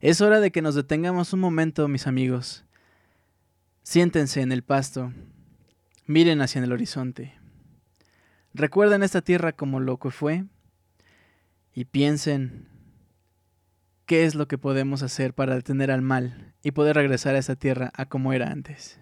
Es 0.00 0.20
hora 0.20 0.38
de 0.38 0.52
que 0.52 0.62
nos 0.62 0.76
detengamos 0.76 1.32
un 1.32 1.40
momento, 1.40 1.88
mis 1.88 2.06
amigos. 2.06 2.64
Siéntense 3.82 4.40
en 4.40 4.52
el 4.52 4.62
pasto, 4.62 5.12
miren 6.06 6.42
hacia 6.42 6.62
el 6.62 6.70
horizonte. 6.70 7.34
Recuerden 8.52 9.02
esta 9.02 9.20
tierra 9.20 9.50
como 9.50 9.80
lo 9.80 9.98
que 9.98 10.12
fue 10.12 10.44
y 11.74 11.86
piensen 11.86 12.68
qué 14.06 14.26
es 14.26 14.36
lo 14.36 14.46
que 14.46 14.58
podemos 14.58 15.02
hacer 15.02 15.34
para 15.34 15.56
detener 15.56 15.90
al 15.90 16.02
mal 16.02 16.54
y 16.62 16.70
poder 16.70 16.94
regresar 16.94 17.34
a 17.34 17.38
esta 17.38 17.56
tierra 17.56 17.90
a 17.96 18.06
como 18.06 18.32
era 18.32 18.52
antes. 18.52 19.00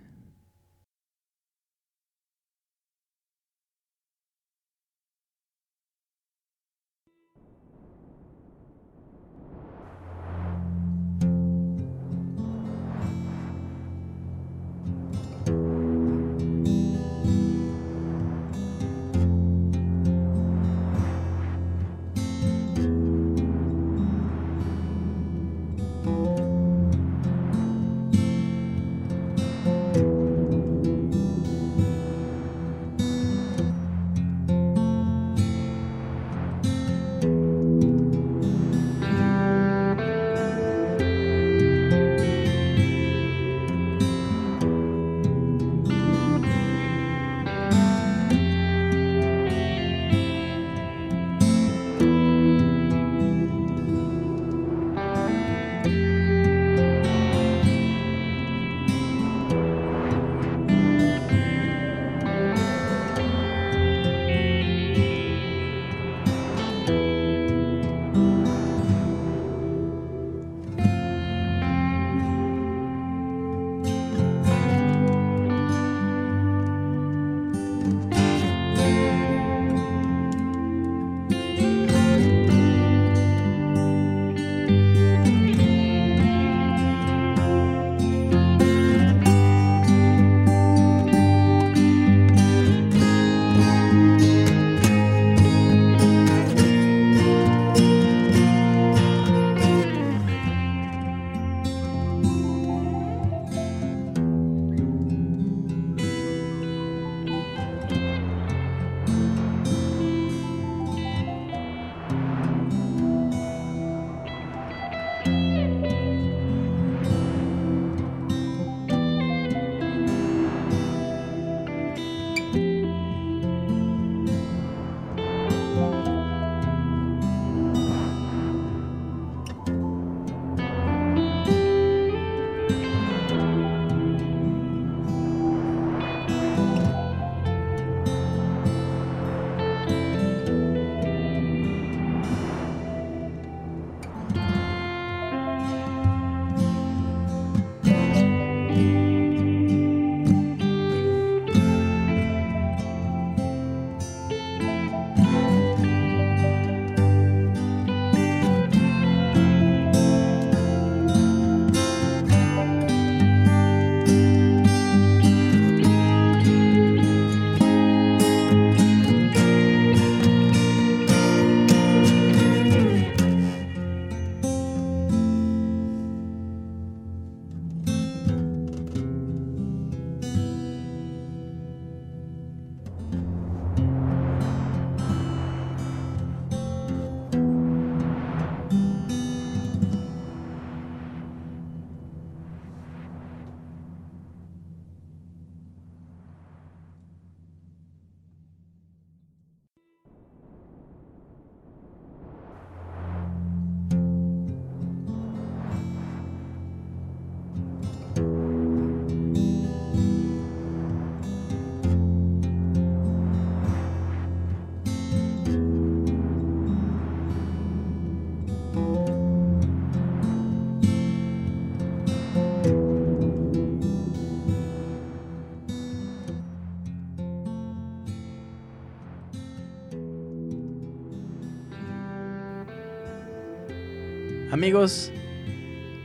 Amigos, 234.62 235.10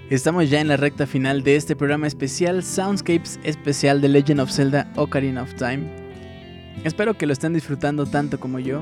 estamos 0.10 0.50
ya 0.50 0.60
en 0.60 0.68
la 0.68 0.77
recta 0.77 1.06
final 1.06 1.44
de 1.44 1.58
este 1.58 1.76
programa 1.76 2.08
especial 2.08 2.64
Soundscapes 2.64 3.40
especial 3.44 4.02
de 4.02 4.10
Legend 4.10 4.40
of 4.40 4.50
Zelda 4.50 4.92
Ocarina 4.95 5.44
of 5.44 5.53
Time. 5.53 5.84
Espero 6.84 7.16
que 7.16 7.27
lo 7.27 7.34
estén 7.34 7.53
disfrutando 7.53 8.08
tanto 8.08 8.40
como 8.40 8.58
yo. 8.58 8.82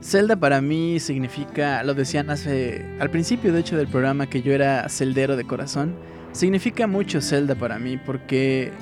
Zelda 0.00 0.34
para 0.34 0.62
mí 0.62 0.98
significa, 0.98 1.82
lo 1.82 1.92
decían 1.92 2.30
hace 2.30 2.86
al 3.00 3.10
principio 3.10 3.52
de 3.52 3.60
hecho 3.60 3.76
del 3.76 3.86
programa 3.86 4.26
que 4.26 4.40
yo 4.40 4.54
era 4.54 4.88
celdero 4.88 5.36
de 5.36 5.44
corazón. 5.44 5.94
Significa 6.32 6.86
mucho 6.86 7.20
Zelda 7.20 7.54
para 7.54 7.78
mí 7.78 7.98
porque 7.98 8.72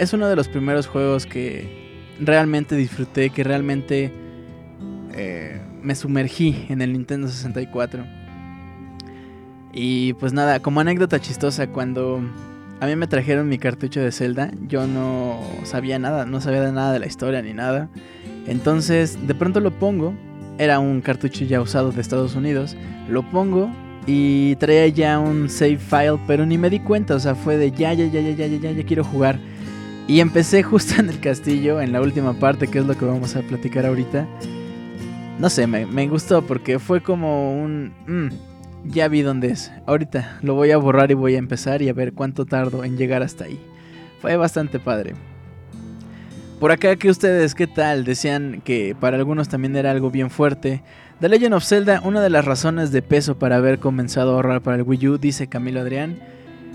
es 0.00 0.12
uno 0.12 0.28
de 0.28 0.34
los 0.34 0.48
primeros 0.48 0.88
juegos 0.88 1.26
que 1.26 2.02
realmente 2.18 2.74
disfruté, 2.74 3.30
que 3.30 3.44
realmente 3.44 4.12
eh, 5.14 5.60
me 5.80 5.94
sumergí 5.94 6.66
en 6.68 6.82
el 6.82 6.92
Nintendo 6.92 7.28
64. 7.28 8.17
Y 9.80 10.14
pues 10.14 10.32
nada, 10.32 10.58
como 10.58 10.80
anécdota 10.80 11.20
chistosa, 11.20 11.68
cuando 11.68 12.20
a 12.80 12.86
mí 12.86 12.96
me 12.96 13.06
trajeron 13.06 13.48
mi 13.48 13.58
cartucho 13.58 14.00
de 14.00 14.10
Zelda, 14.10 14.50
yo 14.66 14.88
no 14.88 15.38
sabía 15.62 16.00
nada, 16.00 16.26
no 16.26 16.40
sabía 16.40 16.72
nada 16.72 16.92
de 16.92 16.98
la 16.98 17.06
historia 17.06 17.42
ni 17.42 17.52
nada. 17.52 17.88
Entonces, 18.48 19.28
de 19.28 19.36
pronto 19.36 19.60
lo 19.60 19.70
pongo, 19.70 20.14
era 20.58 20.80
un 20.80 21.00
cartucho 21.00 21.44
ya 21.44 21.60
usado 21.60 21.92
de 21.92 22.00
Estados 22.00 22.34
Unidos, 22.34 22.76
lo 23.08 23.22
pongo 23.30 23.70
y 24.04 24.56
traía 24.56 24.88
ya 24.88 25.20
un 25.20 25.48
save 25.48 25.78
file, 25.78 26.18
pero 26.26 26.44
ni 26.44 26.58
me 26.58 26.70
di 26.70 26.80
cuenta, 26.80 27.14
o 27.14 27.20
sea, 27.20 27.36
fue 27.36 27.56
de 27.56 27.70
ya, 27.70 27.92
ya, 27.92 28.06
ya, 28.06 28.20
ya, 28.20 28.32
ya, 28.32 28.46
ya, 28.46 28.56
ya, 28.56 28.72
ya 28.72 28.84
quiero 28.84 29.04
jugar. 29.04 29.38
Y 30.08 30.18
empecé 30.18 30.62
justo 30.64 31.00
en 31.00 31.08
el 31.08 31.20
castillo, 31.20 31.80
en 31.80 31.92
la 31.92 32.00
última 32.00 32.32
parte, 32.32 32.66
que 32.66 32.80
es 32.80 32.84
lo 32.84 32.98
que 32.98 33.04
vamos 33.04 33.36
a 33.36 33.42
platicar 33.42 33.86
ahorita. 33.86 34.26
No 35.38 35.48
sé, 35.48 35.68
me, 35.68 35.86
me 35.86 36.08
gustó 36.08 36.42
porque 36.42 36.80
fue 36.80 37.00
como 37.00 37.52
un... 37.62 37.92
Mm, 38.08 38.57
ya 38.84 39.08
vi 39.08 39.22
dónde 39.22 39.48
es. 39.48 39.72
Ahorita 39.86 40.38
lo 40.42 40.54
voy 40.54 40.70
a 40.70 40.78
borrar 40.78 41.10
y 41.10 41.14
voy 41.14 41.34
a 41.34 41.38
empezar 41.38 41.82
y 41.82 41.88
a 41.88 41.92
ver 41.92 42.12
cuánto 42.12 42.46
tardo 42.46 42.84
en 42.84 42.96
llegar 42.96 43.22
hasta 43.22 43.44
ahí. 43.44 43.60
Fue 44.20 44.36
bastante 44.36 44.78
padre. 44.78 45.14
Por 46.60 46.72
acá 46.72 46.96
que 46.96 47.08
ustedes, 47.08 47.54
¿qué 47.54 47.68
tal? 47.68 48.04
Decían 48.04 48.62
que 48.64 48.96
para 48.98 49.16
algunos 49.16 49.48
también 49.48 49.76
era 49.76 49.92
algo 49.92 50.10
bien 50.10 50.28
fuerte. 50.28 50.82
The 51.20 51.28
Legend 51.28 51.54
of 51.54 51.64
Zelda, 51.64 52.00
una 52.02 52.20
de 52.20 52.30
las 52.30 52.44
razones 52.44 52.90
de 52.90 53.00
peso 53.00 53.38
para 53.38 53.56
haber 53.56 53.78
comenzado 53.78 54.32
a 54.32 54.34
ahorrar 54.34 54.60
para 54.60 54.76
el 54.76 54.82
Wii 54.82 55.08
U, 55.08 55.18
dice 55.18 55.46
Camilo 55.46 55.80
Adrián. 55.80 56.18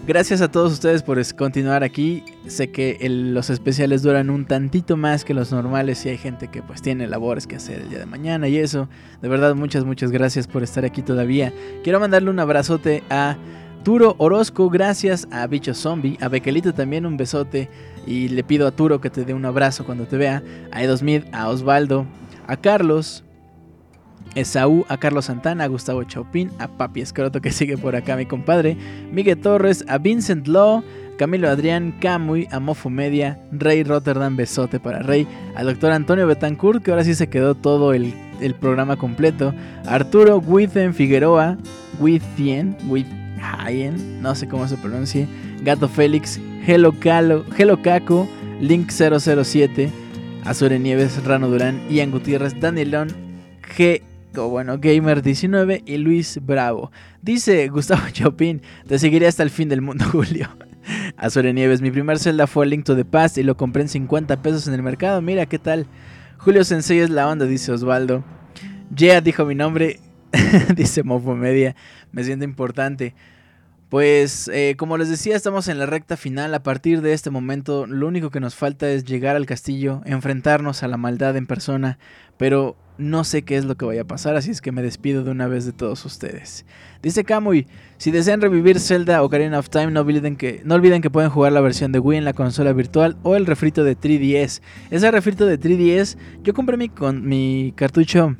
Gracias 0.05 0.41
a 0.41 0.51
todos 0.51 0.73
ustedes 0.73 1.01
por 1.01 1.17
continuar 1.33 1.81
aquí. 1.81 2.25
Sé 2.47 2.69
que 2.69 2.97
los 3.09 3.49
especiales 3.49 4.01
duran 4.01 4.29
un 4.29 4.43
tantito 4.43 4.97
más 4.97 5.23
que 5.23 5.33
los 5.33 5.53
normales 5.53 6.05
y 6.05 6.09
hay 6.09 6.17
gente 6.17 6.49
que 6.49 6.61
pues 6.61 6.81
tiene 6.81 7.07
labores 7.07 7.47
que 7.47 7.55
hacer 7.55 7.79
el 7.79 7.89
día 7.89 7.99
de 7.99 8.05
mañana 8.05 8.49
y 8.49 8.57
eso. 8.57 8.89
De 9.21 9.29
verdad, 9.29 9.55
muchas, 9.55 9.85
muchas 9.85 10.11
gracias 10.11 10.45
por 10.45 10.61
estar 10.61 10.83
aquí 10.83 11.03
todavía. 11.03 11.53
Quiero 11.85 12.01
mandarle 12.01 12.31
un 12.31 12.39
abrazote 12.39 13.01
a 13.09 13.37
Turo 13.85 14.15
Orozco, 14.17 14.69
gracias 14.69 15.25
a 15.31 15.47
Bicho 15.47 15.73
Zombie, 15.73 16.17
a 16.19 16.27
Bequelito 16.27 16.73
también 16.73 17.05
un 17.05 17.15
besote 17.15 17.69
y 18.05 18.27
le 18.27 18.43
pido 18.43 18.67
a 18.67 18.71
Turo 18.71 18.99
que 18.99 19.09
te 19.09 19.23
dé 19.23 19.33
un 19.33 19.45
abrazo 19.45 19.85
cuando 19.85 20.05
te 20.05 20.17
vea, 20.17 20.43
a 20.71 20.83
Edosmid, 20.83 21.23
a 21.31 21.47
Osvaldo, 21.47 22.05
a 22.45 22.57
Carlos, 22.57 23.23
Esaú, 24.35 24.85
a 24.89 24.97
Carlos 24.97 25.25
Santana, 25.25 25.65
a 25.65 25.67
Gustavo 25.67 26.03
Chaupin, 26.03 26.51
a 26.59 26.67
Papi 26.67 27.01
Escroto 27.01 27.41
que 27.41 27.51
sigue 27.53 27.77
por 27.77 27.95
acá, 27.95 28.15
mi 28.15 28.25
compadre, 28.25 28.77
Miguel 29.11 29.39
Torres, 29.39 29.85
a 29.87 29.97
Vincent 29.97 30.47
Law, 30.47 30.83
Camilo 31.17 31.49
Adrián, 31.49 31.93
Camuy, 31.99 32.47
a 32.51 32.59
Mofo 32.59 32.89
Media, 32.89 33.39
Rey 33.51 33.83
Rotterdam, 33.83 34.35
besote 34.35 34.79
para 34.79 34.99
Rey, 34.99 35.27
al 35.55 35.67
doctor 35.67 35.91
Antonio 35.91 36.25
Betancourt, 36.25 36.83
que 36.83 36.91
ahora 36.91 37.03
sí 37.03 37.13
se 37.13 37.27
quedó 37.27 37.55
todo 37.55 37.93
el, 37.93 38.13
programa 38.59 38.97
completo, 38.97 39.53
Arturo 39.85 40.39
Withen 40.39 40.93
Figueroa, 40.93 41.57
Withen, 41.99 42.75
Withen, 42.89 44.21
no 44.21 44.35
sé 44.35 44.47
cómo 44.49 44.67
se 44.67 44.75
pronuncie, 44.77 45.27
Gato 45.61 45.87
Félix, 45.87 46.41
Hello, 46.65 46.93
Calo, 46.99 47.45
Hello 47.57 47.81
Caco, 47.81 48.27
Link 48.59 48.89
007, 48.89 49.89
Azure 50.43 50.79
Nieves, 50.79 51.23
Rano 51.23 51.47
Durán, 51.49 51.79
Ian 51.89 52.11
Gutiérrez, 52.11 52.59
Danielón, 52.59 53.09
G 53.77 54.01
bueno, 54.41 54.77
Gamer19 54.79 55.83
y 55.85 55.97
Luis 55.97 56.39
Bravo. 56.41 56.91
Dice 57.21 57.67
Gustavo 57.69 58.01
Chopin, 58.11 58.61
te 58.87 58.97
seguiré 58.99 59.27
hasta 59.27 59.43
el 59.43 59.49
fin 59.49 59.69
del 59.69 59.81
mundo, 59.81 60.05
Julio. 60.11 60.49
Azure 61.15 61.53
Nieves, 61.53 61.81
mi 61.81 61.91
primer 61.91 62.19
Zelda 62.19 62.47
fue 62.47 62.65
Link 62.65 62.83
to 62.83 62.95
the 62.95 63.05
Past 63.05 63.37
y 63.37 63.43
lo 63.43 63.55
compré 63.55 63.83
en 63.83 63.89
50 63.89 64.41
pesos 64.41 64.67
en 64.67 64.73
el 64.73 64.83
mercado. 64.83 65.21
Mira 65.21 65.45
qué 65.45 65.59
tal. 65.59 65.85
Julio 66.37 66.63
Sensei 66.63 66.99
es 66.99 67.09
la 67.09 67.29
onda, 67.29 67.45
dice 67.45 67.71
Osvaldo. 67.71 68.23
Yeah, 68.95 69.21
dijo 69.21 69.45
mi 69.45 69.55
nombre, 69.55 69.99
dice 70.75 71.03
Mofomedia. 71.03 71.75
Me 72.11 72.23
siento 72.23 72.43
importante. 72.43 73.15
Pues 73.89 74.49
eh, 74.51 74.75
como 74.75 74.97
les 74.97 75.07
decía, 75.07 75.35
estamos 75.35 75.67
en 75.67 75.77
la 75.77 75.85
recta 75.85 76.17
final. 76.17 76.53
A 76.55 76.63
partir 76.63 77.01
de 77.01 77.13
este 77.13 77.29
momento, 77.29 77.85
lo 77.85 78.07
único 78.07 78.31
que 78.31 78.39
nos 78.39 78.55
falta 78.55 78.89
es 78.89 79.05
llegar 79.05 79.35
al 79.35 79.45
castillo, 79.45 80.01
enfrentarnos 80.05 80.81
a 80.81 80.87
la 80.87 80.97
maldad 80.97 81.37
en 81.37 81.45
persona. 81.45 81.99
Pero 82.37 82.75
no 82.97 83.23
sé 83.23 83.43
qué 83.43 83.57
es 83.57 83.65
lo 83.65 83.75
que 83.75 83.85
vaya 83.85 84.01
a 84.01 84.07
pasar, 84.07 84.35
así 84.35 84.51
es 84.51 84.61
que 84.61 84.71
me 84.71 84.81
despido 84.81 85.23
de 85.23 85.31
una 85.31 85.47
vez 85.47 85.65
de 85.65 85.71
todos 85.71 86.05
ustedes. 86.05 86.65
Dice 87.01 87.23
Kamui, 87.23 87.67
si 87.97 88.11
desean 88.11 88.41
revivir 88.41 88.79
Zelda 88.79 89.21
o 89.21 89.25
Ocarina 89.25 89.59
of 89.59 89.69
Time, 89.69 89.91
no 89.91 90.01
olviden, 90.01 90.35
que, 90.35 90.61
no 90.65 90.75
olviden 90.75 91.01
que 91.01 91.09
pueden 91.09 91.29
jugar 91.29 91.51
la 91.51 91.61
versión 91.61 91.91
de 91.91 91.99
Wii 91.99 92.19
en 92.19 92.25
la 92.25 92.33
consola 92.33 92.73
virtual 92.73 93.17
o 93.23 93.35
el 93.35 93.45
refrito 93.45 93.83
de 93.83 93.97
3DS. 93.97 94.61
Ese 94.91 95.11
refrito 95.11 95.45
de 95.45 95.59
3DS, 95.59 96.17
yo 96.43 96.53
compré 96.53 96.77
mi, 96.77 96.89
con, 96.89 97.27
mi 97.27 97.73
cartucho 97.75 98.37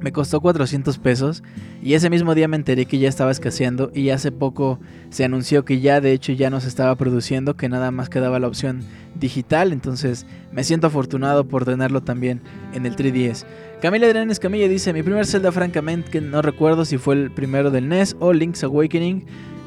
me 0.00 0.12
costó 0.12 0.40
400 0.40 0.98
pesos 0.98 1.42
y 1.82 1.94
ese 1.94 2.10
mismo 2.10 2.34
día 2.34 2.48
me 2.48 2.56
enteré 2.56 2.86
que 2.86 2.98
ya 2.98 3.08
estaba 3.08 3.30
escaseando 3.30 3.90
y 3.94 4.10
hace 4.10 4.30
poco 4.30 4.78
se 5.10 5.24
anunció 5.24 5.64
que 5.64 5.80
ya 5.80 6.00
de 6.00 6.12
hecho 6.12 6.32
ya 6.32 6.50
no 6.50 6.60
se 6.60 6.68
estaba 6.68 6.94
produciendo, 6.96 7.56
que 7.56 7.68
nada 7.68 7.90
más 7.90 8.08
quedaba 8.08 8.38
la 8.38 8.48
opción 8.48 8.82
digital, 9.14 9.72
entonces 9.72 10.26
me 10.52 10.64
siento 10.64 10.88
afortunado 10.88 11.48
por 11.48 11.64
tenerlo 11.64 12.02
también 12.02 12.40
en 12.74 12.84
el 12.86 12.96
3DS. 12.96 13.44
Camila 13.80 14.06
Adrián 14.06 14.30
Escamilla 14.30 14.68
dice, 14.68 14.92
mi 14.92 15.02
primer 15.02 15.26
Zelda 15.26 15.52
francamente 15.52 16.10
que 16.10 16.20
no 16.20 16.42
recuerdo 16.42 16.84
si 16.84 16.98
fue 16.98 17.14
el 17.14 17.30
primero 17.30 17.70
del 17.70 17.88
NES 17.88 18.16
o 18.20 18.32
Link's 18.32 18.64
Awakening, 18.64 19.24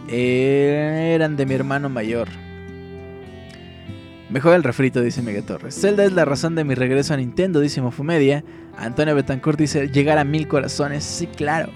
eran 0.09 1.37
de 1.37 1.45
mi 1.45 1.53
hermano 1.53 1.89
mayor. 1.89 2.27
Mejor 4.29 4.53
el 4.53 4.63
refrito, 4.63 5.01
dice 5.01 5.23
Miguel 5.23 5.43
Torres. 5.43 5.73
Zelda 5.79 6.05
es 6.05 6.13
la 6.13 6.23
razón 6.23 6.53
de 6.53 6.63
mi 6.63 6.75
regreso 6.75 7.15
a 7.15 7.17
Nintendo, 7.17 7.59
dice 7.59 7.81
Mofumedia. 7.81 8.43
Antonio 8.77 9.15
Betancourt 9.15 9.57
dice, 9.57 9.87
llegar 9.89 10.19
a 10.19 10.23
mil 10.23 10.47
corazones. 10.47 11.03
Sí, 11.03 11.25
claro. 11.25 11.71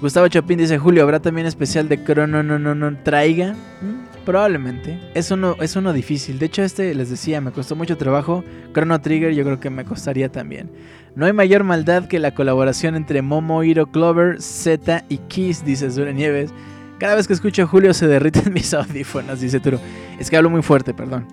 Gustavo 0.00 0.28
Chopin 0.28 0.58
dice, 0.58 0.78
Julio, 0.78 1.02
¿habrá 1.02 1.20
también 1.20 1.46
especial 1.46 1.88
de 1.88 2.02
Chrono 2.02 2.42
no 2.42 2.58
no 2.58 2.74
no 2.74 2.96
traiga? 3.02 3.52
Mm, 3.82 4.24
probablemente. 4.24 4.98
Es 5.14 5.32
uno, 5.32 5.56
es 5.60 5.74
uno 5.74 5.92
difícil. 5.92 6.38
De 6.38 6.46
hecho, 6.46 6.62
este, 6.62 6.94
les 6.94 7.10
decía, 7.10 7.40
me 7.40 7.50
costó 7.50 7.74
mucho 7.74 7.98
trabajo. 7.98 8.44
Chrono 8.72 9.00
Trigger 9.00 9.34
yo 9.34 9.44
creo 9.44 9.58
que 9.58 9.70
me 9.70 9.84
costaría 9.84 10.30
también. 10.30 10.70
No 11.16 11.26
hay 11.26 11.32
mayor 11.32 11.64
maldad 11.64 12.06
que 12.06 12.20
la 12.20 12.32
colaboración 12.32 12.94
entre 12.94 13.22
Momo, 13.22 13.64
Hiro, 13.64 13.90
Clover, 13.90 14.40
Z 14.40 15.04
y 15.08 15.18
Kiss, 15.18 15.64
dice 15.64 15.90
Zure 15.90 16.14
Nieves. 16.14 16.52
Cada 17.00 17.14
vez 17.14 17.26
que 17.26 17.32
escucho 17.32 17.62
a 17.62 17.66
Julio 17.66 17.94
se 17.94 18.06
derriten 18.06 18.52
mis 18.52 18.74
audífonos, 18.74 19.40
dice 19.40 19.58
Turo. 19.58 19.80
Es 20.18 20.28
que 20.28 20.36
hablo 20.36 20.50
muy 20.50 20.62
fuerte, 20.62 20.92
perdón. 20.92 21.26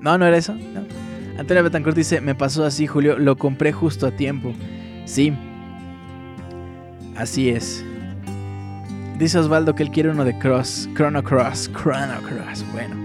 No, 0.00 0.16
no 0.16 0.26
era 0.26 0.36
eso. 0.36 0.56
Antonio 1.38 1.62
Betancourt 1.62 1.94
dice, 1.94 2.22
me 2.22 2.34
pasó 2.34 2.64
así, 2.64 2.86
Julio, 2.86 3.18
lo 3.18 3.36
compré 3.36 3.70
justo 3.70 4.06
a 4.06 4.12
tiempo. 4.12 4.54
Sí. 5.04 5.34
Así 7.16 7.50
es. 7.50 7.84
Dice 9.18 9.38
Osvaldo 9.38 9.74
que 9.74 9.82
él 9.82 9.90
quiere 9.90 10.08
uno 10.08 10.24
de 10.24 10.38
Cross, 10.38 10.88
Chrono 10.94 11.22
Cross, 11.22 11.70
Chrono 11.72 12.22
Cross. 12.22 12.64
Bueno. 12.72 12.96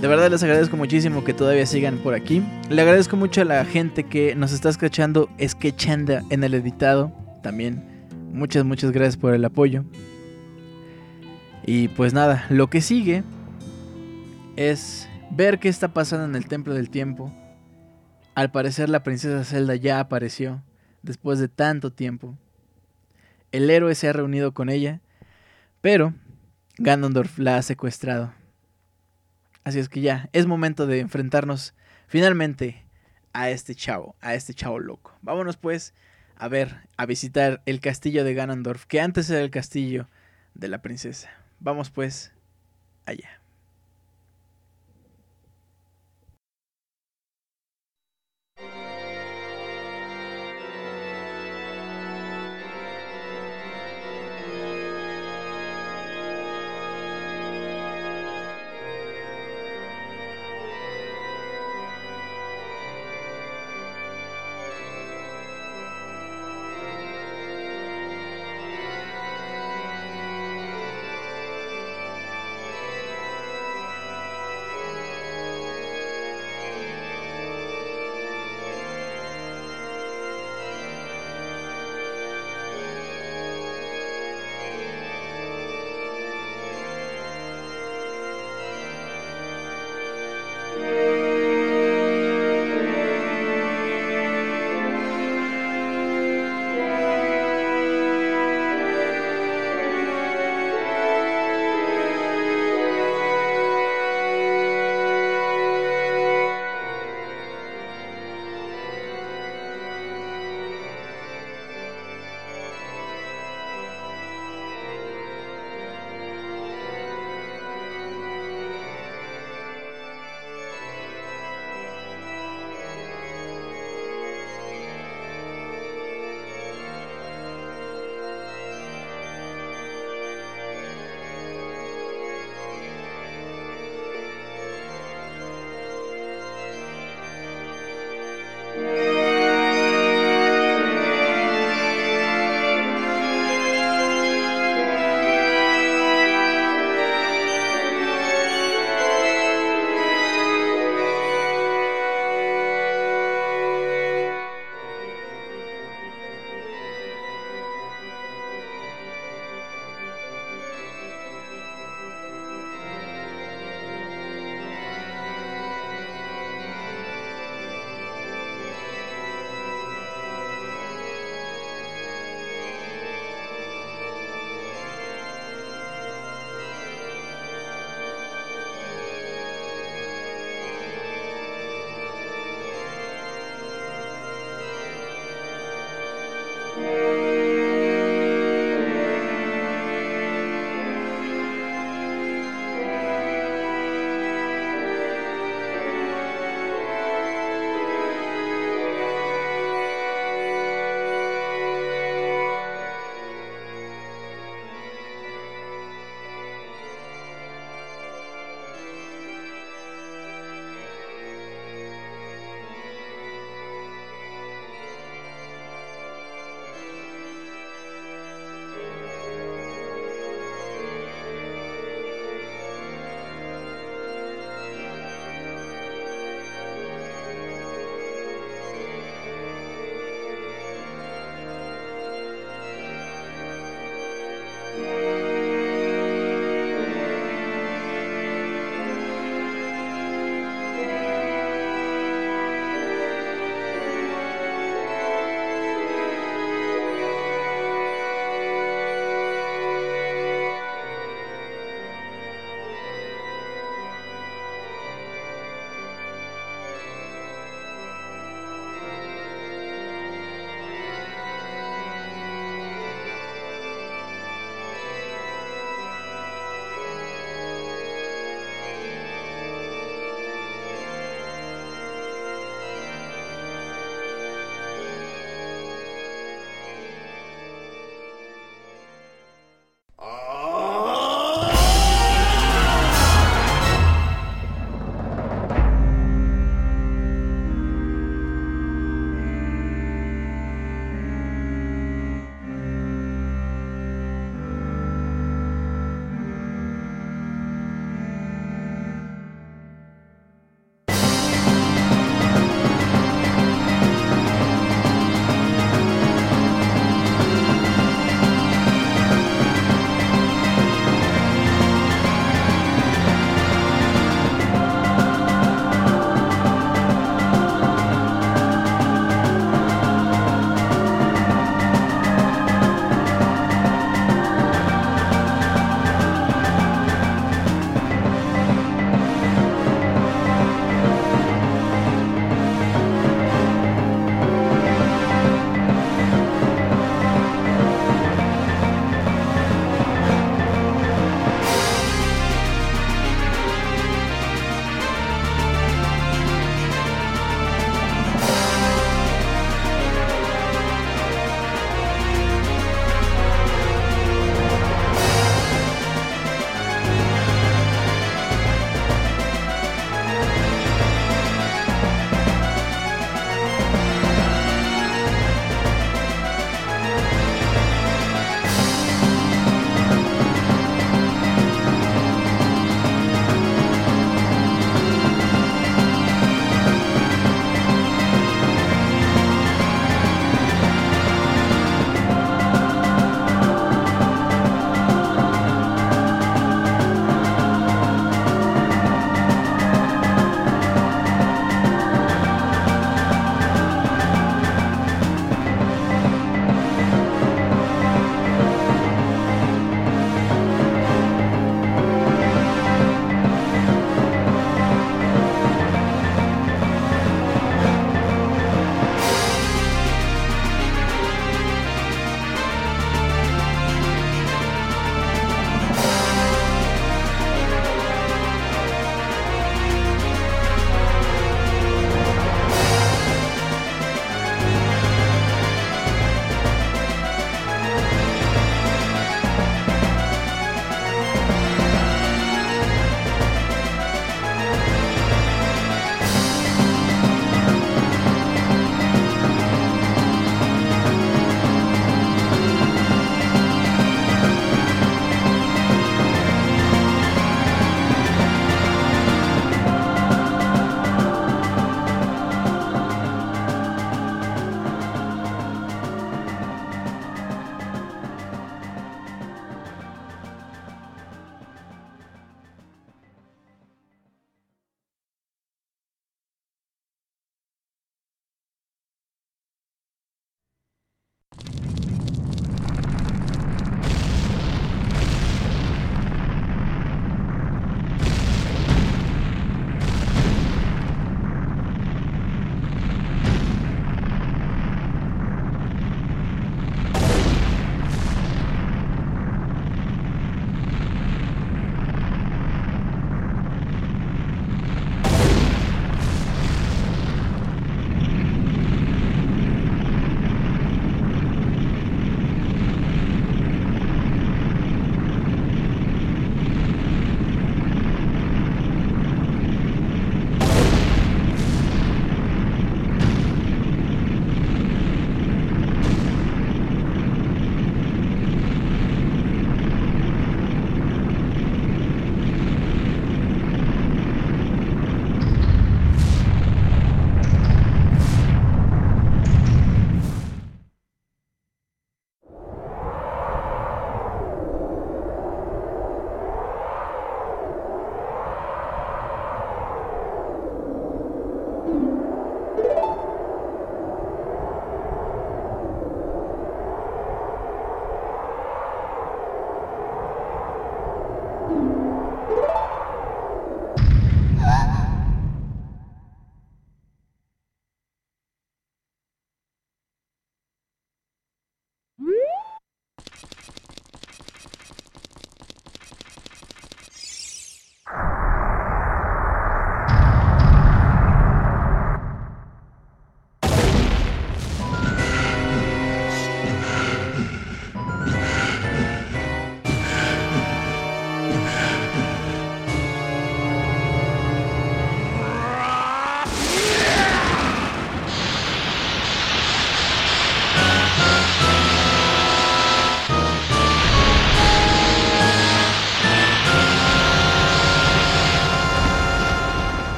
De 0.00 0.06
verdad 0.06 0.30
les 0.30 0.44
agradezco 0.44 0.76
muchísimo 0.76 1.24
que 1.24 1.34
todavía 1.34 1.66
sigan 1.66 1.98
por 1.98 2.14
aquí. 2.14 2.40
Le 2.70 2.82
agradezco 2.82 3.16
mucho 3.16 3.40
a 3.40 3.44
la 3.44 3.64
gente 3.64 4.04
que 4.04 4.36
nos 4.36 4.52
está 4.52 4.68
escuchando, 4.68 5.28
escuchando 5.38 6.20
en 6.30 6.44
el 6.44 6.54
editado. 6.54 7.12
También 7.42 7.87
muchas, 8.38 8.64
muchas 8.64 8.92
gracias 8.92 9.16
por 9.16 9.34
el 9.34 9.44
apoyo. 9.44 9.84
Y 11.66 11.88
pues 11.88 12.14
nada, 12.14 12.46
lo 12.48 12.70
que 12.70 12.80
sigue 12.80 13.24
es 14.56 15.08
ver 15.30 15.58
qué 15.58 15.68
está 15.68 15.88
pasando 15.88 16.24
en 16.24 16.34
el 16.34 16.48
Templo 16.48 16.72
del 16.72 16.88
Tiempo. 16.88 17.32
Al 18.34 18.50
parecer 18.50 18.88
la 18.88 19.02
princesa 19.02 19.44
Zelda 19.44 19.74
ya 19.74 20.00
apareció 20.00 20.62
después 21.02 21.38
de 21.40 21.48
tanto 21.48 21.92
tiempo. 21.92 22.38
El 23.52 23.68
héroe 23.68 23.94
se 23.94 24.08
ha 24.08 24.12
reunido 24.12 24.54
con 24.54 24.68
ella, 24.68 25.00
pero 25.80 26.14
Ganondorf 26.78 27.38
la 27.38 27.56
ha 27.56 27.62
secuestrado. 27.62 28.32
Así 29.64 29.80
es 29.80 29.88
que 29.88 30.00
ya, 30.00 30.30
es 30.32 30.46
momento 30.46 30.86
de 30.86 31.00
enfrentarnos 31.00 31.74
finalmente 32.06 32.86
a 33.32 33.50
este 33.50 33.74
chavo, 33.74 34.16
a 34.20 34.34
este 34.34 34.54
chavo 34.54 34.78
loco. 34.78 35.12
Vámonos 35.22 35.56
pues 35.56 35.92
a 36.38 36.48
ver, 36.48 36.76
a 36.96 37.04
visitar 37.04 37.62
el 37.66 37.80
castillo 37.80 38.24
de 38.24 38.34
Ganondorf, 38.34 38.86
que 38.86 39.00
antes 39.00 39.28
era 39.28 39.40
el 39.40 39.50
castillo 39.50 40.08
de 40.54 40.68
la 40.68 40.80
princesa. 40.80 41.30
Vamos 41.58 41.90
pues 41.90 42.32
allá. 43.06 43.37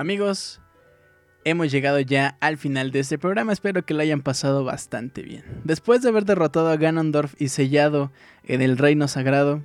Amigos, 0.00 0.62
hemos 1.44 1.70
llegado 1.70 2.00
ya 2.00 2.38
al 2.40 2.56
final 2.56 2.90
de 2.90 3.00
este 3.00 3.18
programa. 3.18 3.52
Espero 3.52 3.84
que 3.84 3.92
lo 3.92 4.00
hayan 4.00 4.22
pasado 4.22 4.64
bastante 4.64 5.20
bien. 5.20 5.44
Después 5.64 6.00
de 6.00 6.08
haber 6.08 6.24
derrotado 6.24 6.70
a 6.70 6.78
Ganondorf 6.78 7.34
y 7.38 7.48
sellado 7.48 8.10
en 8.44 8.62
el 8.62 8.78
reino 8.78 9.08
sagrado, 9.08 9.62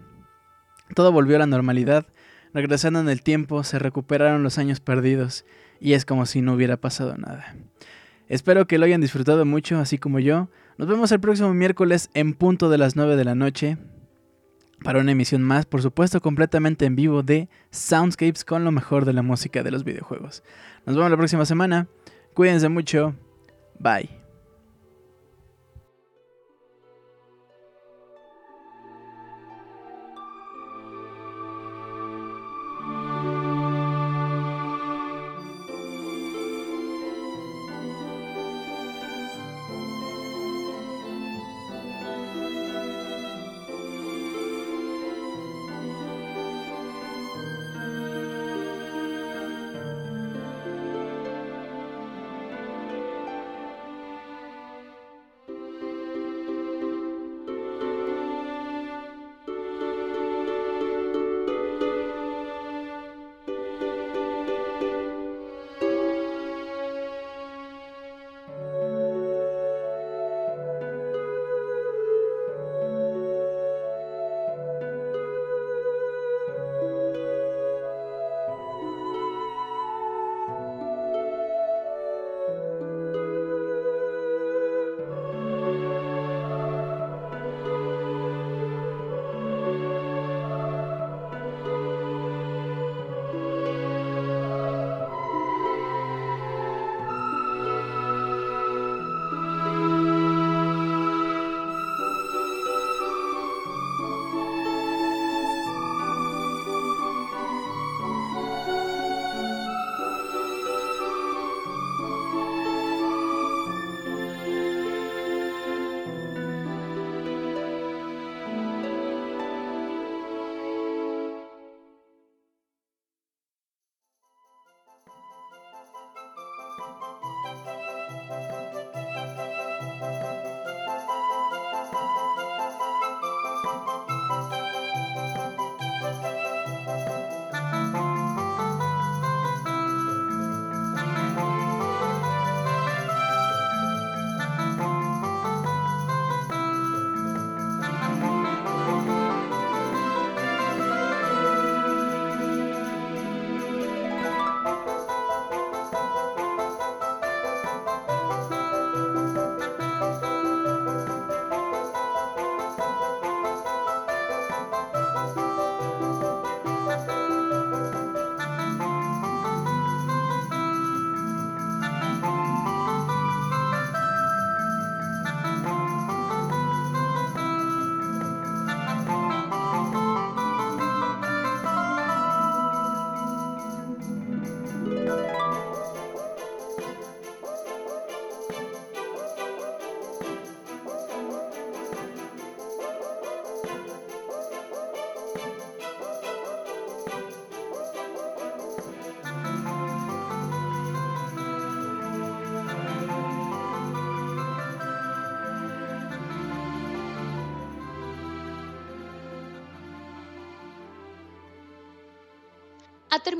todo 0.93 1.14
volvió 1.14 1.38
a 1.38 1.39
la 1.39 1.45
normalidad. 1.45 2.05
Regresando 2.53 2.99
en 2.99 3.07
el 3.07 3.22
tiempo, 3.22 3.64
se 3.64 3.80
recuperaron 3.80 4.43
los 4.43 4.57
años 4.57 4.81
perdidos 4.81 5.45
y 5.80 5.93
es 5.93 6.03
como 6.03 6.25
si 6.25 6.41
no 6.41 6.55
hubiera 6.55 6.75
pasado 6.75 7.15
nada. 7.17 7.55
Espero 8.27 8.67
que 8.67 8.77
lo 8.77 8.83
hayan 8.83 8.99
disfrutado 8.99 9.45
mucho, 9.45 9.80
así 9.80 9.97
como 9.97 10.19
yo. 10.19 10.49
Nos 10.77 10.89
vemos 10.89 11.14
el 11.14 11.22
próximo 11.22 11.53
miércoles 11.53 12.09
en 12.14 12.33
punto 12.33 12.67
de 12.67 12.77
las 12.77 12.97
9 12.97 13.15
de 13.15 13.23
la 13.23 13.35
noche 13.35 13.77
para 14.83 14.99
una 14.99 15.11
emisión 15.11 15.41
más, 15.41 15.65
por 15.65 15.81
supuesto, 15.81 16.21
completamente 16.21 16.85
en 16.85 16.95
vivo 16.95 17.23
de 17.23 17.49
Soundscapes 17.71 18.45
con 18.45 18.63
lo 18.63 18.71
mejor 18.71 19.05
de 19.05 19.13
la 19.13 19.21
música 19.21 19.63
de 19.63 19.71
los 19.71 19.83
videojuegos. 19.83 20.43
Nos 20.85 20.95
vemos 20.95 21.11
la 21.11 21.17
próxima 21.17 21.45
semana. 21.45 21.87
Cuídense 22.33 22.69
mucho. 22.69 23.15
Bye. 23.79 24.24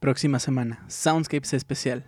Próxima 0.00 0.38
semana, 0.38 0.84
Soundscapes 0.86 1.52
especial. 1.54 2.04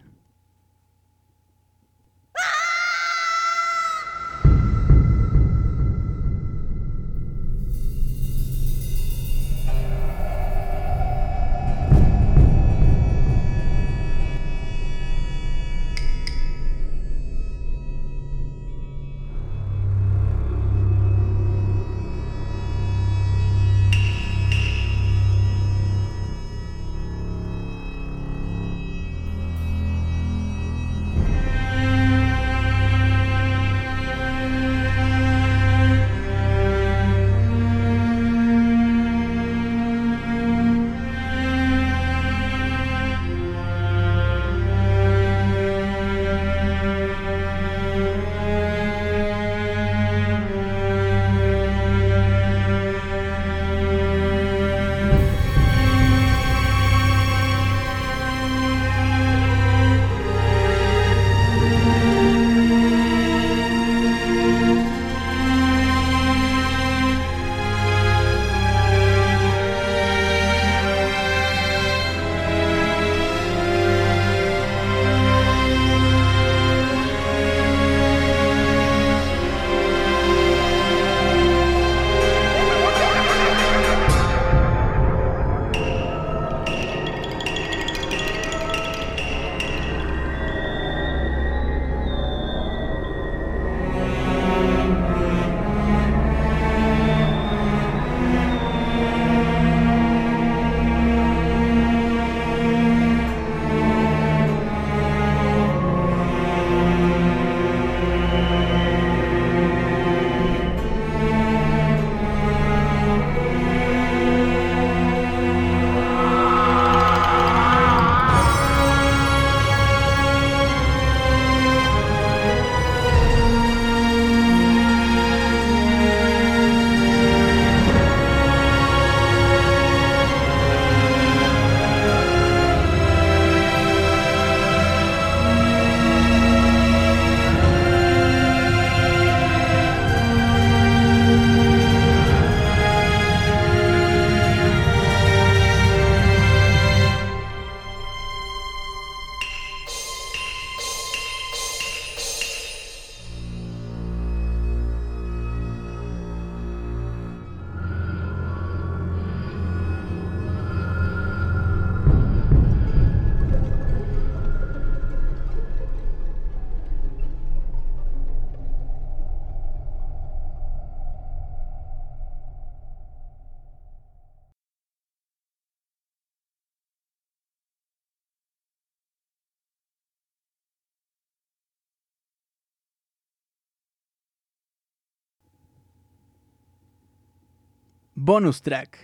Bonus 188.23 188.61
track. 188.61 188.99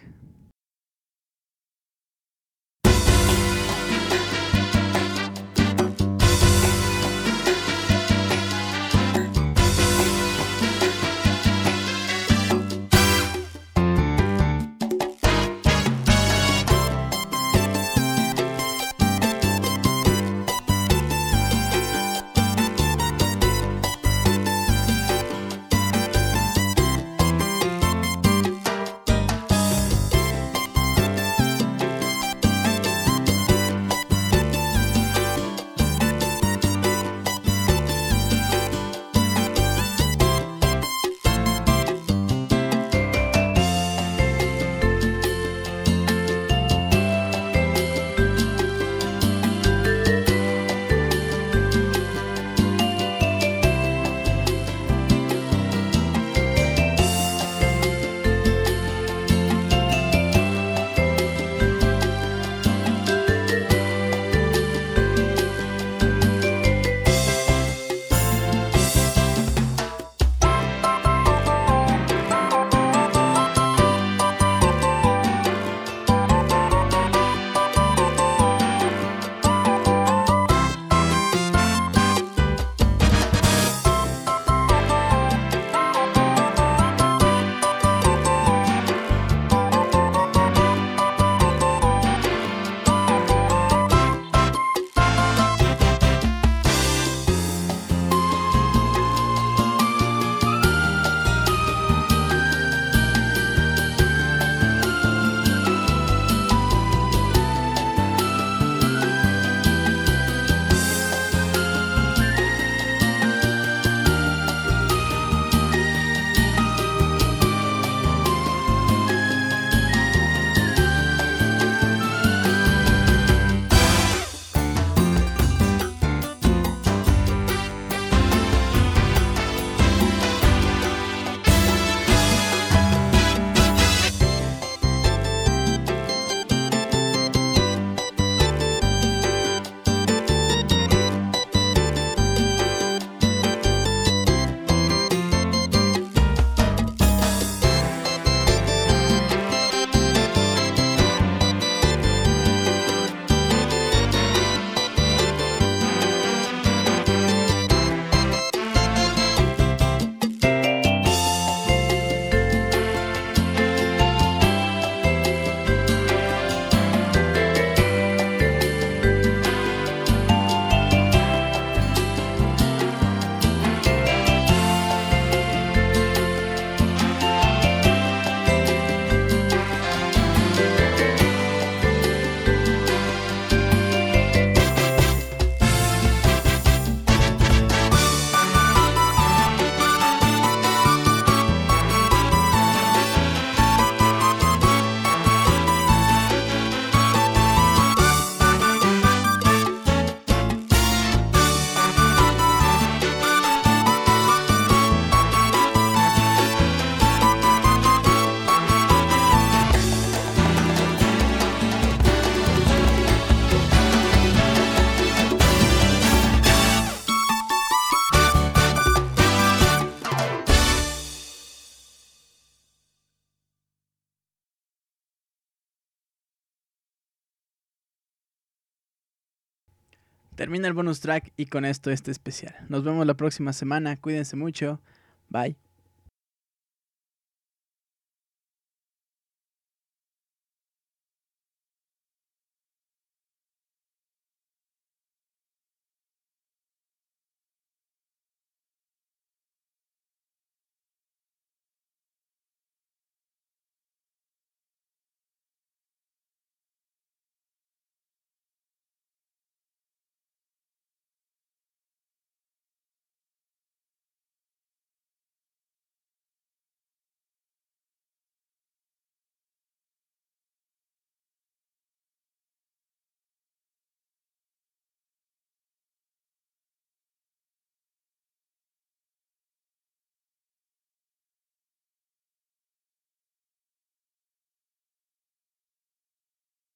Termina 230.47 230.69
el 230.69 230.75
bonus 230.75 231.01
track 231.01 231.33
y 231.37 231.47
con 231.47 231.65
esto 231.65 231.91
este 231.91 232.13
especial. 232.13 232.55
Nos 232.69 232.85
vemos 232.85 233.05
la 233.05 233.15
próxima 233.15 233.53
semana. 233.53 233.97
Cuídense 233.97 234.37
mucho. 234.37 234.81
Bye. 235.29 235.57